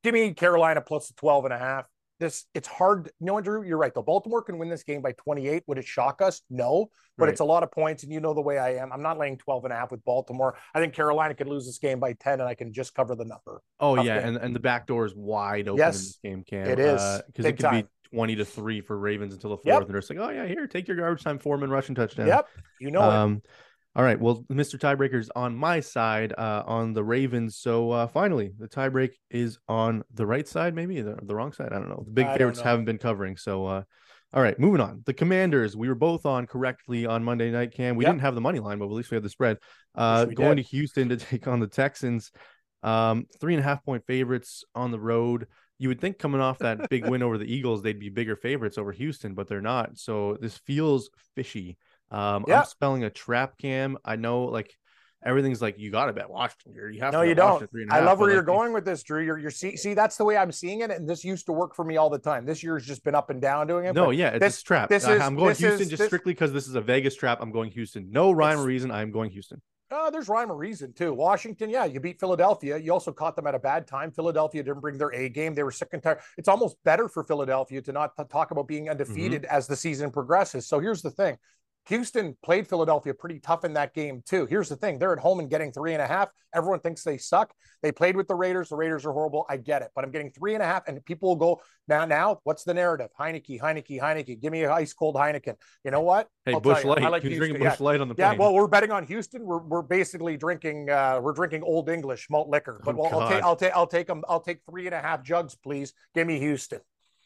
Give 0.04 0.14
me 0.14 0.34
Carolina 0.34 0.82
plus 0.82 1.08
the 1.08 1.14
12 1.16 1.46
and 1.46 1.54
a 1.54 1.58
half. 1.58 1.86
This 2.20 2.46
it's 2.54 2.68
hard. 2.68 3.10
No, 3.20 3.38
Andrew, 3.38 3.64
you're 3.66 3.78
right. 3.78 3.94
Though 3.94 4.04
Baltimore 4.04 4.44
can 4.44 4.58
win 4.60 4.70
this 4.70 4.84
game 4.84 5.02
by 5.02 5.14
28. 5.14 5.64
Would 5.68 5.78
it 5.80 5.86
shock 5.86 6.22
us? 6.22 6.42
No, 6.50 6.88
but 7.18 7.26
Right. 7.26 7.32
it's 7.32 7.42
a 7.42 7.46
lot 7.46 7.64
of 7.64 7.72
points, 7.72 8.04
and 8.04 8.14
you 8.14 8.20
know 8.20 8.34
the 8.36 8.42
way 8.42 8.60
I 8.60 8.76
am. 8.76 8.94
I'm 8.94 9.02
not 9.02 9.18
laying 9.18 9.38
12 9.38 9.66
and 9.66 9.74
a 9.74 9.76
half 9.76 9.92
with 9.92 10.06
Baltimore. 10.06 10.56
I 10.76 10.80
think 10.80 10.94
Carolina 10.94 11.34
could 11.34 11.48
lose 11.48 11.66
this 11.66 11.80
game 11.80 12.00
by 12.00 12.14
10, 12.14 12.34
and 12.40 12.44
I 12.44 12.54
can 12.54 12.72
just 12.72 12.94
cover 12.94 13.16
the 13.16 13.26
number. 13.26 13.62
Oh 13.80 13.96
Tough 13.96 14.06
yeah, 14.06 14.20
game. 14.20 14.28
and, 14.30 14.38
and 14.38 14.56
the 14.56 14.60
back 14.60 14.86
door 14.88 15.06
is 15.06 15.16
wide 15.16 15.68
open 15.68 15.80
Yes, 15.80 15.96
in 15.96 16.02
this 16.04 16.20
game, 16.24 16.44
Cam. 16.44 16.68
it 16.68 16.80
is. 16.80 17.02
Uh, 17.02 17.22
because 17.26 17.44
Big 17.46 17.60
it 17.60 17.64
could 17.64 17.72
be 17.72 17.88
twenty 18.16 18.36
to 18.36 18.46
three 18.46 18.80
for 18.80 18.98
Ravens 18.98 19.34
until 19.34 19.50
the 19.50 19.58
fourth, 19.58 19.66
Yep. 19.66 19.82
and 19.82 19.90
they're 19.90 20.00
just 20.00 20.10
like, 20.12 20.20
oh 20.20 20.30
yeah, 20.30 20.46
here, 20.46 20.68
take 20.68 20.88
your 20.88 20.96
garbage 20.98 21.24
time 21.24 21.40
Foreman 21.40 21.72
rushing 21.72 21.96
touchdown. 21.96 22.28
Yep, 22.28 22.48
you 22.80 22.92
know 22.92 23.02
it. 23.02 23.14
Um, 23.16 23.42
All 23.96 24.04
right. 24.04 24.20
Well, 24.20 24.44
Mr. 24.52 24.80
Tiebreaker's 24.80 25.30
on 25.36 25.56
my 25.56 25.80
side, 25.80 26.34
uh, 26.36 26.64
on 26.66 26.94
the 26.94 27.04
Ravens. 27.04 27.58
So 27.58 27.92
uh, 27.92 28.08
finally, 28.08 28.52
the 28.58 28.68
tiebreak 28.68 29.12
is 29.30 29.60
on 29.68 30.04
the 30.14 30.26
right 30.26 30.48
side, 30.48 30.74
maybe 30.74 31.02
the, 31.02 31.16
the 31.22 31.36
wrong 31.36 31.54
side. 31.54 31.72
I 31.72 31.76
don't 31.78 31.90
know. 31.90 32.04
The 32.06 32.12
big 32.12 32.26
I 32.26 32.38
favorites 32.38 32.60
haven't 32.60 32.86
been 32.86 32.98
covering. 32.98 33.38
So, 33.38 33.68
uh, 33.68 33.84
all 34.34 34.42
right, 34.42 34.58
moving 34.58 34.82
on. 34.82 35.04
The 35.06 35.14
Commanders. 35.14 35.78
We 35.78 35.88
were 35.90 35.96
both 35.96 36.26
on 36.26 36.48
correctly 36.48 37.06
on 37.06 37.24
Monday 37.24 37.52
night. 37.52 37.72
Cam. 37.72 37.96
We 37.96 38.04
Yep. 38.04 38.14
didn't 38.14 38.22
have 38.22 38.34
the 38.34 38.42
money 38.42 38.60
line, 38.60 38.80
but 38.80 38.86
at 38.86 38.92
least 38.92 39.12
we 39.12 39.16
had 39.16 39.24
the 39.24 39.30
spread. 39.30 39.58
Uh, 39.94 40.26
we 40.28 40.34
going 40.34 40.56
did. 40.56 40.64
to 40.66 40.70
Houston 40.72 41.10
to 41.10 41.18
take 41.18 41.48
on 41.48 41.60
the 41.60 41.68
Texans. 41.68 42.32
Um, 42.82 43.28
three 43.40 43.54
and 43.54 43.62
a 43.62 43.64
half 43.64 43.86
point 43.86 44.04
favorites 44.08 44.64
on 44.74 44.90
the 44.90 45.00
road. 45.00 45.46
You 45.78 45.90
would 45.90 46.02
think 46.02 46.18
coming 46.18 46.42
off 46.42 46.58
that 46.60 46.90
big 46.90 47.06
win 47.10 47.22
over 47.22 47.38
the 47.38 47.46
Eagles, 47.46 47.84
they'd 47.84 48.00
be 48.00 48.10
bigger 48.10 48.36
favorites 48.36 48.80
over 48.80 48.92
Houston, 48.92 49.36
but 49.36 49.48
they're 49.48 49.62
not. 49.62 50.00
So 50.00 50.36
this 50.42 50.58
feels 50.58 51.12
fishy. 51.36 51.78
Um, 52.14 52.46
Yeah. 52.48 52.60
I'm 52.60 52.66
spelling 52.66 53.04
a 53.04 53.10
trap 53.10 53.58
cam. 53.58 53.98
I 54.06 54.16
know 54.16 54.44
like 54.46 54.72
everything's 55.26 55.62
like 55.62 55.80
you 55.80 55.90
got 55.90 56.06
to 56.08 56.14
bet 56.14 56.30
Washington 56.30 56.74
here. 56.74 56.90
You 56.90 57.02
have 57.02 57.14
No, 57.14 57.22
to 57.22 57.28
you 57.28 57.34
don't. 57.36 57.54
Washington 57.54 57.68
three 57.70 57.82
and 57.84 57.92
a 57.92 57.96
I 57.96 57.98
half, 58.00 58.06
love 58.06 58.20
where 58.20 58.30
you're 58.30 58.40
like, 58.40 58.46
going 58.46 58.74
with 58.74 58.86
this, 58.86 59.04
Drew. 59.04 59.24
You're 59.24 59.38
you're 59.38 59.52
see, 59.52 59.76
see 59.78 59.94
that's 59.94 60.18
the 60.18 60.26
way 60.26 60.38
I'm 60.38 60.52
seeing 60.52 60.82
it, 60.82 60.92
and 60.92 61.08
this 61.10 61.24
used 61.24 61.46
to 61.48 61.54
work 61.54 61.76
for 61.76 61.84
me 61.86 61.98
all 61.98 62.10
the 62.10 62.20
time. 62.20 62.46
This 62.46 62.62
year's 62.62 62.86
just 62.86 63.04
been 63.04 63.16
up 63.16 63.30
and 63.30 63.42
down 63.42 63.68
doing 63.68 63.86
it. 63.86 63.94
No, 63.96 64.10
yeah, 64.12 64.30
it's 64.30 64.40
this- 64.40 64.62
a 64.62 64.64
trap. 64.64 64.90
this 64.90 65.06
I- 65.06 65.16
is- 65.16 65.22
I'm 65.22 65.36
going 65.36 65.56
Houston 65.56 65.82
is- 65.82 65.90
just 65.90 66.00
this- 66.00 66.08
strictly 66.08 66.34
because 66.34 66.52
this 66.54 66.68
is 66.68 66.76
a 66.76 66.82
Vegas 66.82 67.16
trap. 67.16 67.40
I'm 67.42 67.52
going 67.52 67.72
Houston. 67.72 68.12
No 68.12 68.32
rhyme 68.32 68.60
or 68.60 68.66
reason. 68.66 68.92
I'm 68.92 69.12
going 69.12 69.32
Houston. 69.32 69.62
Uh, 69.92 70.10
there's 70.10 70.28
rhyme 70.28 70.52
or 70.52 70.56
reason 70.56 70.92
too. 70.92 71.14
Washington, 71.14 71.70
yeah, 71.70 71.86
you 71.86 72.00
beat 72.00 72.20
Philadelphia. 72.20 72.78
You 72.78 72.92
also 72.92 73.12
caught 73.14 73.36
them 73.36 73.46
at 73.46 73.54
a 73.54 73.60
bad 73.60 73.86
time. 73.86 74.10
Philadelphia 74.12 74.64
didn't 74.64 74.80
bring 74.82 74.98
their 74.98 75.14
A 75.14 75.30
game. 75.30 75.54
They 75.54 75.62
were 75.62 75.72
sick 75.72 75.90
and 75.94 76.02
tired. 76.02 76.18
It's 76.36 76.48
almost 76.48 76.78
better 76.84 77.08
for 77.08 77.24
Philadelphia 77.24 77.80
to 77.84 77.92
not 77.92 78.12
talk 78.30 78.50
about 78.52 78.68
being 78.68 78.90
undefeated 78.90 79.44
Mm-hmm. 79.44 79.56
as 79.56 79.68
the 79.68 79.76
season 79.76 80.10
progresses. 80.12 80.68
So 80.68 80.80
here's 80.80 81.04
the 81.04 81.12
thing. 81.12 81.38
Houston 81.88 82.38
played 82.44 82.68
Philadelphia 82.68 83.14
pretty 83.14 83.40
tough 83.40 83.66
in 83.66 83.74
that 83.74 83.94
game 83.94 84.24
too. 84.26 84.46
Here's 84.46 84.70
the 84.70 84.76
thing: 84.76 85.00
they're 85.00 85.14
at 85.14 85.20
home 85.20 85.40
and 85.40 85.50
getting 85.50 85.72
three 85.72 85.94
and 85.94 86.02
a 86.02 86.08
half. 86.08 86.30
Everyone 86.54 86.80
thinks 86.80 87.04
they 87.04 87.18
suck. 87.18 87.54
They 87.82 87.92
played 87.92 88.16
with 88.16 88.28
the 88.28 88.36
Raiders. 88.36 88.70
The 88.70 88.76
Raiders 88.76 89.06
are 89.06 89.12
horrible. 89.12 89.46
I 89.50 89.58
get 89.58 89.82
it, 89.82 89.90
but 89.96 90.06
I'm 90.06 90.12
getting 90.12 90.32
three 90.32 90.54
and 90.54 90.64
a 90.64 90.66
half, 90.66 90.88
and 90.88 91.04
people 91.04 91.30
will 91.30 91.36
go 91.36 91.62
now. 91.88 92.06
Now, 92.06 92.40
what's 92.44 92.64
the 92.64 92.74
narrative? 92.74 93.10
Heinicke, 93.20 93.60
Heinicke, 93.60 94.00
Heinicke. 94.00 94.42
Give 94.42 94.52
me 94.52 94.64
a 94.64 94.72
ice 94.72 94.94
cold 94.94 95.16
Heineken. 95.16 95.56
You 95.84 95.92
know 95.92 96.02
what? 96.02 96.30
Hey, 96.46 96.54
I'll 96.54 96.62
Busch 96.62 96.84
Light. 96.86 97.04
I 97.04 97.10
like 97.10 97.24
Houston. 97.24 97.40
drinking 97.40 97.62
Yeah. 97.62 97.70
Busch 97.72 97.80
Light 97.80 98.00
on 98.00 98.08
the 98.08 98.16
Yeah, 98.18 98.34
well, 98.34 98.54
we're 98.54 98.68
betting 98.68 98.92
on 98.92 99.06
Houston. 99.06 99.44
We're, 99.44 99.60
we're 99.60 99.82
basically 99.82 100.38
drinking 100.38 100.90
uh, 100.90 101.20
we're 101.22 101.34
drinking 101.34 101.64
Old 101.64 101.90
English 101.90 102.28
malt 102.30 102.50
liquor. 102.50 102.80
But 102.84 102.96
Oh, 102.96 103.10
well, 103.10 103.20
I'll 103.22 103.30
take 103.30 103.44
I'll 103.44 103.56
take 103.56 103.74
I'll 103.76 103.88
take 103.88 104.08
them. 104.08 104.24
I'll 104.30 104.40
take 104.40 104.60
three 104.70 104.86
and 104.86 104.96
a 104.96 105.02
half 105.02 105.24
jugs, 105.24 105.56
please. 105.56 105.94
Give 106.16 106.28
me 106.28 106.40
Houston. 106.40 106.80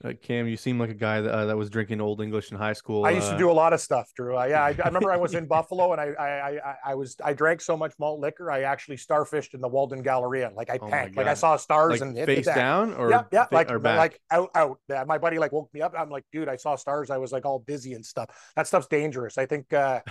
Uh, 0.03 0.13
Cam, 0.21 0.47
you 0.47 0.57
seem 0.57 0.79
like 0.79 0.91
a 0.91 0.95
guy 0.95 1.21
that, 1.21 1.33
uh, 1.33 1.45
that 1.47 1.57
was 1.57 1.71
drinking 1.71 2.01
Old 2.01 2.21
English 2.21 2.51
in 2.51 2.57
high 2.57 2.73
school. 2.73 3.03
I 3.03 3.11
used 3.11 3.29
to 3.29 3.33
uh, 3.33 3.37
do 3.37 3.49
a 3.49 3.53
lot 3.53 3.73
of 3.73 3.81
stuff, 3.81 4.11
Drew. 4.15 4.35
I, 4.35 4.49
yeah, 4.49 4.63
I, 4.63 4.75
I 4.83 4.87
remember 4.87 5.11
I 5.11 5.17
was 5.17 5.33
in 5.33 5.45
Buffalo 5.47 5.91
and 5.91 5.99
I, 5.99 6.09
I 6.19 6.49
I 6.49 6.75
I 6.85 6.95
was 6.95 7.15
I 7.23 7.33
drank 7.33 7.61
so 7.61 7.75
much 7.75 7.93
malt 7.97 8.19
liquor 8.19 8.51
I 8.51 8.61
actually 8.61 8.97
starfished 8.97 9.55
in 9.55 9.61
the 9.61 9.67
Walden 9.67 10.03
Galleria. 10.03 10.51
Like 10.55 10.69
I 10.69 10.77
Oh 10.79 10.87
like 10.87 11.17
I 11.27 11.33
saw 11.33 11.57
stars 11.57 11.99
like 11.99 12.01
and 12.01 12.15
face 12.25 12.45
down 12.45 12.93
or 12.93 13.09
yeah, 13.09 13.23
yeah, 13.31 13.47
like 13.51 13.71
like 13.71 14.19
out, 14.29 14.49
out. 14.53 14.79
Yeah, 14.87 15.03
my 15.05 15.17
buddy 15.17 15.39
like 15.39 15.51
woke 15.51 15.73
me 15.73 15.81
up. 15.81 15.95
I'm 15.97 16.11
like, 16.11 16.25
dude, 16.31 16.47
I 16.47 16.57
saw 16.57 16.75
stars. 16.75 17.09
I 17.09 17.17
was 17.17 17.31
like 17.31 17.45
all 17.45 17.59
dizzy 17.59 17.93
and 17.93 18.05
stuff. 18.05 18.29
That 18.55 18.67
stuff's 18.67 18.87
dangerous. 18.87 19.39
I 19.39 19.47
think 19.47 19.73
uh, 19.73 20.01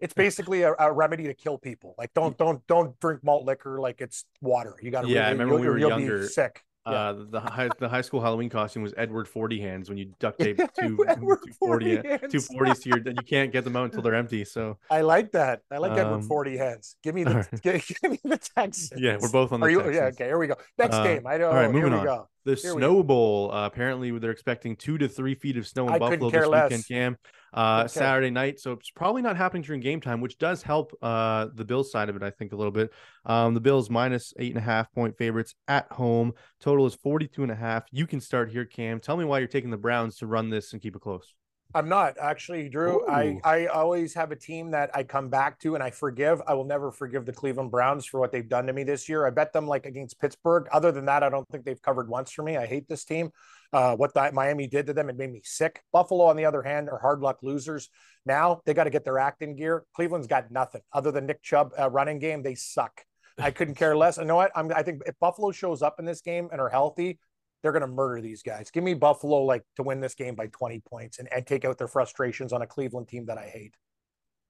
it's 0.00 0.14
basically 0.14 0.62
a, 0.62 0.74
a 0.78 0.92
remedy 0.92 1.24
to 1.24 1.34
kill 1.34 1.58
people. 1.58 1.94
Like, 1.98 2.14
don't 2.14 2.38
don't 2.38 2.64
don't 2.68 2.98
drink 3.00 3.24
malt 3.24 3.44
liquor 3.44 3.80
like 3.80 4.00
it's 4.00 4.24
water. 4.40 4.76
You 4.80 4.92
got 4.92 5.02
to. 5.02 5.08
Yeah, 5.08 5.26
I 5.26 5.30
remember 5.30 5.58
we 5.58 5.68
were 5.68 5.78
you'll 5.78 5.90
younger, 5.90 6.20
Be 6.20 6.26
sick. 6.28 6.62
Yeah. 6.84 6.92
Uh, 6.92 7.24
the 7.30 7.40
high 7.40 7.68
the 7.78 7.88
high 7.88 8.00
school 8.00 8.20
Halloween 8.20 8.50
costume 8.50 8.82
was 8.82 8.92
Edward 8.96 9.28
Forty 9.28 9.60
Hands 9.60 9.88
when 9.88 9.98
you 9.98 10.12
duct 10.18 10.38
tape 10.40 10.56
two 10.78 11.04
Edward 11.06 11.38
two 11.46 11.52
forty 11.52 11.96
40 11.96 12.08
hands. 12.08 12.32
two 12.32 12.40
forties 12.40 12.80
to 12.80 12.88
your 12.88 12.98
you 12.98 13.14
can't 13.24 13.52
get 13.52 13.62
them 13.62 13.76
out 13.76 13.84
until 13.84 14.02
they're 14.02 14.16
empty. 14.16 14.44
So 14.44 14.78
I 14.90 15.02
like 15.02 15.30
that. 15.32 15.60
I 15.70 15.78
like 15.78 15.92
Edward 15.92 16.14
Um, 16.16 16.22
Forty 16.22 16.56
hands. 16.56 16.96
Give 17.04 17.14
me 17.14 17.22
the 17.22 17.34
right. 17.36 17.48
give, 17.62 17.86
give 18.02 18.10
me 18.10 18.18
the 18.24 18.36
Texans. 18.56 19.00
yeah, 19.00 19.16
we're 19.20 19.30
both 19.30 19.52
on 19.52 19.60
the 19.60 19.66
Are 19.66 19.70
you? 19.70 19.76
Texans. 19.78 19.96
Yeah. 19.96 20.02
Okay. 20.06 20.24
Here 20.26 20.38
we 20.38 20.48
go. 20.48 20.56
Next 20.76 20.96
Uh, 20.96 21.04
game. 21.04 21.26
I 21.26 21.36
know. 21.36 21.48
all 21.50 21.54
right, 21.54 21.62
here 21.64 21.72
moving 21.72 21.92
we 21.92 21.98
on. 21.98 22.04
go. 22.04 22.28
The 22.44 22.54
Here 22.54 22.72
Snow 22.72 23.02
Bowl. 23.02 23.52
Uh, 23.52 23.66
apparently, 23.66 24.16
they're 24.18 24.30
expecting 24.30 24.76
two 24.76 24.98
to 24.98 25.08
three 25.08 25.34
feet 25.34 25.56
of 25.56 25.66
snow 25.66 25.86
in 25.88 25.94
I 25.94 25.98
Buffalo 25.98 26.30
this 26.30 26.46
less. 26.46 26.70
weekend, 26.70 26.88
Cam. 26.88 27.16
Uh, 27.54 27.82
Couldn't. 27.82 27.90
Saturday 27.90 28.30
night. 28.30 28.60
So 28.60 28.72
it's 28.72 28.90
probably 28.90 29.22
not 29.22 29.36
happening 29.36 29.62
during 29.62 29.80
game 29.80 30.00
time, 30.00 30.20
which 30.20 30.38
does 30.38 30.62
help 30.62 30.92
uh, 31.02 31.48
the 31.54 31.64
Bills 31.64 31.92
side 31.92 32.08
of 32.08 32.16
it, 32.16 32.22
I 32.22 32.30
think, 32.30 32.52
a 32.52 32.56
little 32.56 32.72
bit. 32.72 32.90
Um, 33.26 33.54
the 33.54 33.60
Bills 33.60 33.90
minus 33.90 34.32
eight 34.38 34.52
and 34.52 34.58
a 34.58 34.64
half 34.64 34.90
point 34.92 35.16
favorites 35.18 35.54
at 35.68 35.90
home. 35.92 36.32
Total 36.60 36.86
is 36.86 36.94
42 36.94 37.42
and 37.42 37.52
a 37.52 37.56
half. 37.56 37.84
You 37.90 38.06
can 38.06 38.20
start 38.20 38.50
here, 38.50 38.64
Cam. 38.64 39.00
Tell 39.00 39.16
me 39.16 39.24
why 39.24 39.38
you're 39.38 39.48
taking 39.48 39.70
the 39.70 39.76
Browns 39.76 40.16
to 40.18 40.26
run 40.26 40.50
this 40.50 40.72
and 40.72 40.80
keep 40.80 40.96
it 40.96 41.02
close. 41.02 41.34
I'm 41.74 41.88
not 41.88 42.16
actually, 42.20 42.68
Drew. 42.68 43.06
I, 43.06 43.24
Ooh. 43.24 43.40
I 43.44 43.66
always 43.66 44.12
have 44.14 44.30
a 44.30 44.36
team 44.36 44.70
that 44.72 44.90
I 44.94 45.02
come 45.02 45.28
back 45.28 45.58
to 45.60 45.74
and 45.74 45.82
I 45.82 45.90
forgive. 45.90 46.42
I 46.46 46.54
will 46.54 46.64
never 46.64 46.90
forgive 46.90 47.24
the 47.24 47.32
Cleveland 47.32 47.70
Browns 47.70 48.04
for 48.04 48.20
what 48.20 48.30
they've 48.30 48.48
done 48.48 48.66
to 48.66 48.72
me 48.72 48.84
this 48.84 49.08
year. 49.08 49.26
I 49.26 49.30
bet 49.30 49.52
them 49.52 49.66
like 49.66 49.86
against 49.86 50.20
Pittsburgh. 50.20 50.68
Other 50.70 50.92
than 50.92 51.06
that, 51.06 51.22
I 51.22 51.30
don't 51.30 51.48
think 51.48 51.64
they've 51.64 51.80
covered 51.80 52.08
once 52.08 52.30
for 52.30 52.42
me. 52.42 52.56
I 52.56 52.66
hate 52.66 52.88
this 52.88 53.04
team. 53.04 53.30
Uh, 53.72 53.96
what 53.96 54.12
that 54.14 54.34
Miami 54.34 54.66
did 54.66 54.86
to 54.86 54.92
them, 54.92 55.08
it 55.08 55.16
made 55.16 55.32
me 55.32 55.40
sick. 55.44 55.82
Buffalo, 55.92 56.26
on 56.26 56.36
the 56.36 56.44
other 56.44 56.62
hand, 56.62 56.90
are 56.90 56.98
hard 56.98 57.20
luck 57.20 57.38
losers. 57.42 57.88
Now 58.26 58.60
they 58.66 58.74
got 58.74 58.84
to 58.84 58.90
get 58.90 59.04
their 59.04 59.18
act 59.18 59.40
in 59.40 59.56
gear. 59.56 59.84
Cleveland's 59.94 60.26
got 60.26 60.50
nothing 60.50 60.82
other 60.92 61.10
than 61.10 61.26
Nick 61.26 61.42
Chubb 61.42 61.72
uh, 61.78 61.88
running 61.88 62.18
game. 62.18 62.42
They 62.42 62.54
suck. 62.54 63.02
I 63.38 63.50
couldn't 63.50 63.76
care 63.76 63.96
less. 63.96 64.18
You 64.18 64.26
know 64.26 64.36
what? 64.36 64.52
I'm, 64.54 64.70
I 64.74 64.82
think 64.82 65.02
if 65.06 65.18
Buffalo 65.18 65.52
shows 65.52 65.80
up 65.80 65.98
in 65.98 66.04
this 66.04 66.20
game 66.20 66.48
and 66.52 66.60
are 66.60 66.68
healthy, 66.68 67.18
they're 67.62 67.72
going 67.72 67.82
to 67.82 67.86
murder 67.86 68.20
these 68.20 68.42
guys. 68.42 68.70
Give 68.70 68.84
me 68.84 68.94
Buffalo 68.94 69.42
like 69.42 69.64
to 69.76 69.82
win 69.82 70.00
this 70.00 70.14
game 70.14 70.34
by 70.34 70.48
20 70.48 70.80
points 70.80 71.18
and, 71.18 71.28
and 71.32 71.46
take 71.46 71.64
out 71.64 71.78
their 71.78 71.88
frustrations 71.88 72.52
on 72.52 72.62
a 72.62 72.66
Cleveland 72.66 73.08
team 73.08 73.26
that 73.26 73.38
I 73.38 73.46
hate. 73.46 73.74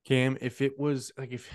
Cam, 0.05 0.37
if 0.41 0.61
it 0.61 0.79
was 0.79 1.13
like 1.17 1.33
if 1.33 1.49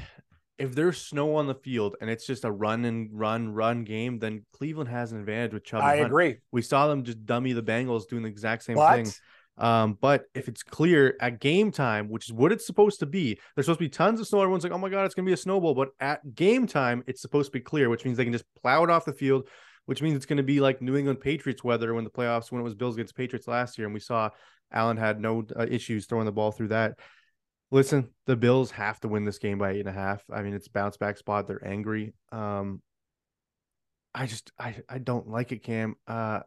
if 0.58 0.74
there's 0.74 1.00
snow 1.00 1.36
on 1.36 1.48
the 1.48 1.56
field 1.56 1.96
and 2.02 2.10
it's 2.10 2.26
just 2.26 2.46
a 2.46 2.52
run 2.52 2.86
and 2.86 3.10
run 3.12 3.50
run 3.50 3.84
game, 3.84 4.20
then 4.20 4.46
Cleveland 4.54 4.90
has 4.90 5.12
an 5.12 5.20
advantage 5.20 5.54
with 5.54 5.64
Chubb. 5.64 5.84
I 5.84 5.98
Hunt. 5.98 6.08
agree. 6.08 6.38
We 6.52 6.62
saw 6.62 6.88
them 6.88 7.04
just 7.04 7.26
dummy 7.26 7.54
the 7.54 7.64
Bengals 7.64 8.08
doing 8.08 8.24
the 8.24 8.30
exact 8.30 8.64
same 8.64 8.76
But 8.76 8.96
thing. 8.96 9.12
Um, 9.58 9.98
but 10.00 10.26
if 10.36 10.48
it's 10.48 10.62
clear 10.62 11.18
at 11.20 11.40
game 11.40 11.72
time, 11.72 12.10
which 12.10 12.28
is 12.28 12.34
what 12.34 12.52
it's 12.52 12.66
supposed 12.66 13.00
to 13.00 13.06
be, 13.08 13.40
there's 13.56 13.66
supposed 13.66 13.80
to 13.80 13.86
be 13.86 13.90
tons 13.90 14.20
of 14.20 14.28
snow. 14.28 14.40
Everyone's 14.40 14.64
like, 14.64 14.74
"Oh 14.74 14.78
my 14.78 14.90
god, 14.90 15.06
it's 15.06 15.16
gonna 15.16 15.26
be 15.26 15.34
a 15.34 15.38
snowball." 15.38 15.74
But 15.74 15.90
at 16.00 16.36
game 16.36 16.68
time, 16.68 17.04
it's 17.08 17.22
supposed 17.22 17.48
to 17.48 17.52
be 17.52 17.60
clear, 17.60 17.90
which 17.90 18.06
means 18.06 18.18
they 18.18 18.24
can 18.24 18.34
just 18.34 18.46
plow 18.62 18.84
it 18.84 18.90
off 18.92 19.06
the 19.06 19.14
field. 19.14 19.48
Which 19.88 20.02
means 20.02 20.16
it's 20.16 20.26
going 20.26 20.38
to 20.38 20.44
be 20.44 20.60
like 20.60 20.82
New 20.82 20.96
England 20.96 21.22
Patriots 21.22 21.64
weather 21.64 21.94
when 21.94 22.04
the 22.04 22.10
playoffs, 22.10 22.52
when 22.52 22.62
it 22.62 22.64
was 22.64 22.76
Bills 22.76 22.96
against 22.96 23.16
Patriots 23.16 23.48
last 23.48 23.78
year, 23.78 23.88
and 23.88 23.94
we 23.94 24.00
saw 24.00 24.30
Allen 24.72 24.98
had 24.98 25.20
no 25.20 25.46
uh, 25.58 25.66
issues 25.68 26.06
throwing 26.06 26.26
the 26.26 26.32
ball 26.32 26.52
through 26.52 26.68
that. 26.68 27.00
Listen, 27.72 28.10
the 28.26 28.36
Bills 28.36 28.70
have 28.72 29.00
to 29.00 29.08
win 29.08 29.26
this 29.26 29.40
game 29.40 29.58
by 29.58 29.72
eight 29.72 29.80
and 29.80 29.90
a 29.90 29.94
half. 29.94 30.24
I 30.32 30.42
mean, 30.42 30.54
it's 30.54 30.68
bounce 30.68 30.98
back 30.98 31.18
spot. 31.18 31.48
They're 31.48 31.66
angry. 31.66 32.14
Um, 32.32 32.82
I 34.14 34.26
just 34.26 34.52
I 34.60 34.76
I 34.90 34.98
don't 35.00 35.28
like 35.28 35.52
it, 35.52 35.64
Cam. 35.64 35.96
Uh, 36.08 36.42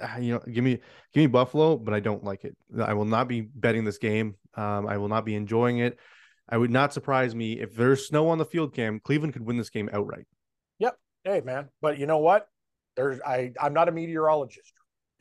uh, 0.00 0.16
you 0.20 0.34
know, 0.34 0.40
give 0.40 0.64
me 0.64 0.80
give 1.12 1.22
me 1.22 1.26
Buffalo, 1.26 1.76
but 1.76 1.94
I 1.94 2.00
don't 2.00 2.24
like 2.24 2.44
it. 2.44 2.56
I 2.80 2.94
will 2.94 3.04
not 3.04 3.28
be 3.28 3.40
betting 3.40 3.84
this 3.84 3.98
game. 3.98 4.36
Um, 4.54 4.86
I 4.86 4.98
will 4.98 5.08
not 5.08 5.24
be 5.24 5.34
enjoying 5.34 5.78
it. 5.78 5.98
I 6.48 6.58
would 6.58 6.70
not 6.70 6.92
surprise 6.92 7.34
me 7.34 7.60
if 7.60 7.74
there's 7.74 8.06
snow 8.06 8.28
on 8.28 8.38
the 8.38 8.44
field, 8.44 8.74
Cam. 8.74 9.00
Cleveland 9.00 9.32
could 9.32 9.46
win 9.46 9.56
this 9.56 9.70
game 9.70 9.88
outright. 9.92 10.26
Yep. 10.78 10.96
Hey 11.24 11.40
man, 11.40 11.70
but 11.80 11.98
you 11.98 12.06
know 12.06 12.18
what? 12.18 12.48
There's 12.96 13.20
I 13.20 13.52
I'm 13.60 13.74
not 13.74 13.88
a 13.88 13.92
meteorologist. 13.92 14.72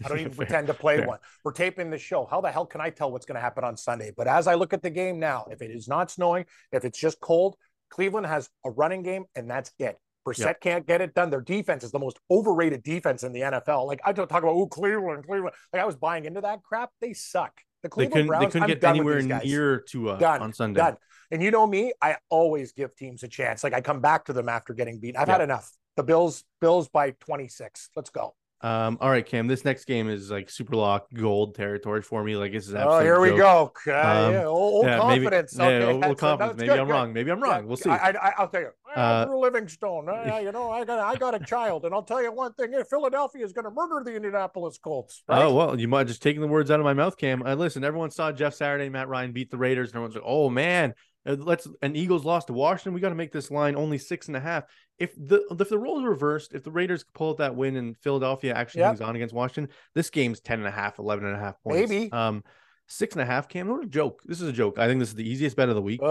I 0.03 0.09
don't 0.09 0.19
even 0.21 0.33
pretend 0.35 0.67
to 0.67 0.73
play 0.73 0.97
fair. 0.97 1.07
one. 1.07 1.19
We're 1.43 1.51
taping 1.53 1.89
the 1.89 1.97
show. 1.97 2.25
How 2.29 2.41
the 2.41 2.51
hell 2.51 2.65
can 2.65 2.81
I 2.81 2.89
tell 2.89 3.11
what's 3.11 3.25
going 3.25 3.35
to 3.35 3.41
happen 3.41 3.63
on 3.63 3.77
Sunday? 3.77 4.11
But 4.15 4.27
as 4.27 4.47
I 4.47 4.55
look 4.55 4.73
at 4.73 4.81
the 4.81 4.89
game 4.89 5.19
now, 5.19 5.45
if 5.49 5.61
it 5.61 5.71
is 5.71 5.87
not 5.87 6.11
snowing, 6.11 6.45
if 6.71 6.83
it's 6.85 6.99
just 6.99 7.19
cold, 7.19 7.55
Cleveland 7.89 8.25
has 8.27 8.49
a 8.65 8.71
running 8.71 9.03
game 9.03 9.25
and 9.35 9.49
that's 9.49 9.71
it. 9.79 9.97
Brissett 10.27 10.45
Yep. 10.45 10.61
can't 10.61 10.87
get 10.87 11.01
it 11.01 11.13
done. 11.13 11.29
Their 11.29 11.41
defense 11.41 11.83
is 11.83 11.91
the 11.91 11.99
most 11.99 12.17
overrated 12.31 12.81
defense 12.83 13.23
in 13.23 13.33
the 13.33 13.41
NFL. 13.41 13.85
Like 13.87 13.99
I 14.05 14.13
don't 14.13 14.27
talk 14.29 14.43
about 14.43 14.55
oh 14.55 14.67
Cleveland, 14.67 15.25
Cleveland. 15.25 15.55
Like 15.71 15.81
I 15.81 15.85
was 15.85 15.95
buying 15.97 16.25
into 16.25 16.41
that 16.41 16.63
crap. 16.63 16.91
They 17.01 17.13
suck. 17.13 17.51
The 17.83 17.89
They 17.89 17.89
Cleveland 17.89 18.13
couldn't 18.13 18.27
Browns. 18.27 18.41
they 18.45 18.47
couldn't 18.51 18.63
I'm 18.63 18.67
get 18.69 18.83
anywhere 18.83 19.21
near 19.21 19.79
to 19.89 20.09
uh, 20.11 20.17
Done. 20.17 20.41
on 20.41 20.53
Sunday. 20.53 20.79
Done. 20.79 20.97
And 21.31 21.41
you 21.43 21.51
know 21.51 21.67
me, 21.67 21.93
I 22.01 22.17
always 22.29 22.71
give 22.71 22.95
teams 22.95 23.23
a 23.23 23.27
chance. 23.27 23.63
Like 23.63 23.73
I 23.73 23.81
come 23.81 23.99
back 23.99 24.25
to 24.25 24.33
them 24.33 24.47
after 24.47 24.73
getting 24.73 24.99
beat. 24.99 25.17
I've 25.17 25.27
had 25.27 25.41
enough. 25.41 25.69
The 25.95 26.03
Bills, 26.03 26.43
Bills 26.61 26.89
by 26.89 27.11
26. 27.11 27.89
Let's 27.95 28.09
go. 28.09 28.35
Um, 28.61 28.97
all 29.01 29.09
right, 29.09 29.25
Cam. 29.25 29.47
This 29.47 29.65
next 29.65 29.83
game 29.83 30.07
is 30.09 30.31
like 30.31 30.49
super 30.49 30.77
lock 30.77 31.07
gold 31.13 31.53
territory 31.53 32.01
for 32.01 32.23
me. 32.23 32.37
Like 32.37 32.53
this 32.53 32.69
is 32.69 32.73
Oh, 32.73 32.77
absolute 32.77 33.01
here 33.03 33.19
we 33.19 33.29
joke. 33.37 33.81
go. 33.85 33.91
Uh, 33.93 34.25
Um, 34.27 34.33
yeah, 34.33 34.45
old, 34.45 34.85
yeah, 34.85 34.99
confidence. 34.99 35.57
Maybe, 35.57 35.83
okay, 35.85 35.99
yeah, 35.99 36.07
old- 36.07 36.17
confidence. 36.17 36.57
Maybe 36.57 36.67
good, 36.69 36.79
I'm 36.79 36.85
good. 36.87 36.93
wrong. 36.93 37.11
Maybe 37.13 37.31
I'm 37.31 37.43
wrong. 37.43 37.59
Yeah, 37.59 37.65
we'll 37.67 37.75
see. 37.75 37.89
I, 37.89 38.11
I, 38.11 38.33
I'll 38.37 38.47
tell 38.47 38.61
you, 38.61 38.69
Uh, 38.95 39.25
Drew 39.25 39.41
Livingstone. 39.41 40.07
uh, 40.07 40.37
you 40.41 40.53
know, 40.53 40.71
I 40.71 40.85
got, 40.85 40.99
I 40.99 41.17
got 41.17 41.35
a 41.35 41.39
child, 41.45 41.83
and 41.83 41.93
I'll 41.93 42.03
tell 42.03 42.23
you 42.23 42.31
one 42.31 42.53
thing: 42.53 42.71
Philadelphia 42.89 43.43
is 43.43 43.51
going 43.51 43.65
to 43.65 43.71
murder 43.71 44.01
the 44.09 44.15
Indianapolis 44.15 44.77
Colts. 44.77 45.23
Right? 45.27 45.43
Oh 45.43 45.53
well, 45.53 45.77
you 45.77 45.89
might 45.89 46.07
just 46.07 46.21
taking 46.23 46.39
the 46.41 46.47
words 46.47 46.71
out 46.71 46.79
of 46.79 46.85
my 46.85 46.93
mouth, 46.93 47.17
Cam. 47.17 47.43
Uh, 47.45 47.55
listen, 47.55 47.83
everyone 47.83 48.11
saw 48.11 48.31
Jeff 48.31 48.53
Saturday, 48.53 48.87
Matt 48.87 49.09
Ryan 49.09 49.33
beat 49.33 49.51
the 49.51 49.57
Raiders, 49.57 49.89
and 49.89 49.95
everyone's 49.95 50.15
like, 50.15 50.23
"Oh 50.25 50.49
man, 50.49 50.93
let's." 51.25 51.67
an 51.81 51.95
Eagles 51.95 52.25
lost 52.25 52.47
to 52.47 52.53
Washington. 52.53 52.93
We 52.93 53.01
got 53.01 53.09
to 53.09 53.15
make 53.15 53.31
this 53.31 53.49
line 53.51 53.75
only 53.75 53.97
six 53.97 54.27
and 54.27 54.37
a 54.37 54.39
half. 54.39 54.63
If 54.99 55.15
the 55.15 55.43
if 55.59 55.69
the 55.69 55.77
roles 55.79 56.03
reversed, 56.03 56.53
if 56.53 56.63
the 56.63 56.71
Raiders 56.71 57.03
pull 57.15 57.31
out 57.31 57.37
that 57.37 57.55
win 57.55 57.75
and 57.75 57.97
Philadelphia 57.97 58.53
actually 58.53 58.79
Yep. 58.81 58.87
hangs 58.87 59.01
on 59.01 59.15
against 59.15 59.33
Washington, 59.33 59.73
this 59.95 60.09
game's 60.09 60.39
10 60.39 60.59
and 60.59 60.67
a 60.67 60.71
half, 60.71 60.99
11 60.99 61.25
and 61.25 61.35
a 61.35 61.39
half 61.39 61.55
points. 61.63 61.89
Maybe. 61.89 62.11
Um, 62.11 62.43
six 62.87 63.15
and 63.15 63.21
a 63.21 63.25
half, 63.25 63.47
Cam. 63.47 63.69
What 63.69 63.83
a 63.83 63.87
joke. 63.87 64.21
This 64.25 64.41
is 64.41 64.47
a 64.47 64.53
joke. 64.53 64.77
I 64.77 64.87
think 64.87 64.99
this 64.99 65.09
is 65.09 65.15
the 65.15 65.27
easiest 65.27 65.55
bet 65.55 65.69
of 65.69 65.75
the 65.75 65.81
week. 65.81 66.01
uh, 66.03 66.05
it 66.05 66.09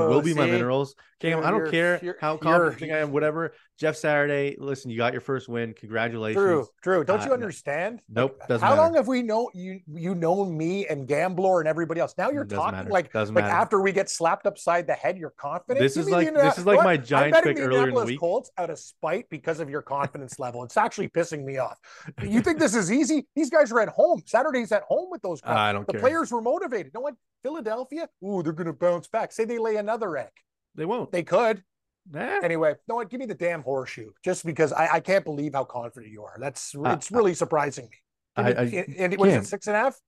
Oh, 0.00 0.08
will 0.08 0.22
be 0.22 0.32
my 0.32 0.46
minerals. 0.46 0.94
Cam, 1.20 1.32
You're- 1.32 1.44
I 1.44 1.50
don't 1.50 1.70
care 1.70 1.98
you're- 2.02 2.18
how 2.20 2.36
confident 2.36 2.92
I 2.92 2.98
am, 3.00 3.10
whatever. 3.12 3.52
Jeff 3.76 3.96
Saturday, 3.96 4.54
listen, 4.60 4.88
you 4.88 4.96
got 4.96 5.12
your 5.12 5.20
first 5.20 5.48
win. 5.48 5.74
Congratulations. 5.74 6.36
Drew, 6.40 6.66
Drew, 6.82 7.02
don't 7.04 7.18
Uh, 7.20 7.22
you 7.24 7.28
no. 7.30 7.34
understand? 7.34 8.02
Nope, 8.08 8.36
Like, 8.38 8.48
doesn't 8.48 8.64
How 8.64 8.70
matter. 8.76 8.82
long 8.82 8.94
have 8.94 9.08
we 9.08 9.20
known 9.22 9.46
you? 9.52 9.80
You 9.92 10.14
known 10.14 10.56
me 10.56 10.86
and 10.86 11.08
Gambler 11.08 11.58
and 11.58 11.68
everybody 11.68 12.00
else. 12.00 12.14
Now 12.16 12.30
you're 12.30 12.44
talking 12.44 12.78
matter. 12.78 12.90
like 12.90 13.12
Doesn't 13.12 13.34
like 13.34 13.44
matter. 13.46 13.56
after 13.56 13.80
we 13.80 13.90
get 13.90 14.08
slapped 14.08 14.46
upside 14.46 14.86
the 14.86 14.92
head, 14.94 15.18
you're 15.18 15.34
confident. 15.36 15.80
This 15.80 15.94
Give 15.94 16.02
is 16.04 16.10
like- 16.10 16.32
this 16.32 16.58
is 16.58 16.66
like 16.66 16.76
What? 16.76 16.84
my 16.84 16.96
betting 16.98 17.32
pick 17.42 17.58
earlier 17.58 17.88
in 17.88 17.94
the 17.94 18.04
week. 18.04 18.20
Colts 18.20 18.48
out 18.58 18.70
of 18.70 18.78
spite 18.78 19.28
because 19.28 19.58
of 19.58 19.68
your 19.68 19.82
confidence 19.82 20.38
level. 20.38 20.62
It's 20.62 20.76
actually 20.76 21.08
pissing 21.08 21.44
me 21.44 21.58
off. 21.58 21.76
You 22.22 22.42
think 22.42 22.60
this 22.60 22.76
is 22.76 22.92
easy? 22.92 23.26
These 23.34 23.50
guys 23.50 23.72
are 23.72 23.80
at 23.80 23.88
home. 23.88 24.22
Saturday's 24.24 24.70
at 24.70 24.82
home 24.84 25.08
with 25.10 25.22
those 25.22 25.40
guys. 25.40 25.56
I 25.56 25.72
don't 25.72 25.80
care. 25.82 25.86
the 25.86 25.92
care. 25.94 26.00
players 26.00 26.30
were 26.30 26.40
motivated. 26.42 26.86
You 26.94 27.00
know 27.00 27.00
what? 27.02 27.14
Philadelphia, 27.42 28.08
ooh, 28.24 28.42
they're 28.42 28.52
going 28.52 28.68
to 28.68 28.72
bounce 28.72 29.08
back. 29.08 29.32
Say 29.32 29.44
they 29.44 29.58
lay 29.58 29.76
another 29.76 30.16
egg. 30.16 30.30
They 30.76 30.84
won't. 30.84 31.10
They 31.12 31.24
could. 31.24 31.62
Eh. 32.14 32.40
Anyway, 32.42 32.74
what? 32.86 33.08
Give 33.08 33.20
me 33.20 33.26
the 33.26 33.34
damn 33.34 33.62
horseshoe 33.62 34.10
just 34.22 34.44
because 34.44 34.72
I, 34.72 34.94
I 34.94 35.00
can't 35.00 35.24
believe 35.24 35.54
how 35.54 35.64
confident 35.64 36.12
you 36.12 36.22
are. 36.24 36.36
That's 36.38 36.74
Uh, 36.74 36.90
it's 36.90 37.10
really 37.10 37.34
surprising 37.34 37.84
me. 37.90 37.96
I- 38.36 38.42
I 38.42 38.48
and- 38.64 38.96
and 38.96 39.16
what 39.18 39.28
is 39.28 39.34
can't. 39.34 39.44
it, 39.46 39.48
six 39.48 39.66
and 39.68 39.76
a 39.76 39.78
half? 39.78 39.98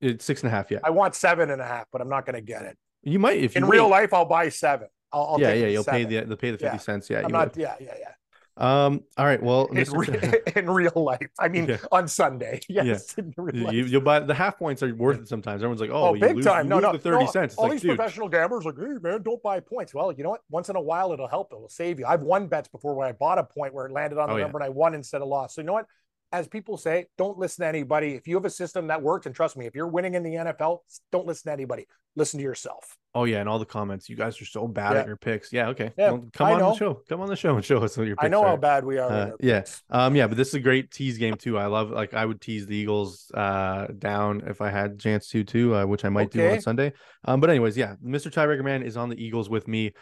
It's 0.00 0.24
six 0.24 0.42
and 0.42 0.48
a 0.48 0.50
half. 0.54 0.70
Yeah, 0.70 0.78
I 0.82 0.90
want 0.90 1.14
seven 1.14 1.50
and 1.50 1.60
a 1.60 1.66
half, 1.66 1.86
but 1.92 2.00
I'm 2.00 2.08
not 2.08 2.24
going 2.26 2.34
to 2.36 2.40
get 2.40 2.62
it. 2.62 2.78
you 3.02 3.18
might 3.18 3.38
if 3.38 3.54
you 3.54 3.62
In 3.64 3.68
real 3.68 3.84
wait. 3.84 3.90
life, 4.02 4.14
I'll 4.14 4.24
buy 4.24 4.48
seven. 4.48 4.88
I'll, 5.12 5.24
I'll 5.32 5.40
yeah, 5.40 5.52
yeah, 5.52 5.66
you'll 5.66 5.84
pay 5.84 6.04
the 6.04 6.20
they'll 6.24 6.36
pay 6.36 6.52
the 6.52 6.58
fifty 6.58 6.76
Yeah. 6.76 6.80
cents. 6.80 7.10
Yeah, 7.10 7.22
I'm 7.24 7.30
not. 7.32 7.48
would. 7.54 7.56
Yeah, 7.62 7.74
yeah, 7.80 7.94
yeah. 7.98 8.12
Um. 8.58 9.00
All 9.16 9.24
right. 9.24 9.42
Well, 9.42 9.66
In, 9.66 9.90
re- 9.92 10.40
in 10.56 10.68
real 10.68 10.92
life, 10.94 11.26
I 11.40 11.48
mean, 11.48 11.66
Yeah. 11.66 11.78
on 11.90 12.06
Sunday. 12.06 12.60
Yes, 12.68 13.14
real 13.36 13.72
you, 13.72 13.98
will 13.98 14.04
buy 14.04 14.20
the 14.20 14.34
half 14.34 14.58
points 14.58 14.82
are 14.82 14.94
worth 14.94 15.20
it 15.20 15.28
sometimes. 15.28 15.62
Everyone's 15.62 15.80
like, 15.80 15.90
oh, 15.90 16.08
Oh, 16.08 16.14
you 16.14 16.20
big 16.20 16.36
lose, 16.36 16.44
time. 16.44 16.66
you 16.66 16.70
No, 16.70 16.78
no, 16.78 16.92
the 16.92 16.98
thirty 16.98 17.24
no. 17.24 17.30
cents. 17.30 17.54
It's 17.54 17.58
All 17.58 17.64
like, 17.64 17.72
these 17.72 17.82
dude, 17.82 17.96
professional 17.96 18.28
gamblers 18.28 18.66
are 18.66 18.72
like, 18.72 18.78
hey, 18.86 18.98
man, 19.00 19.22
don't 19.22 19.42
buy 19.42 19.60
points. 19.60 19.94
Well, 19.94 20.12
you 20.12 20.22
know 20.22 20.30
what? 20.30 20.42
Once 20.50 20.68
in 20.68 20.76
a 20.76 20.80
while, 20.80 21.12
it'll 21.12 21.28
help. 21.28 21.50
It'll 21.52 21.68
save 21.68 21.98
you. 21.98 22.04
I've 22.06 22.22
won 22.22 22.46
bets 22.46 22.68
before 22.68 22.94
where 22.94 23.08
I 23.08 23.12
bought 23.12 23.38
a 23.38 23.44
point 23.44 23.72
where 23.72 23.86
it 23.86 23.92
landed 23.92 24.18
on 24.18 24.28
the 24.28 24.34
Oh, 24.34 24.36
yeah. 24.36 24.42
number 24.44 24.58
and 24.58 24.64
I 24.64 24.68
won 24.68 24.94
instead 24.94 25.22
of 25.22 25.28
lost. 25.28 25.54
So, 25.54 25.62
you 25.62 25.66
know 25.66 25.72
what? 25.74 25.86
As 26.32 26.48
people 26.48 26.76
say, 26.78 27.06
don't 27.18 27.36
listen 27.38 27.62
to 27.62 27.68
anybody. 27.68 28.14
If 28.14 28.26
you 28.26 28.34
have 28.36 28.44
a 28.46 28.50
system 28.50 28.86
that 28.86 29.02
works, 29.02 29.26
and 29.26 29.34
trust 29.34 29.56
me, 29.56 29.66
if 29.66 29.74
you're 29.74 29.86
winning 29.88 30.14
in 30.14 30.22
the 30.22 30.34
NFL, 30.34 30.78
don't 31.10 31.26
listen 31.26 31.50
to 31.50 31.52
anybody. 31.52 31.86
Listen 32.16 32.38
to 32.38 32.44
yourself. 32.44 32.96
oh 33.14 33.24
yeah, 33.24 33.40
and 33.40 33.48
all 33.48 33.58
the 33.58 33.64
comments. 33.66 34.08
You 34.08 34.16
guys 34.16 34.40
are 34.40 34.44
so 34.46 34.66
bad 34.68 34.92
Yeah. 34.94 35.00
at 35.00 35.06
your 35.06 35.16
picks. 35.16 35.52
Yeah, 35.52 35.68
okay. 35.68 35.92
Yeah, 35.96 36.10
Well, 36.12 36.28
come 36.32 36.46
I 36.46 36.52
on 36.54 36.58
know. 36.58 36.70
the 36.72 36.76
show. 36.76 36.94
Come 37.08 37.20
on 37.22 37.28
the 37.28 37.36
show 37.36 37.54
and 37.56 37.64
show 37.64 37.78
us 37.82 37.96
what 37.96 38.06
your 38.06 38.16
picks 38.16 38.24
I 38.26 38.28
know 38.28 38.42
are. 38.42 38.48
how 38.48 38.56
bad 38.56 38.84
we 38.84 38.98
are. 38.98 39.10
Uh, 39.10 39.30
yeah. 39.40 39.60
picks. 39.60 39.82
Um, 39.90 40.14
yeah, 40.16 40.26
but 40.26 40.36
this 40.36 40.48
is 40.48 40.54
a 40.54 40.60
great 40.60 40.90
tease 40.90 41.16
game 41.18 41.34
too. 41.36 41.58
I 41.58 41.66
love 41.66 41.90
like 41.90 42.12
I 42.14 42.24
would 42.26 42.40
tease 42.40 42.66
the 42.66 42.76
Eagles 42.76 43.30
uh 43.34 43.86
down 43.98 44.42
if 44.46 44.60
I 44.60 44.70
had 44.70 44.92
a 44.92 44.96
chance 44.96 45.28
to 45.28 45.44
too, 45.44 45.74
uh, 45.74 45.84
which 45.86 46.04
I 46.04 46.08
might 46.10 46.30
do 46.30 46.46
on 46.50 46.60
Sunday. 46.60 46.92
Um, 47.24 47.40
but 47.40 47.48
anyways, 47.50 47.76
yeah, 47.76 47.96
Mr. 48.04 48.30
Tiebreaker 48.30 48.64
Man 48.64 48.82
is 48.82 48.96
on 48.98 49.08
the 49.10 49.22
Eagles 49.22 49.48
with 49.50 49.66
me. 49.68 49.92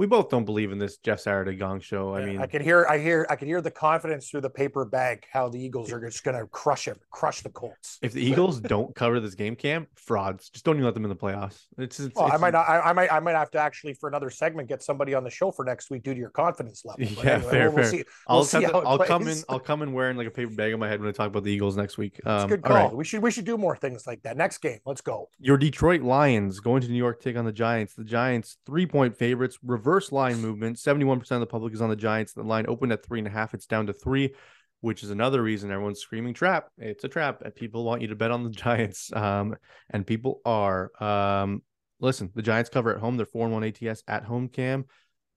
We 0.00 0.06
both 0.06 0.30
don't 0.30 0.46
believe 0.46 0.72
in 0.72 0.78
this 0.78 0.96
Jeff 0.96 1.20
Saturday 1.20 1.56
Gong 1.56 1.78
show. 1.78 2.14
I 2.14 2.20
Yeah, 2.20 2.26
mean, 2.26 2.40
I 2.40 2.46
can 2.46 2.62
hear, 2.62 2.86
I 2.88 2.96
hear, 2.96 3.26
I 3.28 3.36
can 3.36 3.48
hear 3.48 3.60
the 3.60 3.70
confidence 3.70 4.30
through 4.30 4.40
the 4.40 4.48
paper 4.48 4.86
bag. 4.86 5.26
How 5.30 5.50
the 5.50 5.62
Eagles 5.62 5.92
are 5.92 6.00
just 6.00 6.24
going 6.24 6.38
to 6.38 6.46
crush 6.46 6.86
him, 6.86 6.96
crush 7.10 7.42
the 7.42 7.50
Colts. 7.50 7.98
if 8.00 8.14
the 8.14 8.22
Eagles 8.24 8.60
don't 8.60 8.94
cover 8.94 9.20
this 9.20 9.34
game, 9.34 9.54
Cam, 9.56 9.86
frauds. 9.96 10.48
Just 10.48 10.64
don't 10.64 10.76
even 10.76 10.86
let 10.86 10.94
them 10.94 11.04
in 11.04 11.10
the 11.10 11.14
playoffs. 11.16 11.64
It's, 11.76 12.00
it's, 12.00 12.14
Well, 12.14 12.32
I 12.32 12.38
might 12.38 12.54
not. 12.54 12.66
I, 12.66 12.80
I 12.80 12.92
might. 12.94 13.12
I 13.12 13.20
might 13.20 13.34
have 13.34 13.50
to 13.50 13.58
actually 13.58 13.92
for 13.92 14.08
another 14.08 14.30
segment 14.30 14.70
get 14.70 14.82
somebody 14.82 15.12
on 15.12 15.22
the 15.22 15.28
show 15.28 15.50
for 15.50 15.66
next 15.66 15.90
week 15.90 16.02
due 16.02 16.14
to 16.14 16.18
your 16.18 16.30
confidence 16.30 16.82
level. 16.86 17.04
But 17.16 17.22
Yeah, 17.22 17.32
anyway, 17.34 17.50
fair, 17.50 17.66
we'll, 17.68 17.74
we'll 17.76 17.84
fair. 17.84 17.90
see. 17.92 18.04
I'll 18.26 18.36
we'll 18.38 18.44
see 18.46 18.60
to- 18.62 18.74
I'll 18.78 18.98
come 19.00 19.28
in. 19.28 19.36
I'll 19.50 19.60
come 19.60 19.82
in 19.82 19.92
wearing 19.92 20.16
like 20.16 20.28
a 20.28 20.30
paper 20.30 20.54
bag 20.54 20.72
on 20.72 20.80
my 20.80 20.88
head 20.88 21.00
when 21.00 21.10
I 21.10 21.12
talk 21.12 21.26
about 21.26 21.44
the 21.44 21.52
Eagles 21.52 21.76
next 21.76 21.98
week. 21.98 22.14
It's 22.20 22.26
Um, 22.26 22.48
good 22.48 22.62
call. 22.62 22.74
right. 22.86 22.96
We 22.96 23.04
should. 23.04 23.20
We 23.22 23.30
should 23.30 23.44
do 23.44 23.58
more 23.58 23.76
things 23.76 24.06
like 24.06 24.22
that. 24.22 24.38
Next 24.38 24.62
game. 24.62 24.78
Let's 24.86 25.02
go. 25.02 25.28
Your 25.40 25.58
Detroit 25.58 26.00
Lions 26.00 26.58
going 26.58 26.80
to 26.80 26.88
New 26.88 26.96
York 26.96 27.20
take 27.20 27.36
on 27.36 27.44
the 27.44 27.52
Giants. 27.52 27.92
The 27.92 28.04
Giants 28.04 28.56
three 28.64 28.86
point 28.86 29.14
favorites, 29.14 29.58
reverse 29.62 29.89
line 30.12 30.40
movement. 30.40 30.78
Seventy 30.78 31.04
one 31.04 31.18
percent 31.18 31.42
of 31.42 31.48
the 31.48 31.52
public 31.52 31.72
is 31.74 31.80
on 31.82 31.90
the 31.90 31.96
Giants. 31.96 32.32
The 32.32 32.42
line 32.42 32.66
opened 32.68 32.92
at 32.92 33.04
three 33.04 33.18
and 33.18 33.28
a 33.28 33.30
half. 33.30 33.54
It's 33.54 33.66
down 33.66 33.86
to 33.86 33.92
three. 33.92 34.34
which 34.82 35.02
is 35.02 35.10
another 35.10 35.42
reason 35.42 35.70
everyone's 35.70 36.00
screaming 36.00 36.32
trap. 36.34 36.68
It's 36.78 37.04
a 37.04 37.08
trap. 37.08 37.42
People 37.54 37.84
want 37.84 38.00
you 38.02 38.08
to 38.08 38.16
bet 38.16 38.30
on 38.30 38.44
the 38.44 38.50
Giants, 38.64 39.12
um, 39.12 39.56
and 39.90 40.06
people 40.06 40.40
are. 40.44 40.90
Um, 41.02 41.62
listen, 42.00 42.30
the 42.34 42.42
Giants 42.42 42.70
cover 42.70 42.94
at 42.94 43.00
home. 43.00 43.16
They're 43.16 43.26
four 43.26 43.44
and 43.44 43.52
one 43.52 43.64
ATS 43.64 44.02
at 44.08 44.24
home. 44.24 44.48
Cam, 44.48 44.86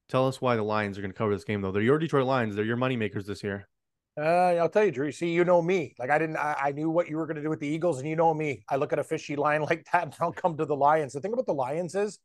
tell 0.10 0.28
us 0.28 0.40
why 0.42 0.56
the 0.56 0.64
Lions 0.64 0.98
are 0.98 1.02
going 1.02 1.12
to 1.12 1.18
cover 1.18 1.34
this 1.34 1.44
game 1.44 1.62
though. 1.62 1.72
They're 1.72 1.82
your 1.82 2.00
Detroit 2.00 2.26
Lions. 2.26 2.56
They're 2.56 2.66
your 2.66 2.78
moneymakers 2.78 3.26
this 3.26 3.44
year. 3.44 3.68
Uh, 4.16 4.56
I'll 4.62 4.70
tell 4.70 4.86
you, 4.86 4.92
Drew. 4.92 5.12
See, 5.12 5.32
you 5.32 5.44
know 5.44 5.62
me. 5.62 5.96
Like 5.98 6.12
I 6.12 6.20
didn't. 6.20 6.38
I, 6.38 6.56
I 6.66 6.72
knew 6.72 6.90
what 6.90 7.10
you 7.10 7.18
were 7.18 7.26
going 7.26 7.38
to 7.38 7.42
do 7.42 7.50
with 7.50 7.60
the 7.60 7.68
Eagles, 7.68 8.00
and 8.00 8.08
you 8.08 8.16
know 8.16 8.34
me. 8.34 8.64
I 8.70 8.76
look 8.76 8.94
at 8.94 9.00
a 9.00 9.04
fishy 9.04 9.36
line 9.46 9.64
like 9.64 9.86
that, 9.92 10.04
and 10.04 10.16
I'll 10.22 10.32
come 10.32 10.56
to 10.58 10.66
the 10.66 10.76
Lions. 10.76 11.14
The 11.14 11.20
thing 11.22 11.34
about 11.34 11.48
the 11.48 11.54
Lions 11.54 11.96
is 11.96 12.20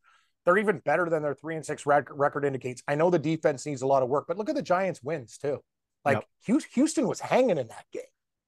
they're 0.49 0.57
even 0.57 0.79
better 0.79 1.11
than 1.11 1.23
their 1.23 1.35
three 1.35 1.57
and 1.57 1.67
six 1.67 1.85
record 1.85 2.43
indicates. 2.43 2.83
I 2.89 2.95
know 2.95 3.11
the 3.11 3.19
defense 3.19 3.67
needs 3.67 3.83
a 3.83 3.87
lot 3.87 4.03
of 4.03 4.09
work, 4.09 4.25
but 4.27 4.39
look 4.39 4.49
at 4.49 4.55
the 4.55 4.63
Giants' 4.63 5.03
wins 5.03 5.37
too. 5.37 5.63
Like 6.07 6.25
yep. 6.47 6.65
Houston 6.73 7.07
was 7.07 7.21
hanging 7.21 7.59
in 7.59 7.69
that 7.69 7.85
game, 7.93 8.01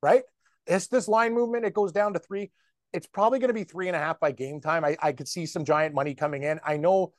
right? 0.03 0.23
It's 0.67 0.87
this 0.87 1.09
line 1.09 1.35
movement. 1.35 1.67
It 1.67 1.75
goes 1.75 1.93
down 1.93 2.15
to 2.15 2.19
three. 2.19 2.53
It's 2.95 3.07
probably 3.07 3.39
going 3.39 3.51
to 3.51 3.55
be 3.55 3.65
three 3.65 3.87
and 3.89 3.95
a 3.95 3.99
half 3.99 4.19
by 4.19 4.33
game 4.33 4.63
time. 4.63 4.83
I, 4.83 4.97
I 5.03 5.13
could 5.13 5.29
see 5.29 5.45
some 5.45 5.63
giant 5.63 5.95
money 5.95 6.15
coming 6.15 6.43
in. 6.43 6.59
I 6.65 6.79
know 6.79 7.13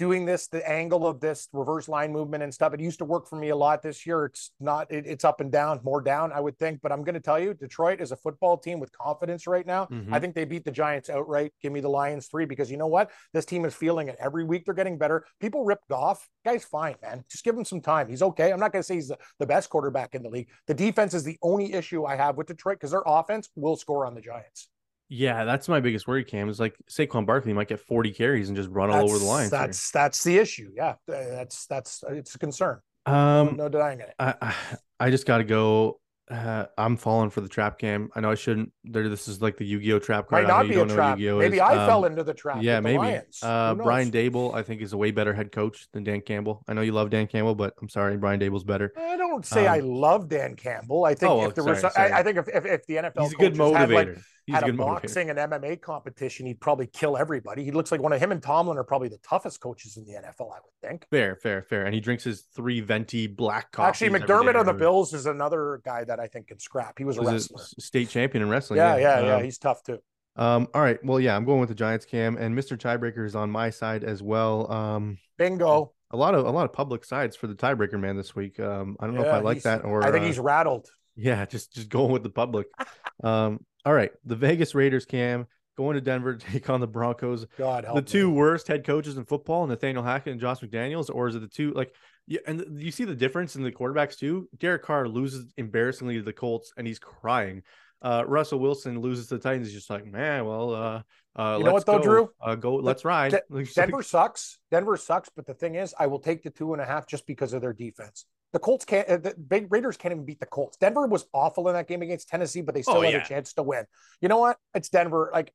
doing 0.00 0.24
this, 0.24 0.48
the 0.48 0.66
angle 0.66 1.06
of 1.06 1.20
this 1.20 1.46
reverse 1.52 1.86
line 1.86 2.10
movement 2.10 2.42
and 2.42 2.52
stuff. 2.52 2.72
It 2.72 2.80
used 2.80 3.00
to 3.00 3.04
work 3.04 3.28
for 3.28 3.36
me 3.36 3.50
a 3.50 3.56
lot 3.56 3.82
this 3.82 4.06
year. 4.06 4.24
It's 4.24 4.50
not, 4.58 4.90
it, 4.90 5.04
it's 5.06 5.26
up 5.26 5.42
and 5.42 5.52
down, 5.52 5.78
more 5.84 6.00
down, 6.00 6.32
I 6.32 6.40
would 6.40 6.58
think. 6.58 6.80
But 6.82 6.90
I'm 6.90 7.04
going 7.04 7.14
to 7.14 7.20
tell 7.20 7.38
you, 7.38 7.52
Detroit 7.52 8.00
is 8.00 8.10
a 8.10 8.16
football 8.16 8.56
team 8.56 8.80
with 8.80 8.90
confidence 8.92 9.46
right 9.46 9.66
now. 9.66 9.84
Mm-hmm. 9.84 10.14
I 10.14 10.18
think 10.18 10.34
they 10.34 10.46
beat 10.46 10.64
the 10.64 10.70
Giants 10.70 11.10
outright. 11.10 11.52
Give 11.60 11.70
me 11.70 11.80
the 11.80 11.90
Lions 11.90 12.28
three 12.28 12.46
because 12.46 12.70
you 12.70 12.78
know 12.78 12.86
what? 12.86 13.10
This 13.34 13.44
team 13.44 13.66
is 13.66 13.74
feeling 13.74 14.08
it. 14.08 14.16
Every 14.18 14.42
week 14.42 14.64
they're 14.64 14.72
getting 14.72 14.96
better. 14.96 15.26
People 15.38 15.66
ripped 15.66 15.92
off. 15.92 16.26
Guy's 16.46 16.64
fine, 16.64 16.94
man. 17.02 17.22
Just 17.30 17.44
give 17.44 17.54
him 17.54 17.66
some 17.66 17.82
time. 17.82 18.08
He's 18.08 18.22
okay. 18.22 18.52
I'm 18.52 18.60
not 18.60 18.72
going 18.72 18.80
to 18.80 18.86
say 18.86 18.94
he's 18.94 19.08
the, 19.08 19.18
the 19.38 19.46
best 19.46 19.68
quarterback 19.68 20.14
in 20.14 20.22
the 20.22 20.30
league. 20.30 20.48
The 20.66 20.72
defense 20.72 21.12
is 21.12 21.24
the 21.24 21.36
only 21.42 21.74
issue 21.74 22.06
I 22.06 22.16
have 22.16 22.38
with 22.38 22.46
Detroit 22.46 22.78
because 22.78 22.92
their 22.92 23.04
offense 23.04 23.50
will 23.54 23.76
score 23.76 24.06
on 24.06 24.14
the 24.14 24.22
Giants. 24.22 24.68
Yeah, 25.12 25.44
that's 25.44 25.68
my 25.68 25.80
biggest 25.80 26.06
worry, 26.06 26.22
Cam. 26.22 26.48
Is 26.48 26.60
like 26.60 26.76
Saquon 26.88 27.26
Barkley 27.26 27.52
might 27.52 27.66
get 27.66 27.80
40 27.80 28.12
carries 28.12 28.48
and 28.48 28.56
just 28.56 28.70
run 28.70 28.90
that's, 28.90 29.02
all 29.02 29.10
over 29.10 29.18
the 29.18 29.24
line. 29.24 29.50
That's 29.50 29.90
that's 29.90 30.22
the 30.22 30.38
issue. 30.38 30.70
Yeah, 30.74 30.94
that's 31.06 31.66
that's 31.66 32.04
it's 32.08 32.36
a 32.36 32.38
concern. 32.38 32.78
Um, 33.06 33.14
no, 33.14 33.50
no 33.50 33.68
denying 33.68 34.00
it. 34.00 34.14
I 34.20 34.54
I 35.00 35.10
just 35.10 35.26
got 35.26 35.38
to 35.38 35.44
go. 35.44 35.98
Uh, 36.30 36.66
I'm 36.78 36.96
falling 36.96 37.30
for 37.30 37.40
the 37.40 37.48
trap 37.48 37.80
cam. 37.80 38.08
I 38.14 38.20
know 38.20 38.30
I 38.30 38.36
shouldn't. 38.36 38.70
There, 38.84 39.08
this 39.08 39.26
is 39.26 39.42
like 39.42 39.56
the 39.56 39.64
Yu-Gi-Oh 39.64 39.98
trap 39.98 40.28
card. 40.28 40.44
Might 40.44 40.48
not 40.48 40.68
be 40.68 40.78
a 40.78 40.86
trap. 40.86 41.18
Maybe 41.18 41.56
is. 41.56 41.60
I 41.60 41.74
um, 41.74 41.88
fell 41.88 42.04
into 42.04 42.22
the 42.22 42.32
trap. 42.32 42.58
Yeah, 42.62 42.78
maybe. 42.78 43.18
Uh, 43.42 43.74
Brian 43.74 44.12
Daboll, 44.12 44.54
I 44.54 44.62
think, 44.62 44.80
is 44.80 44.92
a 44.92 44.96
way 44.96 45.10
better 45.10 45.34
head 45.34 45.50
coach 45.50 45.88
than 45.92 46.04
Dan 46.04 46.20
Campbell. 46.20 46.62
I 46.68 46.74
know 46.74 46.82
you 46.82 46.92
love 46.92 47.10
Dan 47.10 47.26
Campbell, 47.26 47.56
but 47.56 47.74
I'm 47.82 47.88
sorry, 47.88 48.16
Brian 48.16 48.38
Daboll's 48.38 48.62
better. 48.62 48.92
I 48.96 49.16
don't 49.16 49.44
say 49.44 49.66
um, 49.66 49.74
I 49.74 49.78
love 49.80 50.28
Dan 50.28 50.54
Campbell. 50.54 51.04
I 51.04 51.14
think 51.16 51.32
oh, 51.32 51.46
if 51.46 51.56
there 51.56 51.64
sorry, 51.64 51.82
was, 51.82 51.96
I, 51.96 52.20
I, 52.20 52.22
think 52.22 52.38
if, 52.38 52.46
if, 52.46 52.64
if 52.64 52.86
the 52.86 52.94
NFL 52.94 53.22
he's 53.22 53.32
a 53.32 53.36
good 53.36 53.54
motivator. 53.54 54.22
Had, 54.50 54.64
He's 54.64 54.70
at 54.70 54.70
a, 54.70 54.72
a 54.72 54.76
boxing 54.76 55.28
motivator. 55.28 55.44
and 55.44 55.52
MMA 55.52 55.80
competition, 55.80 56.46
he'd 56.46 56.60
probably 56.60 56.86
kill 56.86 57.16
everybody. 57.16 57.64
He 57.64 57.70
looks 57.70 57.92
like 57.92 58.00
one 58.00 58.12
of 58.12 58.20
him 58.20 58.32
and 58.32 58.42
Tomlin 58.42 58.78
are 58.78 58.84
probably 58.84 59.08
the 59.08 59.18
toughest 59.18 59.60
coaches 59.60 59.96
in 59.96 60.04
the 60.04 60.12
NFL, 60.12 60.52
I 60.52 60.58
would 60.62 60.74
think. 60.82 61.06
Fair, 61.10 61.36
fair, 61.36 61.62
fair. 61.62 61.84
And 61.84 61.94
he 61.94 62.00
drinks 62.00 62.24
his 62.24 62.42
three 62.54 62.80
venti 62.80 63.26
black 63.26 63.72
coffee. 63.72 64.06
Actually, 64.06 64.20
McDermott 64.20 64.56
on 64.58 64.66
the 64.66 64.74
Bills 64.74 65.14
is 65.14 65.26
another 65.26 65.80
guy 65.84 66.04
that 66.04 66.20
I 66.20 66.26
think 66.26 66.48
can 66.48 66.58
scrap. 66.58 66.98
He 66.98 67.04
was 67.04 67.18
a 67.18 67.22
wrestler, 67.22 67.62
state 67.78 68.08
champion 68.08 68.42
in 68.42 68.48
wrestling. 68.48 68.78
Yeah, 68.78 68.96
yeah, 68.96 69.20
yeah. 69.20 69.34
Um, 69.36 69.44
he's 69.44 69.58
tough 69.58 69.82
too. 69.82 69.98
Um, 70.36 70.68
all 70.74 70.80
right. 70.80 71.02
Well, 71.04 71.20
yeah, 71.20 71.36
I'm 71.36 71.44
going 71.44 71.60
with 71.60 71.68
the 71.68 71.74
Giants 71.74 72.06
cam 72.06 72.36
and 72.36 72.56
Mr. 72.56 72.78
Tiebreaker 72.78 73.26
is 73.26 73.34
on 73.34 73.50
my 73.50 73.70
side 73.70 74.04
as 74.04 74.22
well. 74.22 74.70
Um, 74.72 75.18
bingo. 75.38 75.92
A 76.12 76.16
lot 76.16 76.34
of 76.34 76.44
a 76.44 76.50
lot 76.50 76.64
of 76.64 76.72
public 76.72 77.04
sides 77.04 77.36
for 77.36 77.46
the 77.46 77.54
tiebreaker 77.54 78.00
man 78.00 78.16
this 78.16 78.34
week. 78.34 78.58
Um, 78.58 78.96
I 78.98 79.06
don't 79.06 79.14
know 79.14 79.22
if 79.22 79.32
I 79.32 79.38
like 79.38 79.62
that 79.62 79.84
or 79.84 80.02
I 80.02 80.10
think 80.10 80.24
uh, 80.24 80.26
he's 80.26 80.40
rattled. 80.40 80.88
Yeah, 81.14 81.44
just 81.46 81.72
just 81.72 81.88
going 81.88 82.10
with 82.12 82.22
the 82.22 82.30
public. 82.30 82.66
um, 83.22 83.64
all 83.84 83.92
right, 83.92 84.12
the 84.24 84.36
Vegas 84.36 84.74
Raiders 84.74 85.04
cam 85.04 85.46
going 85.76 85.94
to 85.94 86.00
Denver 86.00 86.34
to 86.36 86.46
take 86.46 86.68
on 86.70 86.80
the 86.80 86.86
Broncos. 86.86 87.46
God, 87.56 87.84
help 87.84 87.96
the 87.96 88.02
two 88.02 88.28
me. 88.28 88.34
worst 88.34 88.68
head 88.68 88.84
coaches 88.84 89.16
in 89.16 89.24
football, 89.24 89.66
Nathaniel 89.66 90.02
Hackett 90.02 90.32
and 90.32 90.40
Josh 90.40 90.60
McDaniels, 90.60 91.10
or 91.12 91.28
is 91.28 91.34
it 91.34 91.40
the 91.40 91.48
two 91.48 91.72
like? 91.72 91.94
Yeah, 92.26 92.40
and 92.46 92.80
you 92.80 92.92
see 92.92 93.04
the 93.04 93.14
difference 93.14 93.56
in 93.56 93.62
the 93.62 93.72
quarterbacks 93.72 94.16
too. 94.16 94.48
Derek 94.58 94.84
Carr 94.84 95.08
loses 95.08 95.52
embarrassingly 95.56 96.16
to 96.16 96.22
the 96.22 96.32
Colts, 96.32 96.72
and 96.76 96.86
he's 96.86 96.98
crying. 96.98 97.62
Uh, 98.02 98.24
Russell 98.26 98.60
Wilson 98.60 99.00
loses 99.00 99.26
to 99.28 99.36
the 99.36 99.42
Titans. 99.42 99.66
He's 99.66 99.76
just 99.76 99.90
like, 99.90 100.06
man, 100.06 100.46
well, 100.46 100.74
uh, 100.74 101.02
uh, 101.36 101.56
you 101.58 101.64
know 101.64 101.72
what 101.72 101.86
though, 101.86 101.98
go. 101.98 102.02
Drew? 102.02 102.30
Uh, 102.40 102.54
go, 102.54 102.76
let's 102.76 103.04
ride. 103.04 103.32
De- 103.32 103.64
Denver 103.74 104.02
sucks. 104.02 104.58
Denver 104.70 104.96
sucks. 104.96 105.28
But 105.34 105.46
the 105.46 105.54
thing 105.54 105.74
is, 105.74 105.94
I 105.98 106.06
will 106.06 106.18
take 106.18 106.42
the 106.42 106.50
two 106.50 106.72
and 106.72 106.80
a 106.80 106.84
half 106.84 107.06
just 107.06 107.26
because 107.26 107.52
of 107.52 107.60
their 107.60 107.72
defense. 107.72 108.24
The 108.52 108.58
Colts 108.58 108.84
can't. 108.84 109.08
Uh, 109.08 109.16
the 109.18 109.34
big 109.34 109.72
Raiders 109.72 109.96
can't 109.96 110.12
even 110.12 110.24
beat 110.24 110.40
the 110.40 110.46
Colts. 110.46 110.76
Denver 110.76 111.06
was 111.06 111.26
awful 111.32 111.68
in 111.68 111.74
that 111.74 111.88
game 111.88 112.02
against 112.02 112.28
Tennessee, 112.28 112.62
but 112.62 112.74
they 112.74 112.82
still 112.82 112.96
oh, 112.96 113.02
had 113.02 113.12
yeah. 113.12 113.22
a 113.22 113.26
chance 113.26 113.52
to 113.54 113.62
win. 113.62 113.84
You 114.20 114.28
know 114.28 114.38
what? 114.38 114.58
It's 114.74 114.88
Denver. 114.88 115.30
Like 115.32 115.52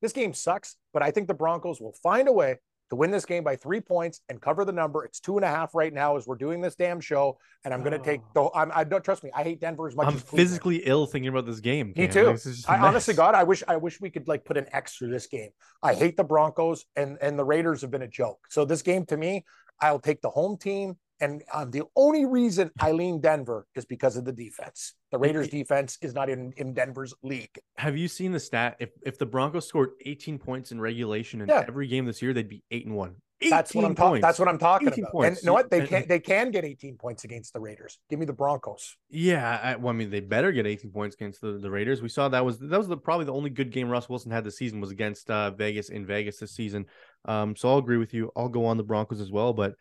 this 0.00 0.12
game 0.12 0.32
sucks, 0.32 0.76
but 0.92 1.02
I 1.02 1.10
think 1.10 1.28
the 1.28 1.34
Broncos 1.34 1.80
will 1.80 1.94
find 2.02 2.28
a 2.28 2.32
way 2.32 2.56
to 2.90 2.96
win 2.96 3.10
this 3.10 3.24
game 3.26 3.44
by 3.44 3.56
three 3.56 3.80
points 3.80 4.20
and 4.28 4.40
cover 4.40 4.64
the 4.64 4.72
number. 4.72 5.04
It's 5.04 5.20
two 5.20 5.36
and 5.36 5.44
a 5.44 5.48
half 5.48 5.74
right 5.74 5.92
now 5.92 6.16
as 6.16 6.26
we're 6.26 6.36
doing 6.36 6.60
this 6.60 6.74
damn 6.74 7.00
show, 7.00 7.38
and 7.64 7.74
I'm 7.74 7.80
going 7.80 7.92
to 7.92 8.00
oh. 8.00 8.02
take 8.02 8.20
the. 8.34 8.48
I'm, 8.54 8.72
I 8.74 8.84
don't 8.84 9.04
trust 9.04 9.22
me. 9.22 9.30
I 9.34 9.42
hate 9.42 9.60
Denver 9.60 9.86
as 9.88 9.96
much. 9.96 10.06
I'm 10.06 10.14
as 10.14 10.22
physically 10.22 10.82
ill 10.84 11.06
thinking 11.06 11.28
about 11.28 11.46
this 11.46 11.60
game. 11.60 11.92
Me 11.96 12.08
too. 12.08 12.36
I 12.66 12.78
honestly, 12.78 13.14
God, 13.14 13.34
I 13.34 13.42
wish 13.44 13.62
I 13.68 13.76
wish 13.76 14.00
we 14.00 14.10
could 14.10 14.26
like 14.28 14.44
put 14.44 14.56
an 14.56 14.66
X 14.72 14.96
through 14.96 15.10
this 15.10 15.26
game. 15.26 15.50
I 15.82 15.94
hate 15.94 16.16
the 16.16 16.24
Broncos, 16.24 16.84
and 16.96 17.18
and 17.20 17.38
the 17.38 17.44
Raiders 17.44 17.82
have 17.82 17.90
been 17.90 18.02
a 18.02 18.08
joke. 18.08 18.38
So 18.48 18.64
this 18.64 18.82
game 18.82 19.04
to 19.06 19.16
me, 19.16 19.44
I'll 19.80 20.00
take 20.00 20.22
the 20.22 20.30
home 20.30 20.56
team. 20.56 20.96
And 21.20 21.42
um, 21.52 21.70
the 21.70 21.82
only 21.96 22.24
reason 22.24 22.70
I 22.80 22.92
lean 22.92 23.20
Denver 23.20 23.66
is 23.74 23.84
because 23.84 24.16
of 24.16 24.24
the 24.24 24.32
defense. 24.32 24.94
The 25.10 25.18
Raiders' 25.18 25.48
defense 25.48 25.98
is 26.02 26.14
not 26.14 26.28
in, 26.28 26.52
in 26.56 26.74
Denver's 26.74 27.14
league. 27.22 27.58
Have 27.76 27.96
you 27.96 28.08
seen 28.08 28.32
the 28.32 28.40
stat? 28.40 28.76
If 28.78 28.90
if 29.04 29.18
the 29.18 29.26
Broncos 29.26 29.66
scored 29.66 29.90
18 30.04 30.38
points 30.38 30.70
in 30.70 30.80
regulation 30.80 31.40
in 31.40 31.48
yeah. 31.48 31.64
every 31.66 31.88
game 31.88 32.04
this 32.06 32.22
year, 32.22 32.32
they'd 32.32 32.48
be 32.48 32.62
eight 32.70 32.86
and 32.86 32.94
one. 32.94 33.16
That's 33.48 33.74
what 33.74 33.84
I'm 33.84 33.94
talking. 33.94 34.20
That's 34.20 34.38
what 34.38 34.48
I'm 34.48 34.58
talking 34.58 34.88
about. 34.88 35.12
Points. 35.12 35.38
And 35.38 35.44
you 35.44 35.46
know 35.46 35.52
what? 35.52 35.70
They 35.70 35.86
can 35.86 36.06
they 36.08 36.18
can 36.18 36.50
get 36.50 36.64
18 36.64 36.96
points 36.96 37.24
against 37.24 37.52
the 37.52 37.60
Raiders. 37.60 37.98
Give 38.10 38.18
me 38.18 38.26
the 38.26 38.32
Broncos. 38.32 38.96
Yeah, 39.10 39.60
I, 39.62 39.76
well, 39.76 39.90
I 39.90 39.96
mean, 39.96 40.10
they 40.10 40.20
better 40.20 40.50
get 40.50 40.66
18 40.66 40.90
points 40.90 41.14
against 41.14 41.40
the, 41.40 41.52
the 41.52 41.70
Raiders. 41.70 42.02
We 42.02 42.08
saw 42.08 42.28
that 42.28 42.44
was 42.44 42.58
that 42.58 42.76
was 42.76 42.88
the, 42.88 42.96
probably 42.96 43.26
the 43.26 43.32
only 43.32 43.50
good 43.50 43.70
game 43.70 43.88
Russ 43.88 44.08
Wilson 44.08 44.32
had 44.32 44.44
this 44.44 44.58
season 44.58 44.80
was 44.80 44.90
against 44.90 45.30
uh, 45.30 45.52
Vegas 45.52 45.88
in 45.88 46.04
Vegas 46.04 46.38
this 46.38 46.52
season. 46.52 46.86
Um, 47.26 47.54
so 47.54 47.68
I'll 47.70 47.78
agree 47.78 47.98
with 47.98 48.12
you. 48.12 48.32
I'll 48.36 48.48
go 48.48 48.66
on 48.66 48.76
the 48.76 48.82
Broncos 48.82 49.20
as 49.20 49.30
well. 49.30 49.52
But 49.52 49.74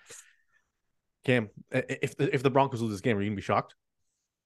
Cam, 1.24 1.50
if 1.72 2.16
the, 2.16 2.34
if 2.34 2.44
the 2.44 2.50
Broncos 2.50 2.82
lose 2.82 2.92
this 2.92 3.02
game, 3.02 3.18
are 3.18 3.22
you 3.22 3.30
gonna 3.30 3.36
be 3.36 3.42
shocked? 3.42 3.76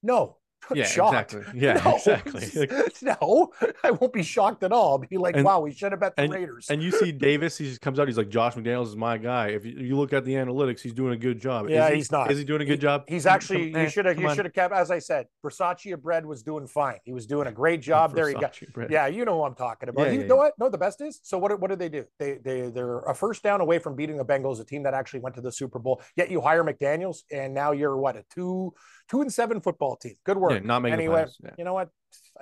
No, 0.03 0.37
yeah, 0.73 0.85
shocked. 0.85 1.33
exactly. 1.33 1.61
Yeah, 1.61 1.81
no, 1.83 1.95
exactly. 1.95 2.67
no, 3.01 3.51
I 3.83 3.91
won't 3.91 4.13
be 4.13 4.23
shocked 4.23 4.63
at 4.63 4.71
all. 4.71 4.91
I'll 4.91 4.97
be 4.97 5.17
like, 5.17 5.35
and, 5.35 5.45
wow, 5.45 5.59
we 5.59 5.71
should 5.71 5.91
have 5.91 5.99
bet 5.99 6.15
the 6.15 6.23
and, 6.23 6.33
Raiders. 6.33 6.67
And 6.69 6.81
you 6.81 6.91
see 6.91 7.11
Davis, 7.11 7.57
he 7.57 7.65
just 7.65 7.81
comes 7.81 7.99
out, 7.99 8.07
he's 8.07 8.17
like, 8.17 8.29
Josh 8.29 8.55
McDaniels 8.55 8.87
is 8.87 8.95
my 8.95 9.17
guy. 9.17 9.47
If 9.47 9.65
you, 9.65 9.73
you 9.73 9.97
look 9.97 10.13
at 10.13 10.25
the 10.25 10.33
analytics, 10.33 10.81
he's 10.81 10.93
doing 10.93 11.13
a 11.13 11.17
good 11.17 11.39
job. 11.39 11.69
Yeah, 11.69 11.89
he, 11.89 11.97
he's 11.97 12.11
not. 12.11 12.31
Is 12.31 12.37
he 12.37 12.43
doing 12.43 12.61
a 12.61 12.65
good 12.65 12.81
job? 12.81 13.03
He's 13.07 13.25
actually. 13.25 13.69
Eh, 13.69 13.73
come, 13.73 13.81
you 13.83 13.89
should 13.89 14.05
have. 14.05 14.19
You 14.19 14.33
should 14.33 14.45
have 14.45 14.53
kept. 14.53 14.73
As 14.73 14.91
I 14.91 14.99
said, 14.99 15.27
Versace 15.43 15.99
bread 16.01 16.25
was 16.25 16.43
doing 16.43 16.67
fine. 16.67 16.97
He 17.03 17.13
was 17.13 17.25
doing 17.25 17.47
a 17.47 17.51
great 17.51 17.81
job. 17.91 18.15
there 18.15 18.29
you 18.29 18.39
got. 18.39 18.57
Bread. 18.73 18.91
Yeah, 18.91 19.07
you 19.07 19.25
know 19.25 19.37
who 19.37 19.43
I'm 19.43 19.55
talking 19.55 19.89
about. 19.89 20.07
Yeah, 20.07 20.13
you 20.13 20.21
yeah, 20.21 20.27
know 20.27 20.35
yeah. 20.35 20.41
what? 20.41 20.53
No, 20.59 20.69
the 20.69 20.77
best 20.77 21.01
is. 21.01 21.19
So 21.23 21.37
what? 21.37 21.59
What 21.59 21.69
did 21.69 21.79
they 21.79 21.89
do? 21.89 22.05
They 22.19 22.37
they 22.43 22.69
they're 22.69 22.99
a 22.99 23.15
first 23.15 23.43
down 23.43 23.61
away 23.61 23.79
from 23.79 23.95
beating 23.95 24.17
the 24.17 24.25
Bengals, 24.25 24.59
a 24.59 24.65
team 24.65 24.83
that 24.83 24.93
actually 24.93 25.19
went 25.19 25.35
to 25.35 25.41
the 25.41 25.51
Super 25.51 25.79
Bowl. 25.79 26.01
Yet 26.15 26.31
you 26.31 26.41
hire 26.41 26.63
McDaniels, 26.63 27.19
and 27.31 27.53
now 27.53 27.71
you're 27.71 27.97
what 27.97 28.15
a 28.15 28.23
two 28.33 28.73
two 29.11 29.21
and 29.21 29.31
seven 29.31 29.59
football 29.59 29.97
team. 29.97 30.15
Good 30.25 30.37
work. 30.37 30.53
Yeah, 30.53 30.59
not 30.59 30.79
making 30.79 30.93
anyway. 30.93 31.25
Yeah. 31.43 31.51
You 31.57 31.65
know 31.65 31.73
what? 31.73 31.89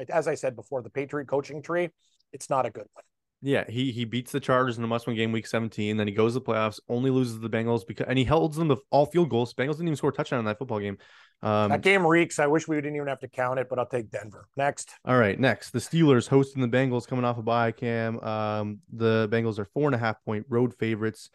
As 0.07 0.27
I 0.27 0.35
said 0.35 0.55
before, 0.55 0.81
the 0.81 0.89
Patriot 0.89 1.27
coaching 1.27 1.61
tree, 1.61 1.89
it's 2.31 2.49
not 2.49 2.65
a 2.65 2.69
good 2.69 2.85
one. 2.93 3.03
Yeah, 3.41 3.63
he 3.69 3.91
he 3.91 4.03
beats 4.03 4.33
the 4.33 4.39
Chargers 4.41 4.77
in 4.77 4.81
the 4.81 4.87
must-win 4.87 5.15
game 5.15 5.31
week 5.31 5.47
17. 5.47 5.95
Then 5.95 6.07
he 6.07 6.13
goes 6.13 6.33
to 6.33 6.39
the 6.39 6.45
playoffs, 6.45 6.79
only 6.89 7.09
loses 7.09 7.39
the 7.39 7.49
Bengals 7.49 7.87
because 7.87 8.05
and 8.07 8.17
he 8.17 8.25
holds 8.25 8.57
them 8.57 8.67
to 8.67 8.77
all 8.91 9.05
field 9.05 9.29
goals. 9.29 9.53
Bengals 9.53 9.73
didn't 9.73 9.87
even 9.87 9.95
score 9.95 10.09
a 10.09 10.13
touchdown 10.13 10.39
in 10.39 10.45
that 10.45 10.59
football 10.59 10.79
game. 10.79 10.97
Um, 11.41 11.69
that 11.69 11.81
game 11.81 12.05
reeks. 12.05 12.37
I 12.37 12.47
wish 12.47 12.67
we 12.67 12.75
didn't 12.75 12.97
even 12.97 13.07
have 13.07 13.21
to 13.21 13.29
count 13.29 13.57
it, 13.57 13.67
but 13.69 13.79
I'll 13.79 13.85
take 13.85 14.11
Denver 14.11 14.45
next. 14.57 14.91
All 15.05 15.17
right, 15.17 15.39
next 15.39 15.71
the 15.71 15.79
Steelers 15.79 16.27
hosting 16.27 16.61
the 16.61 16.67
Bengals 16.67 17.07
coming 17.07 17.23
off 17.23 17.37
a 17.37 17.41
bye. 17.41 17.71
Cam, 17.71 18.19
um, 18.19 18.79
the 18.91 19.29
Bengals 19.31 19.57
are 19.57 19.65
four 19.65 19.87
and 19.87 19.95
a 19.95 19.99
half 19.99 20.21
point 20.25 20.45
road 20.49 20.73
favorites. 20.77 21.29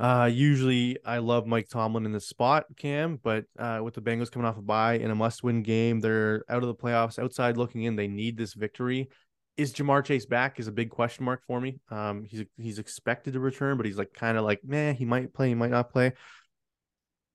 Uh, 0.00 0.24
usually 0.32 0.96
I 1.04 1.18
love 1.18 1.46
Mike 1.46 1.68
Tomlin 1.68 2.06
in 2.06 2.12
the 2.12 2.20
spot, 2.20 2.64
Cam, 2.78 3.20
but 3.22 3.44
uh, 3.58 3.80
with 3.82 3.92
the 3.92 4.00
Bengals 4.00 4.30
coming 4.30 4.48
off 4.48 4.56
a 4.56 4.62
bye 4.62 4.94
in 4.94 5.10
a 5.10 5.14
must-win 5.14 5.62
game, 5.62 6.00
they're 6.00 6.42
out 6.48 6.62
of 6.62 6.68
the 6.68 6.74
playoffs. 6.74 7.18
Outside 7.18 7.58
looking 7.58 7.82
in, 7.82 7.96
they 7.96 8.08
need 8.08 8.38
this 8.38 8.54
victory. 8.54 9.10
Is 9.58 9.74
Ja'Marr 9.74 10.02
Chase 10.02 10.24
back? 10.24 10.58
Is 10.58 10.68
a 10.68 10.72
big 10.72 10.88
question 10.88 11.26
mark 11.26 11.42
for 11.46 11.60
me. 11.60 11.80
Um, 11.90 12.24
he's 12.24 12.44
he's 12.56 12.78
expected 12.78 13.34
to 13.34 13.40
return, 13.40 13.76
but 13.76 13.84
he's 13.84 13.98
like 13.98 14.14
kind 14.14 14.38
of 14.38 14.44
like, 14.44 14.64
man, 14.64 14.94
he 14.94 15.04
might 15.04 15.34
play, 15.34 15.48
he 15.48 15.54
might 15.54 15.70
not 15.70 15.90
play. 15.90 16.14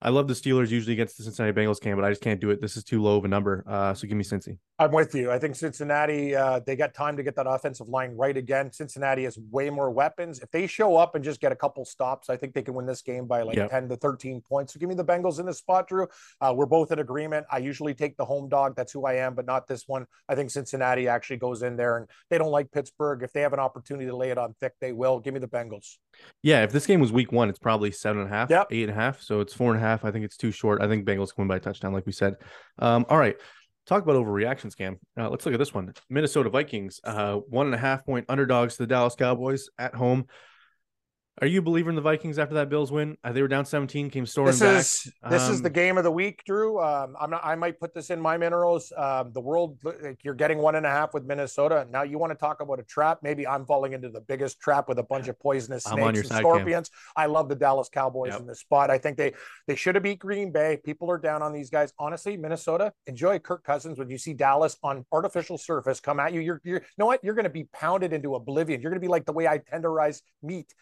I 0.02 0.10
love 0.10 0.28
the 0.28 0.34
Steelers 0.34 0.70
usually 0.70 0.94
against 0.94 1.18
the 1.18 1.24
Cincinnati 1.24 1.54
Bengals 1.60 1.80
game, 1.82 1.96
but 1.96 2.04
I 2.06 2.10
just 2.10 2.22
can't 2.22 2.40
do 2.42 2.50
it. 2.52 2.62
This 2.62 2.76
is 2.78 2.84
too 2.84 3.02
low 3.02 3.18
of 3.18 3.26
a 3.26 3.28
number. 3.28 3.64
Uh, 3.68 3.94
so 3.94 4.08
give 4.08 4.18
me 4.18 4.24
Cincy. 4.26 4.58
I'm 4.78 4.92
with 4.92 5.16
you. 5.16 5.32
I 5.32 5.40
think 5.40 5.56
Cincinnati, 5.56 6.36
uh, 6.36 6.60
they 6.60 6.76
got 6.76 6.94
time 6.94 7.16
to 7.16 7.24
get 7.24 7.38
that 7.38 7.48
offensive 7.48 7.88
line 7.88 8.12
right 8.18 8.36
again. 8.36 8.74
Cincinnati 8.74 9.24
has 9.24 9.38
way 9.50 9.70
more 9.70 9.90
weapons. 9.90 10.42
If 10.42 10.52
they 10.52 10.68
show 10.68 10.98
up 10.98 11.16
and 11.16 11.24
just 11.24 11.40
get 11.40 11.54
a 11.54 11.56
couple 11.56 11.86
stops, 11.86 12.30
I 12.30 12.36
think 12.36 12.54
they 12.54 12.62
can 12.62 12.74
win 12.74 12.86
this 12.86 13.02
game 13.02 13.26
by 13.26 13.42
like 13.44 13.56
Yep. 13.56 13.70
10 13.72 13.90
to 13.90 13.96
13 13.96 14.42
points. 14.42 14.74
So 14.74 14.80
give 14.82 14.90
me 14.90 14.96
the 14.96 15.06
Bengals 15.06 15.40
in 15.40 15.46
this 15.46 15.60
spot, 15.60 15.88
Drew. 15.88 16.08
Uh, 16.42 16.54
we're 16.56 16.66
both 16.66 16.92
in 16.92 17.00
agreement. 17.00 17.46
I 17.50 17.60
usually 17.60 17.94
take 17.94 18.18
the 18.18 18.26
home 18.26 18.50
dog. 18.50 18.76
That's 18.76 18.92
who 18.92 19.06
I 19.06 19.14
am, 19.14 19.34
but 19.34 19.46
not 19.46 19.66
this 19.66 19.86
one. 19.88 20.06
I 20.28 20.36
think 20.36 20.52
Cincinnati 20.52 21.08
actually 21.08 21.38
goes 21.38 21.64
in 21.64 21.78
there 21.78 21.96
and 21.98 22.08
they 22.30 22.38
don't 22.38 22.52
like 22.52 22.70
Pittsburgh. 22.72 23.24
If 23.24 23.32
they 23.32 23.42
have 23.42 23.54
an 23.54 23.60
opportunity 23.60 24.08
to 24.08 24.16
lay 24.16 24.30
it 24.30 24.38
on 24.38 24.56
thick, 24.60 24.74
they 24.82 24.92
will. 24.92 25.22
Give 25.22 25.34
me 25.34 25.40
the 25.40 25.48
Bengals. 25.48 25.96
Yeah, 26.44 26.64
if 26.64 26.74
this 26.74 26.86
game 26.86 27.00
was 27.00 27.14
week 27.14 27.32
one, 27.32 27.50
it's 27.50 27.60
probably 27.60 27.92
seven 27.92 28.22
and 28.24 28.32
a 28.32 28.34
half, 28.36 28.50
Yep. 28.50 28.68
eight 28.72 28.84
and 28.90 28.92
a 28.92 29.02
half. 29.02 29.22
So 29.22 29.40
it's 29.40 29.54
four 29.54 29.72
and 29.74 29.78
a 29.78 29.80
half. 29.80 29.85
I 29.86 30.12
think 30.12 30.26
it's 30.26 30.38
too 30.38 30.52
short. 30.52 30.82
I 30.82 30.88
think 30.88 31.06
Bengals 31.06 31.34
can 31.34 31.44
win 31.44 31.48
by 31.48 31.58
a 31.58 31.60
touchdown, 31.60 31.94
like 31.94 32.06
we 32.06 32.12
said. 32.12 32.36
Um, 32.80 33.06
all 33.10 33.18
right. 33.18 33.36
Talk 33.86 34.02
about 34.02 34.16
overreaction 34.16 34.74
scam. 34.76 34.98
Uh, 35.16 35.30
let's 35.30 35.46
look 35.46 35.54
at 35.54 35.60
this 35.60 35.74
one. 35.74 35.94
Minnesota 36.10 36.50
Vikings, 36.50 37.00
uh, 37.04 37.36
one 37.36 37.68
and 37.68 37.76
a 37.76 37.78
half 37.78 38.04
point 38.04 38.26
underdogs 38.30 38.78
to 38.78 38.84
the 38.84 38.88
Dallas 38.88 39.14
Cowboys 39.16 39.70
at 39.78 39.94
home. 39.94 40.26
Are 41.42 41.48
you 41.48 41.60
a 41.60 41.62
believer 41.62 41.90
in 41.90 41.98
the 41.98 42.02
Vikings 42.02 42.40
after 42.40 42.56
that 42.56 42.70
Bills 42.70 42.94
win? 42.94 43.18
Uh, 43.22 43.34
they 43.34 43.42
were 43.42 43.50
down 43.50 43.66
17, 43.66 44.10
came 44.10 44.26
storming 44.26 44.52
This 44.54 44.60
back. 44.62 44.78
is 44.80 45.14
this 45.30 45.50
is 45.50 45.62
the 45.62 45.68
Um, 45.68 45.74
game 45.74 45.98
of 45.98 46.06
the 46.06 46.12
week, 46.12 46.42
Drew. 46.46 46.80
Um, 46.82 47.14
I'm 47.20 47.30
not. 47.30 47.42
I 47.44 47.56
might 47.56 47.78
put 47.78 47.94
this 47.94 48.10
in 48.10 48.22
my 48.22 48.38
minerals. 48.38 48.94
Um, 48.96 49.34
the 49.34 49.42
world, 49.42 49.78
like 49.84 50.24
you're 50.24 50.34
getting 50.34 50.60
one 50.60 50.76
and 50.76 50.86
a 50.86 50.90
half 50.90 51.14
with 51.14 51.26
Minnesota. 51.26 51.88
Now 51.92 52.04
you 52.04 52.18
want 52.18 52.32
to 52.32 52.38
talk 52.38 52.62
about 52.62 52.80
a 52.80 52.84
trap? 52.84 53.20
Maybe 53.22 53.46
I'm 53.46 53.66
falling 53.66 53.92
into 53.92 54.08
the 54.08 54.22
biggest 54.22 54.62
trap 54.62 54.88
with 54.88 54.98
a 54.98 55.04
bunch 55.04 55.28
of 55.28 55.38
poisonous 55.38 55.84
snakes 55.84 56.20
and 56.20 56.26
side, 56.28 56.30
Cam. 56.30 56.40
scorpions. 56.40 56.90
I 57.18 57.26
love 57.26 57.50
the 57.50 57.56
Dallas 57.56 57.90
Cowboys 57.90 58.32
Yep. 58.32 58.40
in 58.40 58.48
this 58.48 58.62
spot. 58.62 58.90
I 58.90 58.98
think 58.98 59.18
they 59.18 59.34
they 59.68 59.76
should 59.76 59.96
have 59.96 60.04
beat 60.06 60.20
Green 60.20 60.54
Bay. 60.54 60.80
People 60.86 61.12
are 61.12 61.18
down 61.18 61.42
on 61.42 61.52
these 61.52 61.70
guys. 61.70 61.92
Honestly, 62.00 62.38
Minnesota 62.38 62.94
enjoy 63.08 63.40
Kirk 63.40 63.66
Cousins 63.66 64.00
when 64.00 64.10
you 64.10 64.18
see 64.18 64.34
Dallas 64.34 64.78
on 64.84 65.06
artificial 65.12 65.58
surface 65.58 66.00
come 66.00 66.22
at 66.22 66.32
you. 66.32 66.40
You're 66.40 66.62
you're 66.64 66.80
you 66.80 66.86
know 66.98 67.08
what? 67.08 67.22
You're 67.26 67.36
going 67.36 67.44
to 67.44 67.50
be 67.50 67.66
pounded 67.74 68.14
into 68.14 68.36
oblivion. 68.36 68.80
You're 68.80 68.92
going 68.92 69.02
to 69.02 69.06
be 69.06 69.12
like 69.12 69.26
the 69.26 69.34
way 69.34 69.48
I 69.50 69.58
tenderize 69.58 70.22
meat 70.42 70.74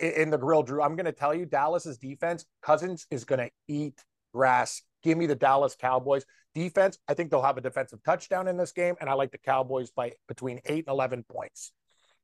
in 0.00 0.30
the 0.30 0.38
grill, 0.38 0.62
Drew. 0.62 0.82
I'm 0.82 0.96
going 0.96 1.06
to 1.06 1.12
tell 1.12 1.34
you, 1.34 1.46
Dallas's 1.46 1.98
defense, 1.98 2.44
Cousins 2.62 3.06
is 3.10 3.24
going 3.24 3.40
to 3.40 3.50
eat 3.68 4.02
grass. 4.32 4.82
Give 5.02 5.18
me 5.18 5.26
the 5.26 5.34
Dallas 5.34 5.76
Cowboys 5.78 6.24
defense. 6.54 6.98
I 7.08 7.14
think 7.14 7.30
they'll 7.30 7.42
have 7.42 7.58
a 7.58 7.60
defensive 7.60 8.02
touchdown 8.04 8.48
in 8.48 8.56
this 8.56 8.72
game, 8.72 8.94
and 9.00 9.10
I 9.10 9.14
like 9.14 9.30
the 9.30 9.38
Cowboys 9.38 9.90
by 9.90 10.12
between 10.28 10.60
eight 10.66 10.84
and 10.86 10.92
eleven 10.92 11.24
points. 11.24 11.72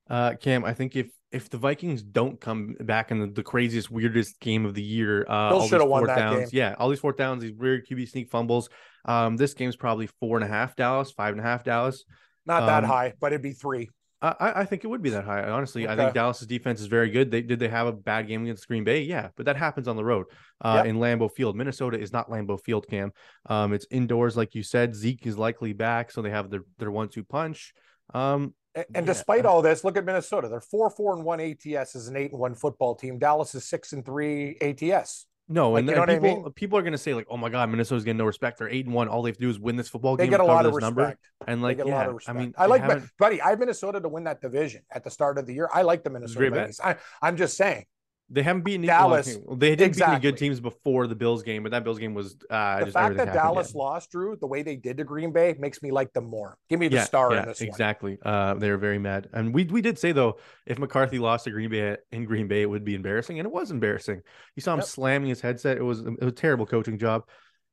Uh, 0.08 0.34
Cam, 0.34 0.64
I 0.64 0.74
think 0.74 0.96
if 0.96 1.10
if 1.30 1.48
the 1.50 1.58
Vikings 1.58 2.02
don't 2.02 2.40
come 2.40 2.74
back 2.80 3.12
in 3.12 3.20
the, 3.20 3.26
the 3.28 3.42
craziest, 3.44 3.90
weirdest 3.90 4.40
game 4.40 4.66
of 4.66 4.74
the 4.74 4.82
year, 4.82 5.24
uh, 5.28 5.52
all 5.52 5.60
these 5.60 5.70
won 5.72 5.80
fourth 5.88 6.06
that 6.06 6.16
downs, 6.16 6.52
yeah, 6.52 6.74
all 6.78 6.88
these 6.88 6.98
fourth 6.98 7.16
downs, 7.16 7.42
these 7.42 7.52
weird 7.52 7.86
QB 7.86 8.08
sneak 8.08 8.30
fumbles. 8.30 8.68
Um, 9.04 9.36
this 9.36 9.54
game's 9.54 9.76
probably 9.76 10.08
four 10.18 10.36
and 10.36 10.44
a 10.44 10.48
half 10.48 10.74
Dallas, 10.74 11.12
five 11.12 11.32
and 11.32 11.40
a 11.40 11.44
half 11.44 11.62
Dallas. 11.62 12.04
Not 12.46 12.66
that 12.66 12.82
Um, 12.82 12.90
high, 12.90 13.12
but 13.20 13.32
it'd 13.32 13.42
be 13.42 13.52
three. 13.52 13.90
I, 14.22 14.52
I 14.60 14.64
think 14.66 14.84
it 14.84 14.86
would 14.88 15.02
be 15.02 15.10
that 15.10 15.24
high. 15.24 15.48
Honestly, 15.48 15.88
I 15.88 15.96
think 15.96 16.12
Dallas's 16.12 16.46
defense 16.46 16.80
is 16.80 16.86
very 16.86 17.10
good. 17.10 17.30
They 17.30 17.40
did 17.40 17.58
they 17.58 17.68
have 17.68 17.86
a 17.86 17.92
bad 17.92 18.28
game 18.28 18.42
against 18.42 18.68
Green 18.68 18.84
Bay? 18.84 19.02
Yeah, 19.02 19.28
but 19.36 19.46
that 19.46 19.56
happens 19.56 19.88
on 19.88 19.96
the 19.96 20.04
road 20.04 20.26
uh, 20.60 20.74
Yep. 20.76 20.86
in 20.86 20.96
Lambeau 20.96 21.32
Field. 21.32 21.56
Minnesota 21.56 21.98
is 21.98 22.12
not 22.12 22.28
Lambeau 22.28 22.60
Field, 22.60 22.86
Cam. 22.88 23.12
Um, 23.46 23.72
it's 23.72 23.86
indoors, 23.90 24.36
like 24.36 24.54
you 24.54 24.62
said. 24.62 24.94
Zeke 24.94 25.26
is 25.26 25.38
likely 25.38 25.72
back, 25.72 26.10
so 26.10 26.20
they 26.20 26.30
have 26.30 26.50
their 26.50 26.64
their 26.78 26.90
one 26.90 27.08
two 27.08 27.24
punch. 27.24 27.72
Um, 28.12 28.54
And, 28.74 28.84
and 28.94 29.06
Yeah. 29.06 29.12
despite 29.14 29.46
all 29.46 29.62
this, 29.62 29.82
look 29.84 29.96
at 29.96 30.04
Minnesota. 30.04 30.48
They're 30.48 30.60
four, 30.60 30.90
four, 30.90 31.14
and 31.16 31.24
one 31.24 31.40
ATS 31.40 31.96
as 31.96 32.06
an 32.06 32.16
eight 32.16 32.30
and 32.30 32.38
one 32.38 32.54
football 32.54 32.94
team. 32.94 33.18
Dallas 33.18 33.54
is 33.54 33.64
six 33.68 33.92
and 33.92 34.04
three 34.04 34.56
ATS. 34.60 35.26
No, 35.52 35.72
Like, 35.72 35.80
and, 35.80 35.88
you 35.88 35.94
and 35.96 36.06
know 36.06 36.12
I 36.12 36.18
people 36.18 36.42
mean? 36.44 36.52
people 36.52 36.78
are 36.78 36.82
gonna 36.82 36.96
say 36.96 37.12
like, 37.12 37.26
"Oh 37.28 37.36
my 37.36 37.48
God, 37.48 37.68
Minnesota's 37.70 38.04
getting 38.04 38.18
no 38.18 38.24
respect. 38.24 38.58
They're 38.58 38.68
eight 38.68 38.86
and 38.86 38.94
one. 38.94 39.08
All 39.08 39.20
they 39.22 39.30
have 39.30 39.36
to 39.36 39.42
do 39.42 39.50
is 39.50 39.58
win 39.58 39.74
this 39.76 39.88
football 39.88 40.16
They 40.16 40.24
game. 40.24 40.30
They 40.30 40.36
get 40.38 40.40
a 40.40 40.44
lot 40.44 40.64
of 40.64 40.72
respect. 40.72 40.96
number." 40.96 41.18
And 41.48 41.60
They 41.60 41.62
like, 41.64 41.76
get 41.78 41.86
a 41.86 41.88
yeah, 41.88 41.94
lot 41.96 42.08
of 42.08 42.14
respect. 42.14 42.36
I 42.36 42.40
mean, 42.40 42.54
I 42.56 42.66
like, 42.66 42.82
haven't- 42.82 43.10
buddy. 43.18 43.42
I 43.42 43.50
have 43.50 43.58
Minnesota 43.58 44.00
to 44.00 44.08
win 44.08 44.24
that 44.24 44.40
division 44.40 44.82
at 44.90 45.02
the 45.02 45.10
start 45.10 45.38
of 45.38 45.46
the 45.46 45.52
year. 45.52 45.68
I 45.72 45.82
like 45.82 46.04
the 46.04 46.10
Minnesota 46.10 46.50
great 46.50 46.80
I, 46.82 46.96
I'm 47.20 47.36
just 47.36 47.56
saying. 47.56 47.84
They 48.30 48.42
haven't 48.42 48.62
beaten 48.62 48.82
Dallas, 48.86 49.38
they 49.56 49.74
did 49.76 49.92
beat 49.94 50.02
any 50.02 50.20
good 50.20 50.36
teams 50.36 50.60
before 50.60 51.06
the 51.06 51.14
Bills 51.14 51.42
game, 51.42 51.62
but 51.62 51.72
that 51.72 51.84
Bills 51.84 51.98
game 51.98 52.14
was 52.14 52.36
uh, 52.48 52.84
The 52.84 52.92
fact 52.92 53.16
that 53.16 53.32
Dallas 53.32 53.74
lost, 53.74 54.10
Drew, 54.10 54.36
the 54.36 54.46
way 54.46 54.62
they 54.62 54.76
did 54.76 54.96
to 54.98 55.04
Green 55.04 55.32
Bay 55.32 55.54
makes 55.58 55.82
me 55.82 55.90
like 55.90 56.12
them 56.12 56.24
more. 56.26 56.56
Give 56.68 56.78
me 56.78 56.88
the 56.88 56.96
yeah, 56.96 57.04
star 57.04 57.32
yeah, 57.32 57.42
in 57.42 57.48
this 57.48 57.60
one. 57.60 57.68
exactly. 57.68 58.18
Uh, 58.24 58.54
they 58.54 58.70
were 58.70 58.76
very 58.76 58.98
mad, 58.98 59.28
and 59.32 59.52
we 59.52 59.64
we 59.64 59.82
did 59.82 59.98
say 59.98 60.12
though, 60.12 60.38
if 60.66 60.78
McCarthy 60.78 61.18
lost 61.18 61.44
to 61.44 61.50
Green 61.50 61.70
Bay 61.70 61.96
in 62.12 62.24
Green 62.24 62.48
Bay, 62.48 62.62
it 62.62 62.70
would 62.70 62.84
be 62.84 62.94
embarrassing, 62.94 63.38
and 63.38 63.46
it 63.46 63.52
was 63.52 63.70
embarrassing. 63.70 64.22
You 64.56 64.62
saw 64.62 64.74
him 64.74 64.80
Yep. 64.80 64.88
slamming 64.88 65.28
his 65.28 65.40
headset. 65.40 65.76
It 65.76 65.82
was 65.82 66.00
it 66.00 66.20
was 66.20 66.28
a 66.28 66.32
terrible 66.32 66.66
coaching 66.66 66.98
job. 66.98 67.24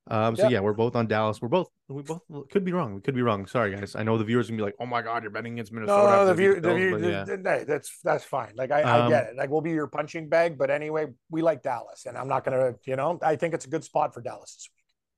Um, 0.10 0.36
so 0.36 0.44
Yep. 0.44 0.52
yeah, 0.52 0.60
we're 0.62 0.74
both 0.74 0.96
on 0.96 1.08
Dallas. 1.08 1.42
We're 1.42 1.48
both 1.50 1.70
we 1.90 2.02
both 2.02 2.22
could 2.50 2.64
be 2.66 2.72
wrong. 2.74 2.96
We 2.96 3.02
could 3.02 3.16
be 3.16 3.22
wrong. 3.22 3.46
Sorry 3.48 3.76
guys. 3.76 3.96
I 3.96 4.04
know 4.04 4.18
the 4.18 4.24
viewers 4.24 4.48
gonna 4.50 4.58
be 4.58 4.64
like, 4.64 4.76
oh 4.80 4.86
my 4.86 5.02
god, 5.02 5.24
you're 5.24 5.32
betting 5.32 5.54
against 5.54 5.72
Minnesota. 5.72 6.04
No, 6.04 6.16
no, 6.18 6.26
the 6.26 6.34
view, 6.34 6.60
the 6.60 6.74
view, 6.76 6.98
yeah. 6.98 7.26
no, 7.40 7.64
that's 7.64 8.00
that's 8.04 8.24
fine. 8.24 8.54
Like 8.56 8.72
I, 8.72 8.80
I 8.80 9.10
get 9.10 9.24
Um, 9.24 9.30
it. 9.32 9.36
Like 9.38 9.50
we'll 9.50 9.62
be 9.62 9.72
your 9.72 9.88
punching 9.88 10.30
bag, 10.30 10.58
but 10.58 10.70
anyway, 10.70 11.08
we 11.30 11.42
like 11.42 11.64
Dallas, 11.64 12.06
and 12.06 12.18
I'm 12.18 12.28
not 12.28 12.44
gonna, 12.44 12.74
you 12.86 12.96
know, 12.96 13.20
I 13.22 13.36
think 13.36 13.54
it's 13.54 13.66
a 13.66 13.70
good 13.70 13.84
spot 13.84 14.14
for 14.14 14.22
Dallas. 14.22 14.70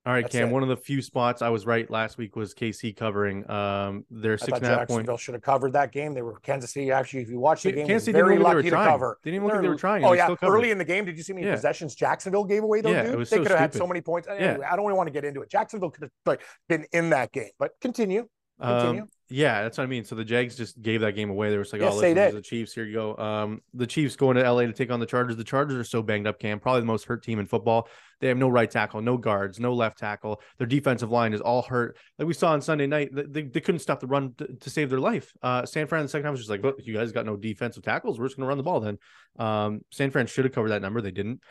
All 0.06 0.14
right, 0.14 0.24
That's 0.24 0.34
Cam. 0.34 0.48
it. 0.50 0.52
One 0.54 0.64
of 0.64 0.70
the 0.70 0.78
few 0.78 1.02
spots 1.02 1.42
I 1.42 1.50
was 1.50 1.66
right 1.66 1.88
last 1.92 2.18
week 2.18 2.36
was 2.38 2.54
KC 2.54 2.96
covering. 2.96 3.40
Um, 3.52 4.06
I 4.12 4.36
thought 4.38 4.54
and 4.54 4.66
a 4.66 4.68
half 4.70 4.78
point. 4.88 4.90
Jacksonville 4.90 5.18
should 5.18 5.34
have 5.36 5.44
covered 5.44 5.74
that 5.74 5.92
game. 5.92 6.14
They 6.14 6.22
were 6.22 6.40
Kansas 6.40 6.72
City. 6.72 6.90
Actually, 6.90 7.24
if 7.24 7.30
you 7.30 7.38
watch 7.40 7.64
the 7.64 7.74
game, 7.74 7.86
was 7.88 8.06
City 8.06 8.14
very 8.18 8.36
they 8.36 8.44
were 8.44 8.44
lucky 8.46 8.64
to 8.64 8.70
trying. 8.70 8.88
cover. 8.90 9.20
They 9.24 9.32
didn't 9.32 9.44
even 9.44 9.48
look 9.48 9.54
like 9.56 9.62
they 9.64 9.68
were 9.70 9.76
trying, 9.76 10.06
Oh 10.06 10.14
yeah, 10.14 10.34
early 10.42 10.72
in 10.72 10.78
the 10.78 10.86
game, 10.86 11.04
did 11.04 11.18
you 11.18 11.24
see 11.24 11.34
many 11.34 11.48
Yeah. 11.48 11.56
possessions 11.56 11.96
Jacksonville 11.96 12.46
gave 12.46 12.64
away? 12.64 12.80
Though, 12.82 12.92
Yeah, 12.92 13.04
dude, 13.04 13.14
it 13.14 13.18
was 13.18 13.30
they 13.30 13.36
so 13.38 13.42
could 13.44 13.52
have 13.52 13.60
had 13.60 13.74
so 13.74 13.86
many 13.86 14.00
points. 14.00 14.28
Yeah. 14.32 14.58
I 14.72 14.76
don't 14.78 14.86
even 14.86 14.96
want 14.96 15.08
to 15.08 15.14
get 15.14 15.26
into 15.26 15.42
it. 15.42 15.50
Jacksonville 15.50 15.90
could 15.92 16.04
have 16.04 16.12
like 16.26 16.42
been 16.70 16.86
in 16.94 17.10
that 17.10 17.32
game, 17.34 17.52
but 17.60 17.72
continue. 17.82 18.28
Continue. 18.62 19.02
Um, 19.04 19.10
yeah, 19.30 19.62
that's 19.62 19.78
what 19.78 19.84
I 19.84 19.88
mean. 19.88 20.04
So 20.04 20.16
the 20.16 20.26
Jags 20.26 20.56
just 20.56 20.82
gave 20.82 21.02
that 21.02 21.14
game 21.14 21.30
away. 21.30 21.52
They 21.52 21.58
were 21.58 21.66
like, 21.72 21.82
Yes, 21.82 21.94
"Oh, 21.94 21.98
listen, 21.98 22.16
this 22.16 22.30
is 22.30 22.36
the 22.36 22.42
Chiefs. 22.42 22.74
Here 22.74 22.84
you 22.84 22.94
go." 22.94 23.18
Um, 23.18 23.62
the 23.74 23.86
Chiefs 23.86 24.16
going 24.16 24.38
to 24.38 24.52
LA 24.52 24.62
to 24.62 24.74
take 24.74 24.90
on 24.92 25.00
the 25.00 25.06
Chargers. 25.06 25.38
The 25.38 25.44
Chargers 25.44 25.78
are 25.78 25.84
so 25.84 26.02
banged 26.02 26.26
up. 26.26 26.40
Cam, 26.40 26.60
probably 26.60 26.82
the 26.82 26.88
most 26.88 27.06
hurt 27.06 27.24
team 27.24 27.40
in 27.40 27.46
football. 27.46 27.88
They 28.22 28.28
have 28.28 28.38
no 28.38 28.50
right 28.50 28.70
tackle, 28.70 29.02
no 29.02 29.18
guards, 29.18 29.60
no 29.60 29.74
left 29.74 30.00
tackle. 30.00 30.42
Their 30.58 30.68
defensive 30.68 31.12
line 31.12 31.34
is 31.34 31.42
all 31.42 31.62
hurt. 31.62 31.98
Like 32.18 32.28
we 32.28 32.34
saw 32.34 32.52
on 32.52 32.62
Sunday 32.62 32.88
night, 32.88 33.10
they, 33.14 33.44
they 33.44 33.62
couldn't 33.62 33.80
stop 33.80 34.00
the 34.00 34.08
run 34.08 34.34
to, 34.40 34.48
to 34.48 34.70
save 34.70 34.90
their 34.90 35.00
life. 35.00 35.32
Uh, 35.42 35.66
San 35.66 35.88
Fran 35.88 36.02
in 36.02 36.06
the 36.06 36.10
second 36.10 36.26
half 36.26 36.32
was 36.32 36.42
just 36.42 36.50
like, 36.50 36.64
"Look, 36.64 36.78
you 36.84 36.96
guys 36.96 37.12
got 37.12 37.26
no 37.26 37.38
defensive 37.38 37.84
tackles. 37.84 38.20
We're 38.20 38.26
just 38.26 38.38
going 38.38 38.46
to 38.46 38.50
run 38.50 38.58
the 38.58 38.64
ball." 38.64 38.80
Then, 38.80 38.98
um, 39.38 39.82
San 39.92 40.12
Fran 40.12 40.28
should 40.28 40.46
have 40.46 40.54
covered 40.54 40.70
that 40.70 40.82
number. 40.82 41.02
They 41.02 41.12
didn't. 41.12 41.42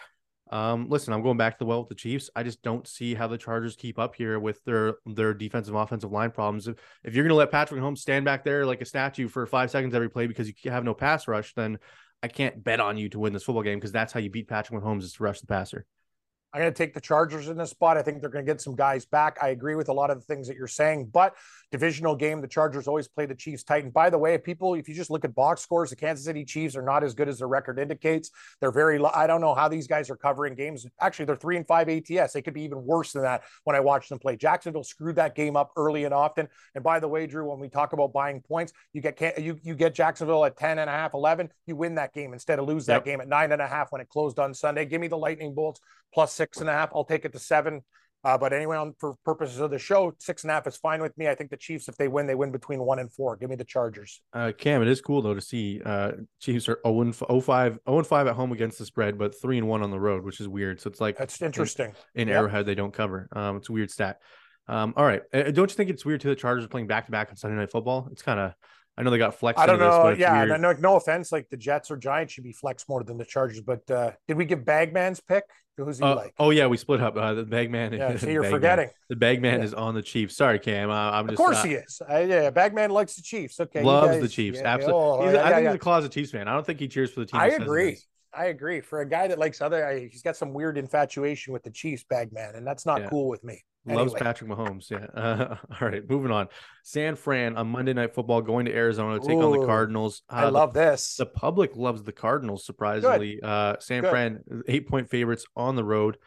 Um, 0.51 0.89
listen, 0.89 1.13
I'm 1.13 1.23
going 1.23 1.37
back 1.37 1.55
to 1.55 1.59
the 1.59 1.67
well 1.67 1.81
with 1.81 1.89
the 1.89 1.95
Chiefs. 1.95 2.31
I 2.35 2.43
just 2.43 2.63
don't 2.63 2.87
see 2.87 3.15
how 3.15 3.27
the 3.27 3.39
Chargers 3.39 3.77
keep 3.77 3.99
up 3.99 4.15
here 4.15 4.39
with 4.39 4.63
their 4.65 4.95
their 5.07 5.35
defensive 5.35 5.75
offensive 5.75 6.13
line 6.13 6.31
problems. 6.31 6.69
If, 6.69 6.77
if 7.05 7.15
you're 7.15 7.25
going 7.25 7.31
to 7.31 7.37
let 7.37 7.51
Patrick 7.51 7.81
Mahomes 7.81 7.99
stand 7.99 8.25
back 8.25 8.45
there 8.45 8.65
like 8.65 8.81
a 8.81 8.87
statue 8.87 9.29
for 9.29 9.47
five 9.47 9.71
seconds 9.71 9.95
every 9.95 10.11
play 10.11 10.27
because 10.27 10.49
you 10.49 10.71
have 10.71 10.85
no 10.85 10.95
pass 10.95 11.29
rush, 11.29 11.55
then 11.55 11.79
I 12.23 12.29
can't 12.29 12.63
bet 12.63 12.81
on 12.81 12.97
you 12.97 13.09
to 13.11 13.19
win 13.19 13.33
this 13.33 13.45
football 13.45 13.63
game 13.63 13.79
because 13.79 13.93
that's 13.93 14.13
how 14.13 14.21
you 14.21 14.31
beat 14.31 14.49
Patrick 14.49 14.83
Mahomes 14.83 15.03
is 15.03 15.13
to 15.15 15.23
rush 15.23 15.41
the 15.41 15.47
passer. 15.47 15.87
I'm 16.55 16.63
going 16.63 16.73
to 16.73 16.77
take 16.77 16.95
the 16.95 17.01
Chargers 17.01 17.49
in 17.49 17.59
this 17.59 17.71
spot. 17.71 17.99
I 17.99 18.03
think 18.03 18.21
they're 18.23 18.31
going 18.31 18.45
to 18.45 18.51
get 18.51 18.61
some 18.63 18.75
guys 18.75 19.05
back. 19.05 19.37
I 19.43 19.49
agree 19.49 19.75
with 19.75 19.89
a 19.91 19.93
lot 19.93 20.11
of 20.11 20.19
the 20.19 20.25
things 20.25 20.49
that 20.49 20.57
you're 20.57 20.67
saying, 20.67 21.11
but 21.13 21.35
divisional 21.71 22.17
game, 22.17 22.41
the 22.41 22.49
Chargers 22.49 22.89
always 22.89 23.07
play 23.07 23.27
the 23.27 23.35
Chiefs 23.35 23.63
tight. 23.65 23.85
And 23.85 23.93
by 23.93 24.09
the 24.09 24.17
way, 24.17 24.39
people, 24.39 24.73
if 24.75 24.89
you 24.89 24.95
just 24.95 25.11
look 25.11 25.27
at 25.27 25.35
box 25.35 25.61
scores, 25.61 25.91
the 25.91 25.97
Kansas 25.97 26.25
City 26.25 26.47
Chiefs 26.47 26.75
are 26.75 26.83
not 26.83 27.05
as 27.05 27.13
good 27.13 27.29
as 27.29 27.39
their 27.39 27.49
record 27.49 27.79
indicates. 27.79 28.31
They're 28.61 28.73
very, 28.73 28.99
I 29.05 29.27
don't 29.27 29.43
know 29.43 29.55
how 29.55 29.69
these 29.69 29.87
guys 29.87 30.09
are 30.09 30.17
covering 30.17 30.55
games. 30.55 30.87
Actually, 31.01 31.27
they're 31.27 31.37
three 31.37 31.59
and 31.59 31.67
five 31.67 31.91
ATS. 31.91 32.33
They 32.33 32.41
could 32.41 32.55
be 32.55 32.63
even 32.63 32.83
worse 32.83 33.13
than 33.13 33.23
that 33.23 33.43
when 33.65 33.77
I 33.77 33.81
watch 33.81 34.09
them 34.09 34.19
play. 34.19 34.37
Jacksonville 34.37 34.85
screwed 34.85 35.17
that 35.17 35.35
game 35.35 35.55
up 35.55 35.73
early 35.77 36.05
and 36.05 36.15
often. 36.15 36.49
And 36.75 36.83
by 36.83 36.99
the 36.99 37.09
way, 37.09 37.27
Drew, 37.27 37.49
when 37.51 37.61
we 37.61 37.69
talk 37.69 37.93
about 37.93 38.15
buying 38.15 38.41
points, 38.41 38.73
you 38.95 39.03
get 39.03 39.21
you 39.39 39.59
you 39.63 39.75
get 39.75 39.95
Jacksonville 39.95 40.47
at 40.47 40.57
10 40.57 40.79
and 40.79 40.89
a 40.89 40.93
half, 40.93 41.13
11, 41.13 41.51
you 41.67 41.77
win 41.77 41.97
that 41.97 42.15
game 42.15 42.33
instead 42.33 42.59
of 42.59 42.67
lose 42.67 42.87
that 42.87 42.99
Yep. 42.99 43.05
game 43.05 43.21
at 43.21 43.29
nine 43.29 43.53
and 43.53 43.61
a 43.61 43.67
half 43.67 43.93
when 43.93 44.01
it 44.01 44.09
closed 44.09 44.39
on 44.39 44.55
Sunday. 44.55 44.87
Give 44.87 45.01
me 45.01 45.09
the 45.09 45.19
Lightning 45.19 45.55
Bolts 45.55 45.81
plus 46.13 46.33
six 46.39 46.59
and 46.61 46.69
a 46.71 46.73
half. 46.73 46.91
I'll 46.95 47.05
take 47.05 47.25
it 47.27 47.33
to 47.33 47.39
seven. 47.39 47.83
Uh, 48.25 48.37
but 48.37 48.53
anyway, 48.53 48.77
on 48.77 48.93
for 48.99 49.15
purposes 49.25 49.61
of 49.61 49.71
the 49.71 49.79
show, 49.79 50.13
six 50.19 50.43
and 50.43 50.51
a 50.51 50.55
half 50.55 50.67
is 50.67 50.77
fine 50.77 51.01
with 51.01 51.17
me. 51.17 51.29
I 51.29 51.37
think 51.37 51.51
the 51.51 51.57
Chiefs, 51.57 51.89
if 51.89 51.97
they 51.97 52.09
win, 52.09 52.27
they 52.27 52.35
win 52.35 52.51
between 52.51 52.81
one 52.81 52.99
and 52.99 53.13
four. 53.13 53.37
Give 53.37 53.49
me 53.49 53.55
the 53.55 53.65
Chargers. 53.65 54.21
Uh, 54.33 54.51
Cam, 54.59 54.83
it 54.83 54.89
is 54.89 55.01
cool 55.01 55.23
though 55.23 55.35
to 55.35 55.41
see 55.41 55.81
uh, 55.87 56.13
Chiefs 56.41 56.69
are 56.69 56.81
0 56.85 57.01
and 57.03 57.15
5, 57.15 57.25
0 57.45 57.79
and 57.87 58.07
5 58.07 58.27
at 58.27 58.35
home 58.35 58.51
against 58.51 58.79
the 58.79 58.85
spread, 58.87 59.19
but 59.19 59.41
3 59.41 59.59
and 59.59 59.69
1 59.69 59.83
on 59.85 59.91
the 59.93 60.01
road, 60.01 60.25
which 60.25 60.41
is 60.41 60.49
weird. 60.49 60.81
So 60.81 60.91
it's 60.91 61.01
like 61.01 61.17
That's 61.17 61.41
interesting. 61.41 61.93
in 62.17 62.27
Yep. 62.27 62.37
Arrowhead 62.37 62.67
they 62.67 62.75
don't 62.75 62.93
cover. 62.93 63.29
Um, 63.33 63.59
it's 63.59 63.69
a 63.69 63.73
weird 63.73 63.91
stat. 63.91 64.19
Um, 64.67 64.95
all 64.97 65.05
right, 65.05 65.23
Uh, 65.33 65.45
don't 65.53 65.71
you 65.71 65.77
think 65.77 65.89
it's 65.89 66.05
weird 66.05 66.21
too? 66.21 66.29
The 66.29 66.35
Chargers 66.35 66.65
are 66.65 66.69
playing 66.69 66.89
back 66.89 67.07
to 67.07 67.13
back 67.13 67.29
on 67.31 67.37
Sunday 67.37 67.57
Night 67.57 67.71
Football. 67.71 68.09
It's 68.11 68.23
kind 68.23 68.41
of, 68.41 68.53
I 68.99 69.03
know 69.05 69.11
they 69.11 69.19
got 69.19 69.37
flexed. 69.37 69.61
I 69.63 69.67
don't 69.67 69.79
this, 69.79 69.87
know. 69.95 70.03
but 70.03 70.19
yeah, 70.19 70.45
no, 70.59 70.73
no 70.73 70.97
offense. 70.97 71.31
Like 71.31 71.49
the 71.51 71.57
Jets 71.57 71.89
or 71.89 71.97
Giants 71.97 72.33
should 72.33 72.43
be 72.45 72.53
flex 72.53 72.89
more 72.89 73.05
than 73.05 73.17
the 73.17 73.25
Chargers. 73.25 73.61
But 73.61 73.89
uh, 73.89 74.11
did 74.27 74.37
we 74.37 74.45
give 74.45 74.65
Bagman's 74.65 75.21
pick? 75.21 75.45
Who's 75.85 75.99
he 75.99 76.05
Uh, 76.05 76.17
like? 76.17 76.35
oh 76.39 76.51
yeah, 76.51 76.67
we 76.67 76.77
split 76.77 77.01
up. 77.01 77.17
Uh, 77.17 77.35
the 77.35 77.45
Bagman. 77.45 77.93
Yeah, 77.95 78.17
see, 78.17 78.33
you're 78.33 78.45
forgetting. 78.51 78.91
The 79.09 79.17
Bagman 79.17 79.61
Yeah. 79.61 79.65
is 79.65 79.75
on 79.75 79.95
the 79.95 80.03
Chiefs. 80.03 80.37
Sorry, 80.37 80.59
Cam. 80.59 80.91
Uh, 80.91 80.95
I'm 80.95 81.27
just. 81.27 81.33
Of 81.33 81.37
course 81.39 81.59
uh, 81.59 81.65
he 81.65 81.75
is. 81.75 82.03
Uh, 82.11 82.19
yeah, 82.19 82.51
Bagman 82.51 82.91
likes 82.91 83.15
the 83.17 83.23
Chiefs. 83.23 83.61
Okay, 83.61 83.83
loves 83.83 84.09
guys- 84.13 84.23
the 84.23 84.29
Chiefs. 84.29 84.59
yeah, 84.61 84.75
Absolutely. 84.75 85.01
oh, 85.29 85.31
yeah, 85.33 85.45
I 85.45 85.53
think 85.55 85.67
he's 85.69 85.75
a 85.77 85.79
closet 85.79 86.13
Chiefs 86.13 86.31
fan. 86.33 86.49
I 86.49 86.55
don't 86.55 86.67
think 86.67 86.81
he 86.81 86.89
cheers 86.89 87.11
for 87.11 87.21
the 87.21 87.27
team. 87.27 87.41
I 87.41 87.49
agree. 87.49 87.99
I 88.35 88.47
agree. 88.47 88.81
For 88.81 89.01
a 89.01 89.09
guy 89.09 89.27
that 89.29 89.39
likes 89.39 89.61
other, 89.61 89.87
I, 89.87 90.09
he's 90.09 90.23
got 90.23 90.37
some 90.37 90.53
weird 90.53 90.77
infatuation 90.79 91.53
with 91.53 91.63
the 91.63 91.71
Chiefs, 91.71 92.05
bag 92.09 92.33
man, 92.33 92.55
and 92.55 92.67
that's 92.67 92.85
not 92.87 93.01
Yeah. 93.03 93.09
cool 93.09 93.29
with 93.29 93.43
me. 93.45 93.63
Loves 93.87 94.13
Patrick 94.13 94.51
Mahomes. 94.51 94.91
Yeah. 94.91 95.07
Uh, 95.19 95.57
all 95.81 95.89
right, 95.89 96.03
moving 96.11 96.31
on. 96.31 96.49
San 96.85 97.17
Fran 97.17 97.57
on 97.57 97.69
Monday 97.69 97.95
Night 97.95 98.15
Football 98.15 98.43
going 98.43 98.67
to 98.67 98.75
Arizona 98.75 99.19
to 99.19 99.27
take 99.27 99.39
on 99.39 99.59
the 99.59 99.65
Cardinals. 99.65 100.23
Uh, 100.31 100.35
I 100.37 100.45
the- 100.45 100.51
love 100.51 100.75
this. 100.75 101.17
the 101.17 101.25
public 101.25 101.75
loves 101.75 102.03
the 102.03 102.13
Cardinals. 102.13 102.67
Surprisingly, 102.67 103.41
uh, 103.43 103.77
San 103.81 104.03
Good. 104.03 104.11
Fran 104.11 104.45
eight 104.67 104.89
point 104.89 105.09
favorites 105.09 105.47
on 105.57 105.75
the 105.75 105.85
road. 105.85 106.19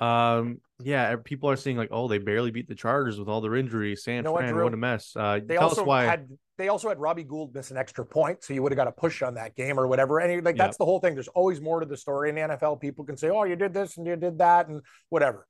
Um, 0.00 0.58
yeah, 0.80 1.14
people 1.22 1.50
are 1.50 1.56
saying 1.56 1.76
like, 1.76 1.90
oh, 1.92 2.08
they 2.08 2.18
barely 2.18 2.50
beat 2.50 2.66
the 2.66 2.74
Chargers 2.74 3.18
with 3.18 3.28
all 3.28 3.40
their 3.42 3.56
injuries. 3.56 4.02
San 4.04 4.24
know 4.24 4.34
Fran, 4.34 4.54
Drew? 4.54 4.64
what 4.64 4.74
a 4.74 4.78
mess. 4.78 5.12
Uh, 5.14 5.38
they 5.44 5.54
tell 5.56 5.64
also 5.68 5.82
us 5.82 5.86
why. 5.86 6.04
had 6.04 6.28
they 6.62 6.68
also 6.68 6.88
had 6.88 6.98
Robbie 7.00 7.24
Gould 7.24 7.54
miss 7.54 7.70
an 7.70 7.76
extra 7.76 8.06
point, 8.06 8.42
so 8.44 8.54
you 8.54 8.62
would 8.62 8.72
have 8.72 8.76
got 8.76 8.86
a 8.88 8.92
push 8.92 9.20
on 9.22 9.34
that 9.34 9.56
game 9.56 9.78
or 9.78 9.86
whatever. 9.88 10.20
And 10.20 10.44
like 10.44 10.56
Yeah. 10.56 10.64
that's 10.66 10.76
the 10.78 10.84
whole 10.84 11.00
thing. 11.00 11.14
There's 11.14 11.28
always 11.28 11.60
more 11.60 11.80
to 11.80 11.86
the 11.86 11.96
story 11.96 12.28
in 12.28 12.34
the 12.36 12.42
NFL. 12.42 12.76
People 12.80 13.04
can 13.04 13.16
say, 13.16 13.28
"Oh, 13.30 13.44
you 13.44 13.56
did 13.56 13.74
this 13.74 13.96
and 13.96 14.06
you 14.06 14.16
did 14.16 14.38
that 14.38 14.68
and 14.68 14.80
whatever." 15.08 15.46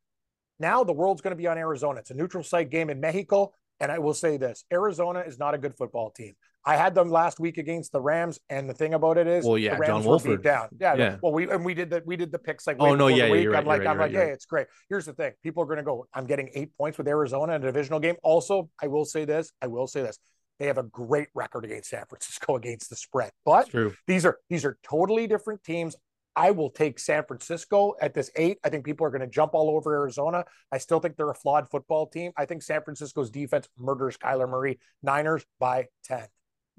Now 0.58 0.84
the 0.84 0.92
world's 0.92 1.20
going 1.20 1.32
to 1.32 1.36
be 1.36 1.46
on 1.46 1.58
Arizona. 1.58 2.00
It's 2.00 2.10
a 2.10 2.14
neutral 2.14 2.42
site 2.42 2.70
game 2.70 2.88
in 2.90 3.00
Mexico, 3.00 3.52
and 3.80 3.90
I 3.92 3.98
will 3.98 4.14
say 4.14 4.36
this: 4.36 4.64
Arizona 4.72 5.20
is 5.20 5.38
not 5.38 5.54
a 5.54 5.58
good 5.58 5.74
football 5.76 6.10
team. 6.10 6.34
I 6.64 6.76
had 6.76 6.94
them 6.94 7.10
last 7.10 7.40
week 7.40 7.58
against 7.58 7.90
the 7.90 8.00
Rams, 8.00 8.38
and 8.48 8.70
the 8.70 8.74
thing 8.74 8.94
about 8.94 9.18
it 9.18 9.26
is, 9.26 9.44
Well, 9.44 9.58
yeah, 9.58 9.72
the 9.74 9.78
Rams 9.80 9.88
John 9.88 9.96
were 9.96 10.18
beat 10.18 10.26
Wolford. 10.28 10.42
down. 10.44 10.68
Yeah, 10.78 10.94
Yeah. 10.94 11.16
Well, 11.20 11.32
we 11.32 11.50
and 11.50 11.64
we 11.64 11.74
did 11.74 11.90
that. 11.90 12.06
we 12.06 12.16
did 12.16 12.30
the 12.30 12.38
picks 12.38 12.68
like 12.68 12.76
Oh, 12.78 12.94
no, 12.94 13.08
yeah, 13.08 13.14
the 13.14 13.26
yeah, 13.26 13.32
week. 13.32 13.42
you're 13.42 13.52
right, 13.52 13.58
I'm 13.58 13.66
like 13.66 13.82
you're 13.82 13.90
I'm 13.90 13.98
right, 13.98 14.04
like, 14.12 14.12
hey, 14.20 14.26
right. 14.26 14.32
it's 14.32 14.46
great. 14.46 14.68
Here's 14.88 15.04
the 15.06 15.12
thing: 15.12 15.32
people 15.42 15.64
are 15.64 15.66
going 15.66 15.78
to 15.78 15.82
go. 15.82 16.06
I'm 16.14 16.26
getting 16.26 16.50
eight 16.54 16.76
points 16.76 16.98
with 16.98 17.08
Arizona 17.08 17.54
in 17.54 17.62
a 17.62 17.66
divisional 17.66 17.98
game. 17.98 18.14
Also, 18.22 18.70
I 18.80 18.86
will 18.86 19.04
say 19.04 19.24
this: 19.24 19.50
I 19.60 19.66
will 19.66 19.88
say 19.88 20.02
this. 20.02 20.18
They 20.62 20.68
have 20.68 20.78
a 20.78 20.84
great 20.84 21.26
record 21.34 21.64
against 21.64 21.90
San 21.90 22.04
Francisco 22.08 22.54
against 22.62 22.88
the 22.88 22.94
spread, 22.94 23.32
but 23.44 23.68
these 24.06 24.24
are 24.24 24.38
these 24.48 24.64
are 24.64 24.78
totally 24.84 25.26
different 25.26 25.64
teams. 25.64 25.96
I 26.36 26.52
will 26.52 26.70
take 26.70 27.00
San 27.00 27.24
Francisco 27.24 27.94
at 28.00 28.14
this 28.14 28.30
eight. 28.36 28.58
I 28.62 28.68
think 28.68 28.84
people 28.84 29.04
are 29.04 29.10
going 29.10 29.22
to 29.22 29.26
jump 29.26 29.54
all 29.54 29.70
over 29.70 29.92
Arizona. 29.92 30.44
I 30.70 30.78
still 30.78 31.00
think 31.00 31.16
they're 31.16 31.28
a 31.30 31.34
flawed 31.34 31.68
football 31.68 32.06
team. 32.06 32.30
I 32.36 32.46
think 32.46 32.62
San 32.62 32.80
Francisco's 32.84 33.28
defense 33.28 33.68
murders 33.76 34.16
Kyler 34.16 34.48
Murray. 34.48 34.78
Niners 35.02 35.44
by 35.58 35.88
10. 36.04 36.28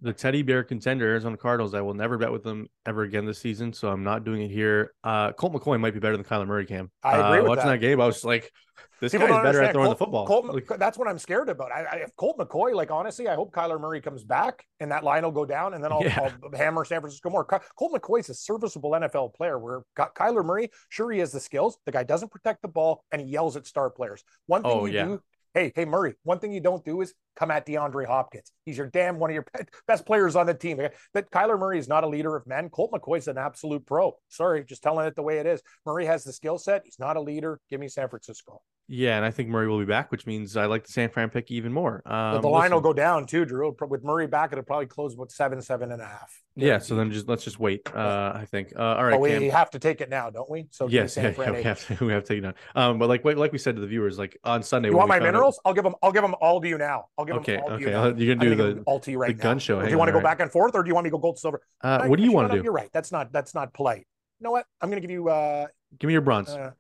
The 0.04 0.12
teddy 0.14 0.42
bear 0.42 0.64
contender, 0.66 1.08
Arizona 1.08 1.38
Cardinals. 1.38 1.74
I 1.74 1.80
will 1.82 1.94
never 1.94 2.18
bet 2.18 2.30
with 2.32 2.44
them 2.44 2.68
ever 2.86 3.04
again 3.04 3.26
this 3.26 3.40
season, 3.40 3.72
so 3.72 3.88
I'm 3.88 4.04
not 4.04 4.26
doing 4.26 4.42
it 4.42 4.50
here. 4.52 4.94
Uh, 5.04 5.32
Colt 5.32 5.54
McCoy 5.54 5.80
might 5.80 5.94
be 5.94 6.00
better 6.02 6.18
than 6.18 6.26
Kyler 6.26 6.46
Murray. 6.46 6.66
Cam. 6.66 6.92
I 7.04 7.18
agree 7.18 7.40
Uh, 7.40 7.50
watching 7.50 7.66
that. 7.66 7.72
that. 7.72 7.78
game, 7.78 8.02
I 8.02 8.06
was 8.06 8.26
like, 8.26 8.52
this 9.00 9.14
People 9.14 9.28
guy's 9.30 9.44
better 9.44 9.64
at 9.64 9.72
throwing 9.74 9.90
the 9.92 9.96
football. 9.96 10.28
Colt, 10.28 10.46
Like, 10.54 10.68
that's 10.78 10.98
what 10.98 11.08
I'm 11.08 11.18
scared 11.18 11.48
about. 11.48 11.72
I, 11.72 11.84
I, 11.84 11.96
if 11.98 12.16
Colt 12.18 12.38
McCoy, 12.38 12.74
like 12.76 12.92
honestly, 12.92 13.30
I 13.30 13.36
hope 13.36 13.54
Kyler 13.54 13.80
Murray 13.80 14.02
comes 14.02 14.26
back 14.26 14.66
and 14.82 14.92
that 14.92 15.06
line 15.06 15.24
will 15.24 15.32
go 15.32 15.46
down, 15.46 15.74
and 15.74 15.82
then 15.82 15.94
I'll, 15.94 16.04
Yeah. 16.04 16.32
I'll 16.44 16.52
hammer 16.58 16.84
San 16.84 17.00
Francisco 17.00 17.30
more. 17.30 17.46
Colt 17.46 17.94
McCoy's 17.94 18.30
a 18.30 18.34
serviceable 18.34 18.92
NFL 18.92 19.34
player. 19.36 19.58
Where 19.58 19.84
Ky- 19.96 20.12
Kyler 20.18 20.44
Murray, 20.44 20.70
sure 20.90 21.12
he 21.12 21.20
has 21.20 21.32
the 21.32 21.40
skills. 21.40 21.78
The 21.86 21.94
guy 21.94 22.04
doesn't 22.04 22.30
protect 22.30 22.62
the 22.62 22.68
ball, 22.68 23.06
and 23.12 23.22
he 23.22 23.28
yells 23.28 23.56
at 23.56 23.66
star 23.68 23.90
players. 23.90 24.22
One 24.48 24.64
thing 24.64 24.72
Oh, 24.74 24.86
you 24.86 24.94
yeah. 24.94 25.06
do. 25.06 25.22
Hey, 25.54 25.72
hey, 25.76 25.86
Murray. 25.86 26.16
One 26.24 26.40
thing 26.40 26.52
you 26.52 26.62
don't 26.62 26.84
do 26.84 27.00
is 27.02 27.14
come 27.36 27.52
at 27.52 27.66
DeAndre 27.66 28.06
Hopkins. 28.06 28.52
He's 28.66 28.78
your 28.78 28.88
damn 28.88 29.20
one 29.20 29.30
of 29.30 29.34
your 29.34 29.46
best 29.88 30.06
players 30.06 30.36
on 30.36 30.46
the 30.46 30.54
team. 30.54 30.78
That 31.14 31.30
Kyler 31.32 31.60
Murray 31.60 31.80
is 31.80 31.88
not 31.88 32.04
a 32.04 32.08
leader 32.08 32.36
of 32.36 32.46
men. 32.48 32.70
Colt 32.70 32.92
McCoy's 32.92 33.28
an 33.28 33.38
absolute 33.38 33.86
pro. 33.86 34.14
Sorry, 34.30 34.64
just 34.64 34.84
telling 34.84 35.06
it 35.08 35.16
the 35.16 35.24
way 35.24 35.40
it 35.40 35.46
is. 35.46 35.62
Murray 35.86 36.06
has 36.06 36.24
the 36.24 36.34
skill 36.34 36.58
set. 36.58 36.82
He's 36.86 37.00
not 37.00 37.18
a 37.18 37.22
leader. 37.22 37.60
Give 37.70 37.80
me 37.80 37.88
San 37.90 38.08
Francisco. 38.10 38.62
yeah, 38.88 39.16
and 39.18 39.26
I 39.26 39.32
think 39.32 39.50
Murray 39.50 39.68
will 39.68 39.80
be 39.80 39.86
back, 39.86 40.12
which 40.12 40.26
means 40.26 40.56
I 40.58 40.66
like 40.66 40.86
the 40.86 40.92
San 40.92 41.10
Fran 41.10 41.30
pick 41.30 41.50
even 41.52 41.72
more. 41.74 42.02
Um, 42.06 42.42
the 42.42 42.48
line 42.50 42.72
will 42.74 42.82
go 42.82 42.94
down 42.94 43.26
too, 43.26 43.46
Drew. 43.46 43.76
With 43.90 44.04
Murray 44.04 44.28
back, 44.28 44.52
it'll 44.52 44.64
probably 44.64 44.88
close 44.88 45.14
about 45.14 45.32
seven, 45.32 45.62
seven 45.62 45.92
and 45.92 46.02
a 46.02 46.06
half. 46.06 46.42
Yeah, 46.56 46.78
so 46.78 46.96
then 46.96 47.10
just 47.12 47.28
let's 47.28 47.44
just 47.44 47.60
wait. 47.60 47.82
Uh, 47.94 48.34
I 48.36 48.46
think. 48.46 48.74
Uh, 48.78 48.82
all 48.82 49.04
right, 49.06 49.14
Oh, 49.16 49.20
we 49.20 49.30
Cam. 49.32 49.50
have 49.50 49.72
to 49.72 49.80
take 49.80 50.02
it 50.02 50.10
now, 50.10 50.30
don't 50.30 50.50
we? 50.50 50.68
So 50.70 50.88
Yes, 50.88 51.14
San 51.14 51.24
yeah, 51.26 51.32
Fran 51.32 51.54
yeah, 51.54 51.58
we 51.60 51.64
have 51.64 51.88
to. 51.88 52.06
We 52.06 52.14
have 52.14 52.24
to 52.26 52.28
take 52.28 52.38
it 52.40 52.42
down. 52.42 52.54
Um, 52.76 53.00
but 53.00 53.10
like 53.10 53.24
like 53.26 53.52
we 53.52 53.58
said 53.58 53.76
to 53.76 53.82
the 53.82 53.88
viewers, 53.88 54.20
like 54.20 54.38
on 54.44 54.62
Sunday, 54.62 54.90
You 54.90 54.98
want 54.98 55.10
my 55.10 55.16
found 55.16 55.24
out- 55.28 55.34
minerals? 55.34 55.60
I'll 55.66 55.74
give 55.74 55.84
them. 55.84 55.96
I'll 56.04 56.12
give 56.12 56.22
them 56.22 56.36
all 56.42 56.62
to 56.62 56.68
you 56.68 56.78
now. 56.78 57.06
I'll 57.18 57.23
give 57.26 57.36
Okay, 57.38 57.58
okay. 57.60 57.82
you. 57.92 57.96
I'll- 57.96 58.18
You're 58.20 58.36
gonna 58.36 58.50
do 58.56 58.74
the 58.76 58.82
all 58.84 59.00
to 59.02 59.12
you 59.12 59.18
right 59.18 59.36
the 59.36 59.42
gun 59.42 59.56
now. 59.56 59.60
show. 59.60 59.82
Do 59.82 59.90
you 59.90 59.98
want 59.98 60.10
to 60.10 60.12
go 60.14 60.20
all 60.20 60.24
back 60.24 60.40
and 60.40 60.52
forth, 60.52 60.76
or 60.76 60.84
do 60.84 60.88
you 60.88 60.94
want 60.94 61.06
me 61.06 61.10
to 61.10 61.12
go 61.12 61.20
gold 61.20 61.40
silver? 61.40 61.62
Uh, 61.82 62.00
No, 62.04 62.10
what 62.10 62.18
do 62.18 62.24
you 62.24 62.32
want 62.32 62.52
to 62.52 62.58
do? 62.58 62.64
You're 62.64 62.74
right. 62.74 62.90
That's 62.94 63.12
not. 63.12 63.32
That's 63.32 63.54
not 63.56 63.74
polite. 63.74 64.06
You 64.40 64.44
know 64.46 64.52
what? 64.52 64.66
I'm 64.82 64.90
going 64.90 65.02
to 65.02 65.08
give 65.08 65.12
you. 65.14 65.30
uh 65.30 65.68
Give 66.00 66.08
me 66.08 66.14
your 66.14 66.22
bronze. 66.22 66.50
Uh, 66.50 66.72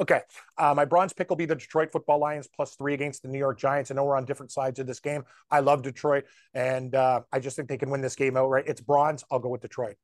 okay. 0.00 0.22
Uh, 0.56 0.72
my 0.74 0.84
bronze 0.86 1.12
pick 1.12 1.28
will 1.28 1.36
be 1.36 1.44
the 1.44 1.54
Detroit 1.54 1.92
Football 1.92 2.18
Lions 2.18 2.48
plus 2.48 2.74
three 2.74 2.94
against 2.94 3.22
the 3.22 3.28
New 3.28 3.38
York 3.38 3.58
Giants. 3.58 3.90
I 3.90 3.94
know 3.94 4.04
we're 4.04 4.16
on 4.16 4.24
different 4.24 4.50
sides 4.50 4.78
of 4.78 4.86
this 4.86 4.98
game. 5.00 5.24
I 5.50 5.60
love 5.60 5.82
Detroit, 5.82 6.24
and 6.54 6.94
uh, 6.94 7.20
I 7.32 7.38
just 7.38 7.54
think 7.56 7.68
they 7.68 7.76
can 7.76 7.90
win 7.90 8.00
this 8.00 8.16
game 8.16 8.36
outright. 8.36 8.64
It's 8.66 8.80
bronze. 8.80 9.24
I'll 9.30 9.38
go 9.38 9.48
with 9.50 9.60
Detroit. 9.60 9.96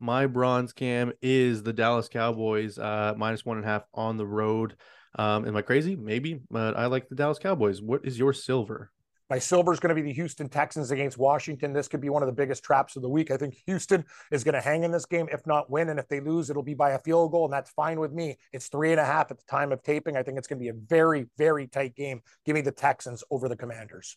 My 0.00 0.26
bronze 0.26 0.72
cam 0.72 1.12
is 1.22 1.62
the 1.64 1.72
Dallas 1.72 2.08
Cowboys, 2.08 2.78
uh, 2.78 3.14
minus 3.16 3.44
one 3.44 3.56
and 3.56 3.66
a 3.66 3.68
half 3.68 3.82
on 3.94 4.16
the 4.16 4.26
road. 4.26 4.76
Um, 5.18 5.46
am 5.46 5.56
I 5.56 5.62
crazy? 5.62 5.96
Maybe, 5.96 6.40
but 6.50 6.76
I 6.76 6.86
like 6.86 7.08
the 7.08 7.14
Dallas 7.16 7.38
Cowboys. 7.38 7.80
What 7.82 8.04
is 8.04 8.18
your 8.18 8.32
silver? 8.32 8.90
My 9.30 9.38
silver 9.38 9.72
is 9.72 9.80
going 9.80 9.94
to 9.94 9.94
be 9.94 10.06
the 10.06 10.12
Houston 10.14 10.48
Texans 10.48 10.90
against 10.90 11.18
Washington. 11.18 11.72
This 11.74 11.86
could 11.86 12.00
be 12.00 12.08
one 12.08 12.22
of 12.22 12.26
the 12.26 12.32
biggest 12.32 12.64
traps 12.64 12.96
of 12.96 13.02
the 13.02 13.08
week. 13.08 13.30
I 13.30 13.36
think 13.36 13.56
Houston 13.66 14.04
is 14.32 14.42
going 14.42 14.54
to 14.54 14.60
hang 14.60 14.84
in 14.84 14.90
this 14.90 15.04
game, 15.04 15.28
if 15.30 15.46
not 15.46 15.70
win. 15.70 15.90
And 15.90 15.98
if 15.98 16.08
they 16.08 16.20
lose, 16.20 16.48
it'll 16.48 16.62
be 16.62 16.74
by 16.74 16.92
a 16.92 16.98
field 16.98 17.32
goal, 17.32 17.44
and 17.44 17.52
that's 17.52 17.70
fine 17.70 18.00
with 18.00 18.12
me. 18.12 18.38
It's 18.52 18.68
three 18.68 18.90
and 18.90 19.00
a 19.00 19.04
half 19.04 19.30
at 19.30 19.38
the 19.38 19.44
time 19.44 19.70
of 19.70 19.82
taping. 19.82 20.16
I 20.16 20.22
think 20.22 20.38
it's 20.38 20.48
going 20.48 20.58
to 20.58 20.62
be 20.62 20.70
a 20.70 20.86
very, 20.88 21.26
very 21.36 21.66
tight 21.66 21.94
game. 21.94 22.22
Give 22.46 22.54
me 22.54 22.62
the 22.62 22.72
Texans 22.72 23.22
over 23.30 23.48
the 23.48 23.56
Commanders. 23.56 24.16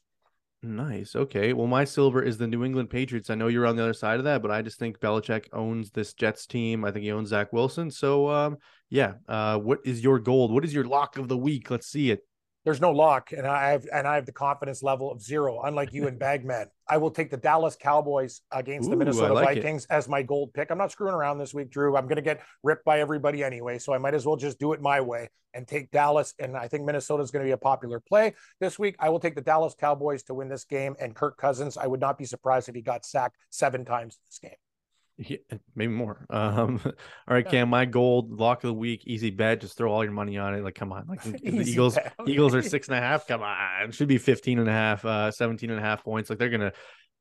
Nice. 0.63 1.15
Okay. 1.15 1.53
Well, 1.53 1.67
my 1.67 1.83
silver 1.83 2.21
is 2.21 2.37
the 2.37 2.47
New 2.47 2.63
England 2.63 2.91
Patriots. 2.91 3.31
I 3.31 3.35
know 3.35 3.47
you're 3.47 3.65
on 3.65 3.75
the 3.75 3.81
other 3.81 3.93
side 3.93 4.19
of 4.19 4.25
that, 4.25 4.43
but 4.43 4.51
I 4.51 4.61
just 4.61 4.77
think 4.77 4.99
Belichick 4.99 5.47
owns 5.53 5.89
this 5.89 6.13
Jets 6.13 6.45
team. 6.45 6.85
I 6.85 6.91
think 6.91 7.03
he 7.03 7.11
owns 7.11 7.29
Zach 7.29 7.51
Wilson. 7.51 7.89
So, 7.89 8.29
um, 8.29 8.57
yeah. 8.89 9.13
Uh, 9.27 9.57
what 9.57 9.79
is 9.83 10.03
your 10.03 10.19
gold? 10.19 10.53
What 10.53 10.63
is 10.63 10.73
your 10.73 10.83
lock 10.83 11.17
of 11.17 11.27
the 11.27 11.37
week? 11.37 11.71
Let's 11.71 11.87
see 11.87 12.11
it. 12.11 12.19
There's 12.63 12.79
no 12.79 12.91
lock, 12.91 13.31
and 13.31 13.47
I 13.47 13.71
have 13.71 13.87
and 13.91 14.07
I 14.07 14.15
have 14.15 14.27
the 14.27 14.31
confidence 14.31 14.83
level 14.83 15.11
of 15.11 15.21
zero, 15.21 15.61
unlike 15.63 15.93
you 15.93 16.07
and 16.07 16.19
Bagman. 16.25 16.67
I 16.87 16.97
will 16.97 17.09
take 17.09 17.31
the 17.31 17.37
Dallas 17.37 17.75
Cowboys 17.75 18.41
against 18.51 18.89
the 18.89 18.95
Ooh, 18.95 18.97
I 18.97 18.99
Minnesota 18.99 19.33
like 19.33 19.57
it. 19.57 19.61
Vikings 19.61 19.85
as 19.89 20.07
my 20.07 20.21
gold 20.21 20.53
pick. 20.53 20.69
I'm 20.69 20.77
not 20.77 20.91
screwing 20.91 21.13
around 21.13 21.39
this 21.39 21.53
week, 21.53 21.71
Drew. 21.71 21.95
I'm 21.97 22.05
going 22.05 22.17
to 22.17 22.21
get 22.21 22.41
ripped 22.63 22.85
by 22.85 22.99
everybody 22.99 23.43
anyway, 23.43 23.79
so 23.79 23.93
I 23.93 23.97
might 23.97 24.13
as 24.13 24.25
well 24.25 24.35
just 24.35 24.59
do 24.59 24.73
it 24.73 24.81
my 24.81 25.01
way 25.01 25.29
and 25.53 25.67
take 25.67 25.89
Dallas. 25.91 26.33
And 26.37 26.55
I 26.55 26.67
think 26.67 26.85
Minnesota 26.85 27.23
is 27.23 27.31
going 27.31 27.43
to 27.43 27.47
be 27.47 27.53
a 27.53 27.57
popular 27.57 27.99
play 27.99 28.35
this 28.59 28.77
week. 28.77 28.95
I 28.99 29.09
will 29.09 29.19
take 29.19 29.35
the 29.35 29.41
Dallas 29.41 29.73
Cowboys 29.79 30.21
to 30.23 30.33
win 30.33 30.47
this 30.49 30.65
game, 30.65 30.95
and 30.99 31.15
Kirk 31.15 31.37
Cousins. 31.37 31.77
I 31.77 31.87
would 31.87 31.99
not 31.99 32.17
be 32.17 32.25
surprised 32.25 32.69
if 32.69 32.75
he 32.75 32.81
got 32.81 33.05
sacked 33.05 33.37
seven 33.49 33.85
times 33.85 34.19
this 34.27 34.37
game. 34.39 34.57
Yeah, 35.27 35.37
maybe 35.75 35.93
more. 35.93 36.25
Um, 36.29 36.79
all 36.85 36.93
right, 37.27 37.47
Cam, 37.47 37.69
my 37.69 37.85
gold 37.85 38.31
lock 38.31 38.63
of 38.63 38.69
the 38.69 38.73
week, 38.73 39.03
easy 39.05 39.29
bet. 39.29 39.61
Just 39.61 39.77
throw 39.77 39.91
all 39.91 40.03
your 40.03 40.13
money 40.13 40.37
on 40.37 40.55
it. 40.55 40.63
Like, 40.63 40.75
come 40.75 40.91
on. 40.91 41.05
Like 41.07 41.21
the 41.23 41.39
Eagles, 41.43 41.95
bet. 41.95 42.13
Eagles 42.27 42.55
are 42.55 42.61
six 42.61 42.87
and 42.87 42.97
a 42.97 43.01
half. 43.01 43.27
Come 43.27 43.41
on. 43.41 43.89
It 43.89 43.93
should 43.93 44.07
be 44.07 44.17
15 44.17 44.59
and 44.59 44.67
a 44.67 44.71
half, 44.71 45.05
uh, 45.05 45.31
17 45.31 45.69
and 45.69 45.79
a 45.79 45.81
half 45.81 46.03
points. 46.03 46.29
Like 46.29 46.39
they're 46.39 46.49
going 46.49 46.61
to 46.61 46.73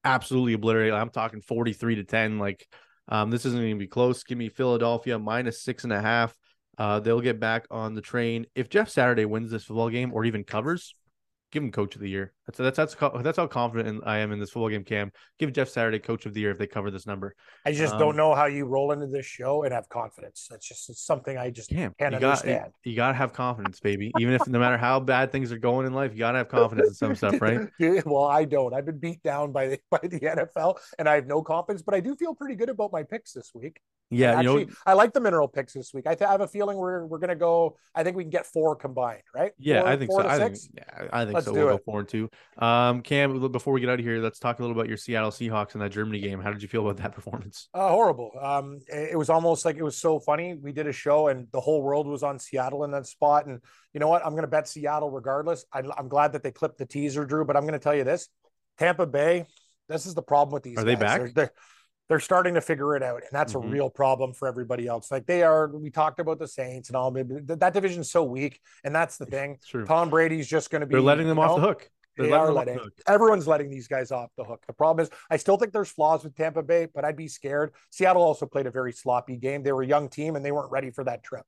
absolutely 0.05 0.55
obliterate. 0.55 0.95
I'm 0.95 1.11
talking 1.11 1.43
43 1.43 1.97
to 1.97 2.05
10. 2.05 2.39
Like, 2.39 2.67
um, 3.09 3.31
this 3.31 3.45
isn't 3.45 3.61
going 3.61 3.75
to 3.75 3.79
be 3.79 3.89
close. 3.89 4.23
Give 4.23 4.39
me 4.39 4.49
Philadelphia 4.49 5.19
minus 5.19 5.63
six 5.63 5.85
and 5.85 5.93
a 5.93 6.01
half. 6.01 6.35
Uh, 6.79 7.01
they'll 7.01 7.21
get 7.21 7.39
back 7.39 7.67
on 7.71 7.95
the 7.95 8.01
train. 8.01 8.47
If 8.55 8.71
Jeff 8.71 8.89
Saturday 8.89 9.27
wins 9.27 9.51
this 9.51 9.65
football 9.65 9.91
game 9.91 10.13
or 10.15 10.25
even 10.25 10.45
covers, 10.45 10.95
give 11.51 11.63
him 11.63 11.73
coach 11.73 11.95
of 11.95 12.01
the 12.01 12.09
year. 12.09 12.33
That's 12.47 12.59
that's 12.59 12.77
that's 12.77 13.23
that's 13.23 13.37
how 13.37 13.47
confident 13.47 14.03
I 14.07 14.19
am 14.19 14.33
in 14.33 14.39
this 14.41 14.51
football 14.51 14.69
game. 14.69 14.85
Cam, 14.85 15.13
give 15.39 15.53
Jeff 15.53 15.69
Saturday 15.69 15.99
coach 15.99 16.27
of 16.27 16.35
the 16.35 16.41
year 16.41 16.51
if 16.51 16.59
they 16.59 16.67
cover 16.67 16.91
this 16.91 17.07
number. 17.07 17.35
I 17.65 17.73
just 17.73 17.95
Um, 17.95 17.99
don't 18.01 18.17
know 18.17 18.35
how 18.35 18.47
you 18.47 18.67
roll 18.67 18.93
into 18.93 19.07
this 19.07 19.27
show 19.27 19.63
and 19.65 19.73
have 19.73 19.89
confidence. 19.89 20.49
That's 20.51 20.67
just 20.67 20.89
it's 20.91 21.03
something 21.05 21.37
I 21.37 21.51
just 21.51 21.71
Cam, 21.71 21.95
can't 21.99 22.15
you 22.15 22.21
got 22.21 22.41
understand. 22.41 22.73
you 22.85 22.97
got 22.97 23.09
to 23.09 23.15
have 23.15 23.33
confidence, 23.33 23.81
baby. 23.81 24.13
Even 24.19 24.35
if 24.35 24.47
no 24.49 24.59
matter 24.59 24.77
how 24.79 25.01
bad 25.01 25.33
things 25.33 25.53
are 25.53 25.59
going 25.59 25.87
in 25.87 25.93
life, 25.93 26.13
you 26.13 26.19
got 26.19 26.33
to 26.33 26.39
have 26.39 26.49
confidence 26.49 26.89
in 26.89 26.95
some 26.95 27.15
stuff, 27.15 27.41
right? 27.41 27.61
Well, 28.07 28.25
I 28.25 28.45
don't. 28.45 28.75
I've 28.75 28.87
been 28.87 28.99
beat 28.99 29.23
down 29.23 29.53
by 29.53 29.69
the 29.69 29.81
by 29.91 30.01
the 30.03 30.21
NFL, 30.21 30.79
and 30.99 31.09
I 31.09 31.15
have 31.17 31.27
no 31.27 31.43
confidence. 31.43 31.83
But 31.83 31.95
I 31.95 32.01
do 32.01 32.15
feel 32.17 32.35
pretty 32.35 32.55
good 32.57 32.69
about 32.69 32.93
my 32.93 33.03
picks 33.03 33.33
this 33.33 33.53
week. 33.55 33.81
Yeah, 34.11 34.39
And 34.39 34.43
you 34.43 34.67
know, 34.67 34.73
I 34.85 34.95
like 34.95 35.13
the 35.13 35.21
mineral 35.21 35.47
picks 35.47 35.73
this 35.73 35.95
week. 35.95 36.07
I, 36.07 36.17
th- 36.17 36.27
I 36.27 36.33
have 36.33 36.41
a 36.41 36.49
feeling 36.49 36.77
we're 36.77 37.07
we're 37.07 37.19
gonna 37.19 37.37
go. 37.37 37.77
I 37.95 38.03
think 38.03 38.17
we 38.17 38.25
can 38.25 38.31
get 38.31 38.45
four 38.45 38.75
combined, 38.75 39.23
right? 39.33 39.53
Yeah, 39.57 39.83
Four- 39.83 39.89
I 39.89 39.97
think 39.97 40.11
so. 40.11 40.27
I 40.27 40.39
think, 40.39 40.57
yeah, 40.75 41.09
I 41.13 41.23
think 41.25 41.35
Let's 41.35 41.47
so. 41.47 41.53
We'll 41.53 41.69
go 41.69 41.75
it. 41.77 41.85
four 41.85 42.01
and 42.01 42.09
two. 42.09 42.29
Um, 42.59 43.03
Cam, 43.03 43.53
before 43.53 43.73
we 43.73 43.81
get 43.81 43.89
out 43.89 44.01
of 44.01 44.05
here, 44.05 44.19
let's 44.19 44.41
talk 44.41 44.59
a 44.59 44.63
little 44.63 44.77
about 44.77 44.89
your 44.89 44.97
Seattle 44.97 45.31
Seahawks 45.31 45.75
and 45.75 45.83
that 45.83 45.91
Germany 45.91 46.19
game. 46.19 46.41
How 46.41 46.51
did 46.51 46.61
you 46.61 46.67
feel 46.67 46.83
about 46.89 46.97
that 47.03 47.13
performance? 47.15 47.69
Uh, 47.73 47.89
horrible. 47.89 48.33
Um, 48.41 48.81
it 48.89 49.11
it 49.13 49.17
was 49.17 49.31
almost 49.31 49.65
like 49.65 49.77
it 49.77 49.85
was 49.85 49.97
so 49.97 50.19
funny. 50.19 50.55
We 50.55 50.73
did 50.73 50.89
a 50.89 50.93
show, 50.93 51.29
and 51.29 51.47
the 51.53 51.61
whole 51.61 51.81
world 51.81 52.09
was 52.09 52.25
on 52.25 52.41
Seattle 52.41 52.83
in 52.83 52.91
that 52.91 53.07
spot. 53.07 53.47
And 53.47 53.61
you 53.95 54.01
know 54.01 54.09
what? 54.09 54.27
I'm 54.27 54.33
going 54.33 54.43
to 54.43 54.49
bet 54.49 54.67
Seattle 54.67 55.11
regardless. 55.11 55.65
I, 55.73 55.83
I'm 55.97 56.09
glad 56.09 56.33
that 56.33 56.43
they 56.43 56.51
clipped 56.51 56.79
the 56.79 56.87
teaser, 56.87 57.25
Drew. 57.25 57.45
But 57.45 57.57
I'm 57.57 57.63
going 57.63 57.75
to 57.75 57.79
tell 57.79 57.95
you 57.95 58.05
this: 58.05 58.29
Tampa 58.77 59.07
Bay. 59.07 59.47
This 59.89 60.07
is 60.07 60.15
the 60.15 60.23
problem 60.23 60.53
with 60.53 60.65
these. 60.65 60.79
Are 60.79 60.85
they 60.85 60.97
back? 60.97 61.21
They're, 61.21 61.33
they're, 61.35 61.53
they're 62.11 62.19
starting 62.21 62.55
to 62.55 62.61
figure 62.61 62.97
it 62.97 63.03
out, 63.05 63.19
and 63.23 63.31
that's 63.31 63.55
Mhm. 63.55 63.65
a 63.65 63.69
real 63.69 63.89
problem 63.89 64.33
for 64.35 64.49
everybody 64.49 64.89
else. 64.89 65.13
Like 65.13 65.27
they 65.27 65.45
are. 65.45 65.69
We 65.69 65.91
talked 65.91 66.19
about 66.19 66.41
the 66.41 66.49
Saints 66.49 66.89
and 66.91 66.97
all. 66.97 67.13
That, 67.13 67.61
that 67.61 67.73
division's 67.73 68.11
so 68.11 68.25
weak, 68.25 68.61
and 68.85 68.93
that's 68.93 69.17
the 69.17 69.27
thing. 69.27 69.59
True. 69.65 69.87
Tom 69.87 70.11
Brady's 70.11 70.49
just 70.49 70.71
going 70.71 70.81
to 70.81 70.87
be. 70.87 70.95
They're 70.95 71.01
letting 71.01 71.29
them 71.29 71.37
you 71.39 71.45
off 71.45 71.55
the 71.57 71.63
know, 71.63 71.69
hook. 71.69 71.89
They're 72.17 72.27
They 72.27 72.33
letting 72.33 72.43
are 72.43 72.47
them 72.49 72.59
off 72.59 72.65
the 72.67 72.83
hook. 72.83 72.93
everyone's 73.07 73.47
letting 73.47 73.71
these 73.71 73.87
guys 73.87 74.11
off 74.11 74.31
the 74.37 74.43
hook. 74.43 74.65
The 74.67 74.73
problem 74.73 75.05
is, 75.05 75.11
I 75.31 75.37
still 75.37 75.57
think 75.57 75.73
there's 75.73 75.89
flaws 75.89 76.25
with 76.25 76.35
Tampa 76.35 76.65
Bay, 76.65 76.89
but 76.93 77.05
I'd 77.05 77.17
be 77.17 77.29
scared. 77.29 77.73
Seattle 77.91 78.23
also 78.23 78.45
played 78.45 78.67
a 78.67 78.71
very 78.73 78.93
sloppy 78.93 79.37
game. 79.37 79.63
They 79.63 79.71
were 79.73 79.83
a 79.83 79.87
young 79.87 80.09
team 80.09 80.35
and 80.35 80.45
they 80.45 80.51
weren't 80.51 80.73
ready 80.73 80.91
for 80.91 81.05
that 81.05 81.23
trip. 81.23 81.47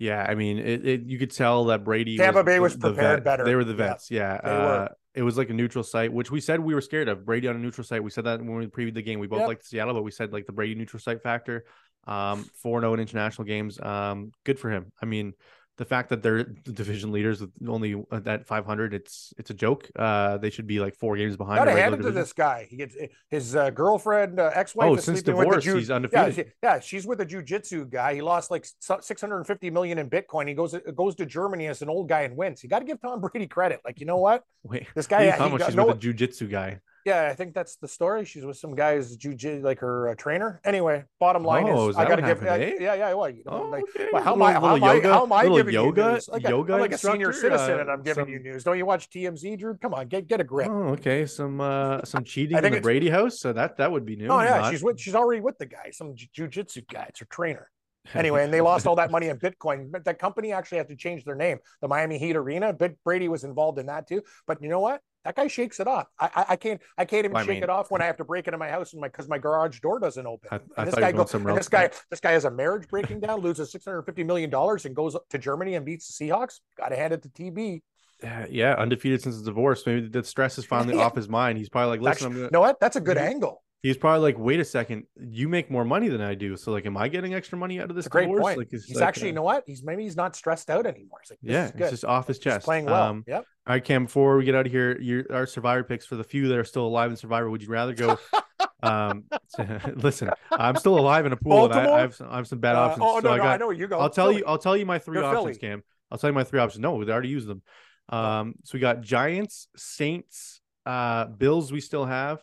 Yeah, 0.00 0.26
I 0.26 0.34
mean, 0.34 0.58
it, 0.58 0.88
it 0.88 1.02
you 1.02 1.18
could 1.18 1.30
tell 1.30 1.66
that 1.66 1.84
Brady 1.84 2.16
Tampa 2.16 2.42
Bay 2.42 2.58
was 2.58 2.72
the 2.74 2.88
prepared 2.88 3.18
vet. 3.18 3.24
better. 3.24 3.44
They 3.44 3.54
were 3.54 3.64
the 3.64 3.74
vets. 3.74 4.10
Yeah. 4.10 4.40
they 4.42 4.50
uh. 4.50 4.88
It 5.12 5.22
was 5.22 5.36
like 5.36 5.50
a 5.50 5.52
neutral 5.52 5.84
site, 5.84 6.12
which 6.12 6.30
we 6.30 6.40
said 6.40 6.60
we 6.60 6.72
were 6.72 6.80
scared 6.80 7.08
of. 7.08 7.26
Brady 7.26 7.48
on 7.48 7.56
a 7.56 7.58
neutral 7.58 7.84
site. 7.84 8.02
We 8.02 8.10
said 8.10 8.24
that 8.24 8.38
when 8.40 8.54
we 8.56 8.66
previewed 8.68 8.94
the 8.94 9.02
game. 9.02 9.18
We 9.18 9.26
both 9.26 9.40
Yep. 9.40 9.48
liked 9.48 9.66
Seattle, 9.66 9.92
but 9.92 10.04
we 10.04 10.10
said 10.10 10.32
like 10.32 10.46
the 10.46 10.52
Brady 10.52 10.74
neutral 10.74 11.00
site 11.00 11.22
factor. 11.22 11.64
Um, 12.06 12.44
4 12.62 12.80
0 12.80 12.94
in 12.94 13.00
international 13.00 13.44
games. 13.44 13.78
Um, 13.78 14.32
good 14.44 14.58
for 14.58 14.70
him. 14.70 14.90
I 15.02 15.06
mean, 15.06 15.34
the 15.80 15.86
fact 15.86 16.10
that 16.10 16.22
they're 16.22 16.44
division 16.44 17.10
leaders 17.10 17.40
with 17.40 17.50
only 17.66 17.96
that 18.12 18.46
500, 18.46 18.92
it's 18.92 19.32
it's 19.38 19.48
a 19.48 19.54
joke. 19.54 19.88
Uh, 19.96 20.36
they 20.36 20.50
should 20.50 20.66
be 20.66 20.78
like 20.78 20.94
four 20.94 21.16
games 21.16 21.38
behind. 21.38 21.56
Got 21.56 21.64
the 21.64 21.70
to 21.72 21.80
hand 21.80 21.94
it 21.94 22.02
to 22.02 22.10
this 22.10 22.34
guy. 22.34 22.66
He 22.68 22.76
gets 22.76 22.94
his 23.30 23.56
uh, 23.56 23.70
girlfriend, 23.70 24.38
uh, 24.38 24.50
ex-wife. 24.54 24.90
Oh, 24.90 24.94
is 24.96 25.04
since 25.04 25.20
sleeping 25.20 25.36
with 25.38 25.48
the 25.48 25.54
divorce, 25.56 25.64
Ju- 25.64 25.76
he's 25.76 25.88
Yeah, 25.88 25.94
undefeated. 25.96 26.34
she- 26.34 26.52
yeah, 26.62 26.80
she's 26.80 27.06
with 27.06 27.22
a 27.22 27.26
jujitsu 27.26 27.88
guy. 27.90 28.14
He 28.14 28.20
lost 28.20 28.50
like 28.50 28.66
six 28.80 29.20
hundred 29.22 29.38
and 29.38 29.46
fifty 29.46 29.70
million 29.70 29.96
in 29.98 30.10
Bitcoin. 30.10 30.46
He 30.48 30.52
goes 30.54 30.74
goes 30.94 31.14
to 31.14 31.24
Germany 31.24 31.66
as 31.68 31.80
an 31.80 31.88
old 31.88 32.10
guy 32.10 32.20
and 32.22 32.36
wins. 32.36 32.62
You 32.62 32.68
got 32.68 32.80
to 32.80 32.84
give 32.84 33.00
Tom 33.00 33.22
Brady 33.22 33.46
credit. 33.46 33.80
Like 33.82 34.00
you 34.00 34.04
know 34.06 34.18
what, 34.18 34.44
Wait, 34.62 34.86
this 34.94 35.06
guy. 35.06 35.24
you 35.24 35.32
he 35.32 35.56
got 35.58 35.74
no- 35.74 35.86
with 35.86 35.96
a 35.96 35.98
jujitsu 35.98 36.50
guy. 36.50 36.80
Yeah, 37.04 37.28
I 37.30 37.34
think 37.34 37.54
that's 37.54 37.76
the 37.76 37.88
story. 37.88 38.24
She's 38.24 38.44
with 38.44 38.56
some 38.56 38.74
guy's 38.74 39.16
jujitsu, 39.16 39.62
like 39.62 39.78
her 39.80 40.08
uh, 40.08 40.14
trainer. 40.16 40.60
Anyway, 40.64 41.04
bottom 41.18 41.44
line 41.44 41.64
Oh, 41.68 41.88
is, 41.88 41.94
is 41.94 41.98
I 41.98 42.04
got 42.08 42.16
to 42.16 42.22
give. 42.22 42.40
happened, 42.42 42.62
yeah, 42.62 42.68
eh? 42.68 42.74
yeah, 42.80 42.94
yeah. 43.08 43.14
Well, 43.14 43.30
you 43.30 43.42
know, 43.46 43.52
Oh, 43.64 43.68
like, 43.68 43.84
okay. 43.96 44.08
how 44.22 44.34
am 44.34 44.42
I? 44.42 44.52
How 44.52 44.76
am 44.76 44.84
I? 44.84 45.00
How 45.00 45.22
am 45.24 45.32
I 45.32 45.42
giving 45.48 45.74
yoga- 45.74 46.02
you 46.02 46.08
news? 46.12 46.28
Like, 46.28 46.42
yoga 46.48 46.74
I'm 46.74 46.80
like 46.80 46.92
a 46.92 46.98
senior 46.98 47.32
citizen, 47.32 47.78
uh, 47.78 47.80
and 47.82 47.90
I'm 47.90 48.02
giving 48.02 48.28
you 48.28 48.38
news. 48.38 48.64
Don't 48.64 48.78
you 48.78 48.86
watch 48.86 49.08
TMZ, 49.10 49.58
Drew? 49.58 49.76
Come 49.76 49.94
on, 49.94 50.08
get 50.08 50.26
get 50.28 50.40
a 50.40 50.44
grip. 50.44 50.68
Oh, 50.70 50.88
okay. 50.90 51.26
Some 51.26 51.60
uh 51.60 52.02
some 52.04 52.24
cheating 52.24 52.56
in 52.56 52.62
the 52.62 52.68
it's- 52.68 52.82
Brady 52.82 53.08
house. 53.10 53.40
So 53.40 53.52
that 53.52 53.76
that 53.78 53.90
would 53.90 54.04
be 54.04 54.16
new. 54.16 54.28
Oh 54.28 54.40
yeah, 54.40 54.58
Not- 54.58 54.70
she's 54.70 54.82
with 54.82 55.00
she's 55.00 55.14
already 55.14 55.40
with 55.40 55.58
the 55.58 55.66
guy, 55.66 55.90
some 55.92 56.14
jujitsu 56.14 56.86
guy. 56.88 57.06
It's 57.08 57.20
her 57.20 57.26
trainer. 57.30 57.68
Anyway, 58.14 58.42
and 58.42 58.52
they 58.52 58.62
lost 58.62 58.86
all 58.86 58.96
that 58.96 59.10
money 59.10 59.28
in 59.28 59.38
Bitcoin. 59.38 59.90
But 59.92 60.04
that 60.06 60.18
company 60.18 60.52
actually 60.52 60.78
had 60.78 60.88
to 60.88 60.96
change 60.96 61.22
their 61.24 61.34
name. 61.34 61.58
The 61.82 61.86
Miami 61.86 62.16
Heat 62.18 62.34
Arena. 62.34 62.72
Bit 62.72 62.96
Brady 63.04 63.28
was 63.28 63.44
involved 63.44 63.78
in 63.78 63.86
that 63.86 64.08
too. 64.08 64.22
But 64.46 64.62
you 64.62 64.70
know 64.70 64.80
what? 64.80 65.02
That 65.24 65.36
guy 65.36 65.48
shakes 65.48 65.80
it 65.80 65.86
off. 65.86 66.06
I 66.18 66.30
I, 66.34 66.44
I 66.50 66.56
can't 66.56 66.80
I 66.96 67.04
can't 67.04 67.20
even 67.26 67.32
Well, 67.32 67.42
I 67.42 67.46
shake 67.46 67.54
mean- 67.56 67.62
it 67.64 67.70
off 67.70 67.90
when 67.90 68.00
I 68.02 68.06
have 68.06 68.16
to 68.18 68.24
break 68.24 68.46
into 68.48 68.58
my 68.58 68.68
house 68.68 68.92
and 68.92 69.00
my 69.00 69.08
because 69.08 69.28
my 69.28 69.38
garage 69.38 69.80
door 69.80 69.98
doesn't 70.00 70.26
open. 70.26 70.48
I, 70.50 70.56
I 70.56 70.60
And 70.78 70.86
this 70.88 70.94
guy 70.94 71.12
goes, 71.12 71.34
and 71.34 71.46
this 71.56 71.68
guy, 71.68 71.90
this 72.10 72.20
guy 72.20 72.32
has 72.32 72.44
a 72.46 72.50
marriage 72.50 72.88
breaking 72.88 73.20
down, 73.20 73.40
loses 73.40 73.70
six 73.70 73.84
hundred 73.84 74.02
fifty 74.02 74.24
million 74.24 74.48
dollars, 74.50 74.86
and 74.86 74.96
goes 74.96 75.16
to 75.30 75.38
Germany 75.38 75.74
and 75.74 75.84
beats 75.84 76.16
the 76.16 76.24
Seahawks. 76.28 76.60
Got 76.78 76.88
to 76.88 76.96
hand 76.96 77.12
it 77.12 77.22
to 77.22 77.28
TB. 77.28 77.82
Yeah, 78.22 78.46
yeah, 78.50 78.74
undefeated 78.74 79.22
since 79.22 79.34
his 79.36 79.44
divorce. 79.44 79.82
Maybe 79.86 80.06
the 80.08 80.22
stress 80.24 80.58
is 80.58 80.64
finally 80.66 80.94
Yeah. 80.98 81.04
off 81.04 81.14
his 81.16 81.28
mind. 81.28 81.56
He's 81.58 81.68
probably 81.70 81.90
like, 81.90 82.00
listen, 82.02 82.10
Actually, 82.10 82.26
I'm 82.26 82.32
gonna. 82.32 82.44
you 82.44 82.50
know 82.52 82.60
what? 82.60 82.80
That's 82.80 82.96
a 82.96 83.00
good 83.00 83.16
angle. 83.18 83.62
He's 83.82 83.96
probably 83.96 84.20
like, 84.20 84.38
wait 84.38 84.60
a 84.60 84.64
second, 84.64 85.04
you 85.18 85.48
make 85.48 85.70
more 85.70 85.84
money 85.86 86.08
than 86.08 86.20
I 86.20 86.34
do. 86.34 86.56
So 86.56 86.70
like, 86.70 86.84
am 86.84 86.96
I 86.98 87.08
getting 87.08 87.32
extra 87.32 87.56
money 87.56 87.80
out 87.80 87.88
of 87.88 87.96
this 87.96 88.08
great 88.08 88.24
divorce? 88.26 88.42
point. 88.42 88.58
Like, 88.58 88.68
he's 88.70 88.94
like, 88.94 89.02
actually, 89.02 89.24
uh, 89.24 89.26
you 89.28 89.32
know 89.34 89.42
what? 89.42 89.64
He's 89.66 89.82
maybe 89.82 90.02
he's 90.02 90.16
not 90.16 90.36
stressed 90.36 90.68
out 90.68 90.84
anymore. 90.86 91.18
He's 91.22 91.30
like, 91.30 91.38
this 91.42 91.52
yeah, 91.52 91.64
is 91.66 91.72
it's 91.80 91.90
just 91.90 92.04
off 92.04 92.26
his 92.26 92.36
He's 92.36 92.44
chest. 92.44 92.64
playing 92.66 92.84
well. 92.84 93.02
Um, 93.04 93.24
yep. 93.26 93.46
all 93.66 93.74
right, 93.74 93.82
Cam. 93.84 94.04
Before 94.04 94.36
we 94.36 94.44
get 94.44 94.54
out 94.54 94.66
of 94.66 94.72
here, 94.72 95.00
your 95.00 95.24
our 95.32 95.46
Survivor 95.46 95.82
picks 95.84 96.04
for 96.04 96.16
the 96.16 96.24
few 96.24 96.48
that 96.48 96.58
are 96.58 96.64
still 96.64 96.86
alive 96.86 97.10
in 97.10 97.16
Survivor. 97.16 97.48
Would 97.48 97.62
you 97.62 97.68
rather 97.70 97.94
go? 97.94 98.18
um, 98.82 99.24
listen, 99.96 100.30
I'm 100.50 100.76
still 100.76 100.98
alive 100.98 101.24
in 101.24 101.32
a 101.32 101.36
pool. 101.36 101.64
And 101.66 101.74
I, 101.74 101.96
I 101.96 102.00
have 102.00 102.14
some, 102.14 102.28
I 102.30 102.36
have 102.36 102.48
some 102.48 102.58
bad 102.58 102.76
Uh, 102.76 102.80
options. 102.80 103.06
oh 103.06 103.20
so 103.20 103.28
no, 103.28 103.32
I 103.34 103.36
no, 103.38 103.42
got, 103.44 103.54
I 103.54 103.56
know 103.56 103.66
where 103.68 103.76
you 103.76 103.86
go. 103.86 103.98
I'll 103.98 104.10
tell 104.10 104.26
Philly. 104.26 104.38
you. 104.38 104.44
I'll 104.46 104.58
tell 104.58 104.76
you 104.76 104.84
my 104.84 104.98
3 104.98 105.16
You're 105.16 105.24
options, 105.24 105.56
Philly. 105.58 105.58
Cam. 105.58 105.82
I'll 106.10 106.18
tell 106.18 106.28
you 106.28 106.34
my 106.34 106.44
three 106.44 106.60
options. 106.60 106.80
No, 106.80 107.02
they 107.04 107.12
already 107.12 107.28
used 107.28 107.46
them. 107.46 107.62
Um, 108.08 108.54
so 108.64 108.72
we 108.74 108.80
got 108.80 109.00
Giants, 109.00 109.68
Saints, 109.76 110.60
uh, 110.84 111.26
Bills. 111.26 111.70
We 111.70 111.80
still 111.80 112.04
have 112.04 112.42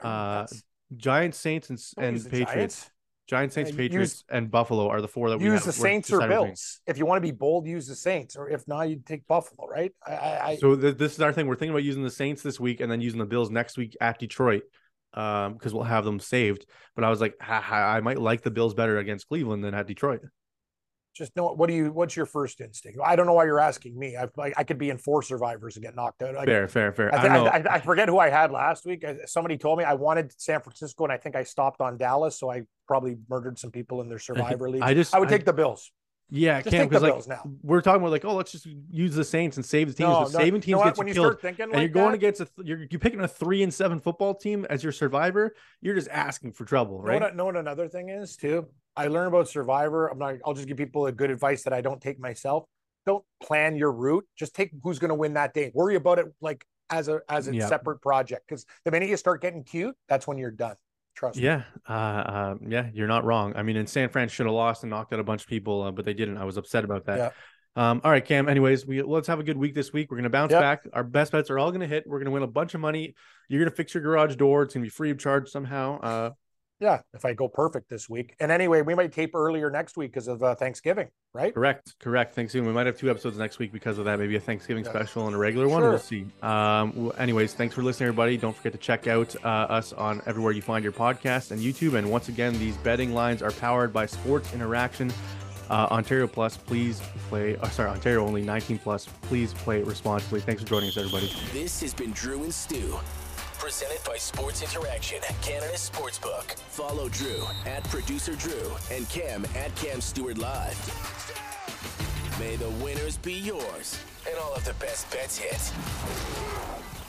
uh, 0.00 0.46
Giants, 0.96 1.38
Saints, 1.38 1.70
and, 1.70 1.78
and 1.98 2.24
Patriots. 2.24 2.52
Giants. 2.54 2.90
Giants, 3.28 3.54
Saints, 3.54 3.70
Yeah, 3.70 3.76
Patriots, 3.76 4.12
use- 4.12 4.24
and 4.28 4.50
Buffalo 4.50 4.88
are 4.88 5.00
the 5.00 5.06
four 5.06 5.30
that 5.30 5.38
we 5.38 5.44
Use 5.44 5.60
have- 5.60 5.66
the 5.66 5.72
Saints 5.72 6.12
or. 6.12 6.26
Bills. 6.26 6.80
If 6.86 6.98
you 6.98 7.06
want 7.06 7.18
to 7.22 7.26
be 7.26 7.30
bold, 7.30 7.66
use 7.66 7.86
the 7.86 7.94
Saints, 7.94 8.34
or 8.36 8.48
if 8.50 8.66
not, 8.66 8.88
you 8.90 9.00
take 9.06 9.24
Buffalo. 9.28 9.68
Right? 9.68 9.92
I, 10.04 10.12
I, 10.42 10.56
So 10.56 10.74
th- 10.74 10.96
this 10.96 11.12
is 11.14 11.20
our 11.20 11.32
thing. 11.32 11.46
We're 11.46 11.54
thinking 11.54 11.70
about 11.74 11.84
using 11.84 12.02
the 12.02 12.10
Saints 12.10 12.42
this 12.42 12.58
week 12.58 12.80
and 12.80 12.90
then 12.90 13.00
using 13.00 13.20
the 13.20 13.26
Bills 13.26 13.48
next 13.50 13.78
week 13.78 13.96
at 14.00 14.18
Detroit, 14.18 14.62
um, 15.14 15.52
because 15.54 15.72
we'll 15.72 15.84
have 15.84 16.04
them 16.04 16.18
saved. 16.18 16.66
But 16.96 17.04
I 17.04 17.10
was 17.10 17.20
like, 17.20 17.34
I 17.40 18.00
might 18.00 18.18
like 18.20 18.42
the 18.42 18.50
Bills 18.50 18.74
better 18.74 18.98
against 18.98 19.28
Cleveland 19.28 19.62
than 19.62 19.74
at 19.74 19.86
Detroit. 19.86 20.22
Just 21.14 21.34
know 21.36 21.52
what 21.52 21.68
do 21.68 21.74
you? 21.74 21.92
What's 21.92 22.16
your 22.16 22.26
first 22.26 22.60
instinct? 22.60 22.98
I 23.04 23.16
don't 23.16 23.26
know 23.26 23.32
why 23.32 23.44
you're 23.44 23.58
asking 23.60 23.98
me. 23.98 24.16
I, 24.16 24.24
I, 24.38 24.52
I 24.58 24.64
could 24.64 24.78
be 24.78 24.90
in 24.90 24.98
four 24.98 25.22
survivors 25.22 25.76
and 25.76 25.84
get 25.84 25.96
knocked 25.96 26.22
out. 26.22 26.36
I, 26.36 26.44
Fair, 26.44 26.68
fair, 26.68 26.92
fair. 26.92 27.14
I, 27.14 27.28
know. 27.28 27.46
I, 27.46 27.58
I, 27.58 27.74
I 27.74 27.80
forget 27.80 28.08
who 28.08 28.18
I 28.18 28.30
had 28.30 28.50
last 28.52 28.86
week. 28.86 29.04
Somebody 29.26 29.58
told 29.58 29.78
me 29.78 29.84
I 29.84 29.94
wanted 29.94 30.32
San 30.40 30.60
Francisco, 30.60 31.04
and 31.04 31.12
I 31.12 31.16
think 31.16 31.34
I 31.36 31.42
stopped 31.42 31.80
on 31.80 31.96
Dallas, 31.98 32.38
so 32.38 32.50
I 32.50 32.62
probably 32.86 33.16
murdered 33.28 33.58
some 33.58 33.70
people 33.70 34.00
in 34.00 34.08
their 34.08 34.18
Survivor 34.18 34.70
league. 34.70 34.82
I 34.82 34.94
just, 34.94 35.14
I 35.14 35.18
would 35.18 35.28
take 35.28 35.44
the 35.44 35.52
Bills. 35.52 35.90
yeah, 36.30 36.60
Just 36.62 36.74
Cam, 36.74 36.88
because 36.88 37.02
like 37.02 37.26
now. 37.28 37.42
we're 37.62 37.80
talking 37.80 38.00
about 38.02 38.12
like, 38.12 38.24
oh, 38.24 38.34
let's 38.36 38.52
just 38.52 38.66
use 38.90 39.14
the 39.16 39.24
Saints 39.24 39.56
and 39.56 39.66
save 39.66 39.88
the 39.88 39.94
teams. 39.94 40.08
No, 40.10 40.20
but 40.24 40.32
no, 40.32 40.38
saving 40.38 40.54
you 40.56 40.60
teams 40.60 40.78
know 40.78 40.84
gets 40.84 40.98
when 40.98 41.08
you 41.08 41.14
you 41.14 41.14
killed. 41.14 41.26
start 41.32 41.42
thinking 41.42 41.62
and 41.64 41.72
like 41.72 41.80
you're 41.80 41.88
going 41.88 42.10
that, 42.12 42.14
against 42.14 42.40
a 42.40 42.44
th- 42.44 42.66
you're 42.68 42.86
you're 42.88 43.00
picking 43.00 43.20
a 43.20 43.26
three 43.28 43.64
and 43.64 43.74
seven 43.74 43.98
football 43.98 44.34
team 44.34 44.64
as 44.70 44.82
your 44.84 44.92
survivor. 44.92 45.54
You're 45.80 45.96
just 45.96 46.08
asking 46.08 46.52
for 46.52 46.64
trouble, 46.64 46.98
Know 46.98 47.04
right? 47.08 47.20
what, 47.20 47.34
know 47.34 47.46
what 47.46 47.56
another 47.56 47.88
thing 47.88 48.10
is 48.10 48.36
too? 48.36 48.68
I 48.96 49.06
learned 49.06 49.28
about 49.28 49.48
Survivor. 49.48 50.08
I'm 50.08 50.18
not. 50.18 50.36
I'll 50.44 50.54
just 50.54 50.68
give 50.68 50.76
people 50.76 51.06
a 51.06 51.12
good 51.12 51.30
advice 51.30 51.62
that 51.64 51.72
I 51.72 51.80
don't 51.80 52.00
take 52.00 52.18
myself. 52.18 52.64
Don't 53.06 53.24
plan 53.42 53.76
your 53.76 53.92
route. 53.92 54.26
Just 54.36 54.54
take 54.54 54.70
who's 54.82 54.98
going 54.98 55.08
to 55.10 55.14
win 55.14 55.34
that 55.34 55.54
day. 55.54 55.70
Worry 55.74 55.96
about 55.96 56.18
it 56.18 56.26
like 56.40 56.64
as 56.90 57.08
a 57.08 57.20
as 57.28 57.48
a 57.48 57.54
Yeah. 57.54 57.66
separate 57.68 58.00
project. 58.02 58.42
Because 58.48 58.66
the 58.84 58.90
minute 58.90 59.08
you 59.08 59.16
start 59.16 59.40
getting 59.42 59.64
cute, 59.64 59.96
that's 60.08 60.26
when 60.26 60.38
you're 60.38 60.50
done. 60.50 60.76
Trust 61.16 61.38
me. 61.38 61.44
Yeah, 61.44 61.62
uh, 61.88 61.92
uh, 61.92 62.54
yeah, 62.66 62.88
you're 62.92 63.08
not 63.08 63.24
wrong. 63.24 63.52
I 63.56 63.62
mean, 63.62 63.76
in 63.76 63.86
San 63.86 64.08
Fran 64.10 64.28
should 64.28 64.46
have 64.46 64.54
lost 64.54 64.84
and 64.84 64.90
knocked 64.90 65.12
out 65.12 65.20
a 65.20 65.24
bunch 65.24 65.42
of 65.42 65.48
people, 65.48 65.82
uh, 65.82 65.90
but 65.90 66.04
they 66.04 66.14
didn't. 66.14 66.36
I 66.36 66.44
was 66.44 66.56
upset 66.56 66.84
about 66.84 67.06
that. 67.06 67.18
Yeah. 67.18 67.30
Um, 67.76 68.00
all 68.04 68.10
right, 68.10 68.24
Cam. 68.24 68.48
Anyways, 68.48 68.86
we 68.86 69.00
let's 69.02 69.28
have 69.28 69.38
a 69.40 69.42
good 69.44 69.56
week 69.56 69.74
this 69.74 69.92
week. 69.92 70.10
We're 70.10 70.16
gonna 70.18 70.30
bounce 70.30 70.52
Yep. 70.52 70.60
back. 70.60 70.88
Our 70.92 71.04
best 71.04 71.32
bets 71.32 71.50
are 71.50 71.58
all 71.58 71.72
gonna 71.72 71.86
hit. 71.86 72.04
We're 72.06 72.18
gonna 72.18 72.30
win 72.32 72.42
a 72.42 72.46
bunch 72.48 72.74
of 72.74 72.80
money. 72.80 73.14
You're 73.48 73.60
gonna 73.64 73.74
fix 73.74 73.94
your 73.94 74.02
garage 74.02 74.36
door. 74.36 74.62
It's 74.62 74.74
gonna 74.74 74.84
be 74.84 74.90
free 74.90 75.10
of 75.10 75.18
charge 75.18 75.48
somehow. 75.48 76.00
Uh, 76.00 76.30
Yeah. 76.80 77.00
If 77.14 77.24
I 77.24 77.34
go 77.34 77.46
perfect 77.48 77.88
this 77.90 78.08
week, 78.08 78.34
and 78.40 78.50
anyway, 78.50 78.80
we 78.82 78.94
might 78.94 79.12
tape 79.12 79.34
earlier 79.34 79.70
next 79.70 79.96
week 79.96 80.12
because 80.12 80.28
of 80.28 80.42
uh, 80.42 80.54
Thanksgiving, 80.54 81.08
right? 81.34 81.52
correct, 81.54 81.94
correct. 82.00 82.34
Thanks, 82.34 82.52
soon. 82.52 82.66
We 82.66 82.72
might 82.72 82.86
have 82.86 82.96
two 82.98 83.10
episodes 83.10 83.36
next 83.38 83.58
week 83.58 83.70
because 83.72 83.98
of 83.98 84.06
that. 84.06 84.18
Maybe 84.18 84.36
a 84.36 84.40
Thanksgiving 84.40 84.84
Yeah. 84.84 84.90
special 84.90 85.26
and 85.26 85.36
a 85.36 85.38
regular 85.38 85.68
one. 85.68 85.82
Sure. 85.82 85.90
We'll 85.90 85.98
see. 85.98 86.26
Um, 86.42 86.90
w- 86.92 87.10
anyways, 87.18 87.54
thanks 87.54 87.74
for 87.74 87.82
listening, 87.82 88.08
everybody. 88.08 88.36
Don't 88.36 88.56
forget 88.56 88.72
to 88.72 88.78
check 88.78 89.06
out 89.06 89.36
uh, 89.44 89.48
us 89.48 89.92
on 89.92 90.22
everywhere 90.26 90.52
you 90.52 90.62
find 90.62 90.82
your 90.82 90.92
podcast 90.92 91.50
and 91.50 91.60
YouTube. 91.60 91.94
And 91.94 92.10
once 92.10 92.28
again, 92.28 92.58
these 92.58 92.76
betting 92.78 93.12
lines 93.12 93.42
are 93.42 93.52
powered 93.52 93.92
by 93.92 94.06
Sports 94.06 94.52
Interaction. 94.54 95.12
Uh, 95.68 95.86
Ontario 95.92 96.26
Plus, 96.26 96.56
please 96.56 97.00
play. 97.28 97.56
Uh, 97.58 97.68
sorry, 97.68 97.90
Ontario 97.90 98.26
only 98.26 98.42
19 98.42 98.78
plus. 98.78 99.06
Please 99.22 99.54
play 99.54 99.82
responsibly. 99.84 100.40
Thanks 100.40 100.62
for 100.62 100.68
joining 100.68 100.88
us, 100.88 100.96
everybody. 100.96 101.30
This 101.52 101.80
has 101.82 101.94
been 101.94 102.10
Drew 102.10 102.42
and 102.42 102.52
Stu, 102.52 102.98
presented 103.60 104.02
by 104.06 104.16
Sports 104.16 104.62
Interaction, 104.62 105.18
Canada's 105.42 105.90
sportsbook. 105.92 106.58
Follow 106.70 107.10
Drew 107.10 107.44
at 107.66 107.84
producer 107.84 108.34
Drew 108.34 108.72
and 108.90 109.06
Cam 109.10 109.44
at 109.54 109.76
Cam 109.76 110.00
Stewart 110.00 110.38
Live. 110.38 110.78
May 112.40 112.56
the 112.56 112.70
winners 112.82 113.18
be 113.18 113.34
yours 113.34 113.98
and 114.26 114.38
all 114.38 114.54
of 114.54 114.64
the 114.64 114.72
best 114.74 115.10
bets 115.10 115.36
hit. 115.36 116.99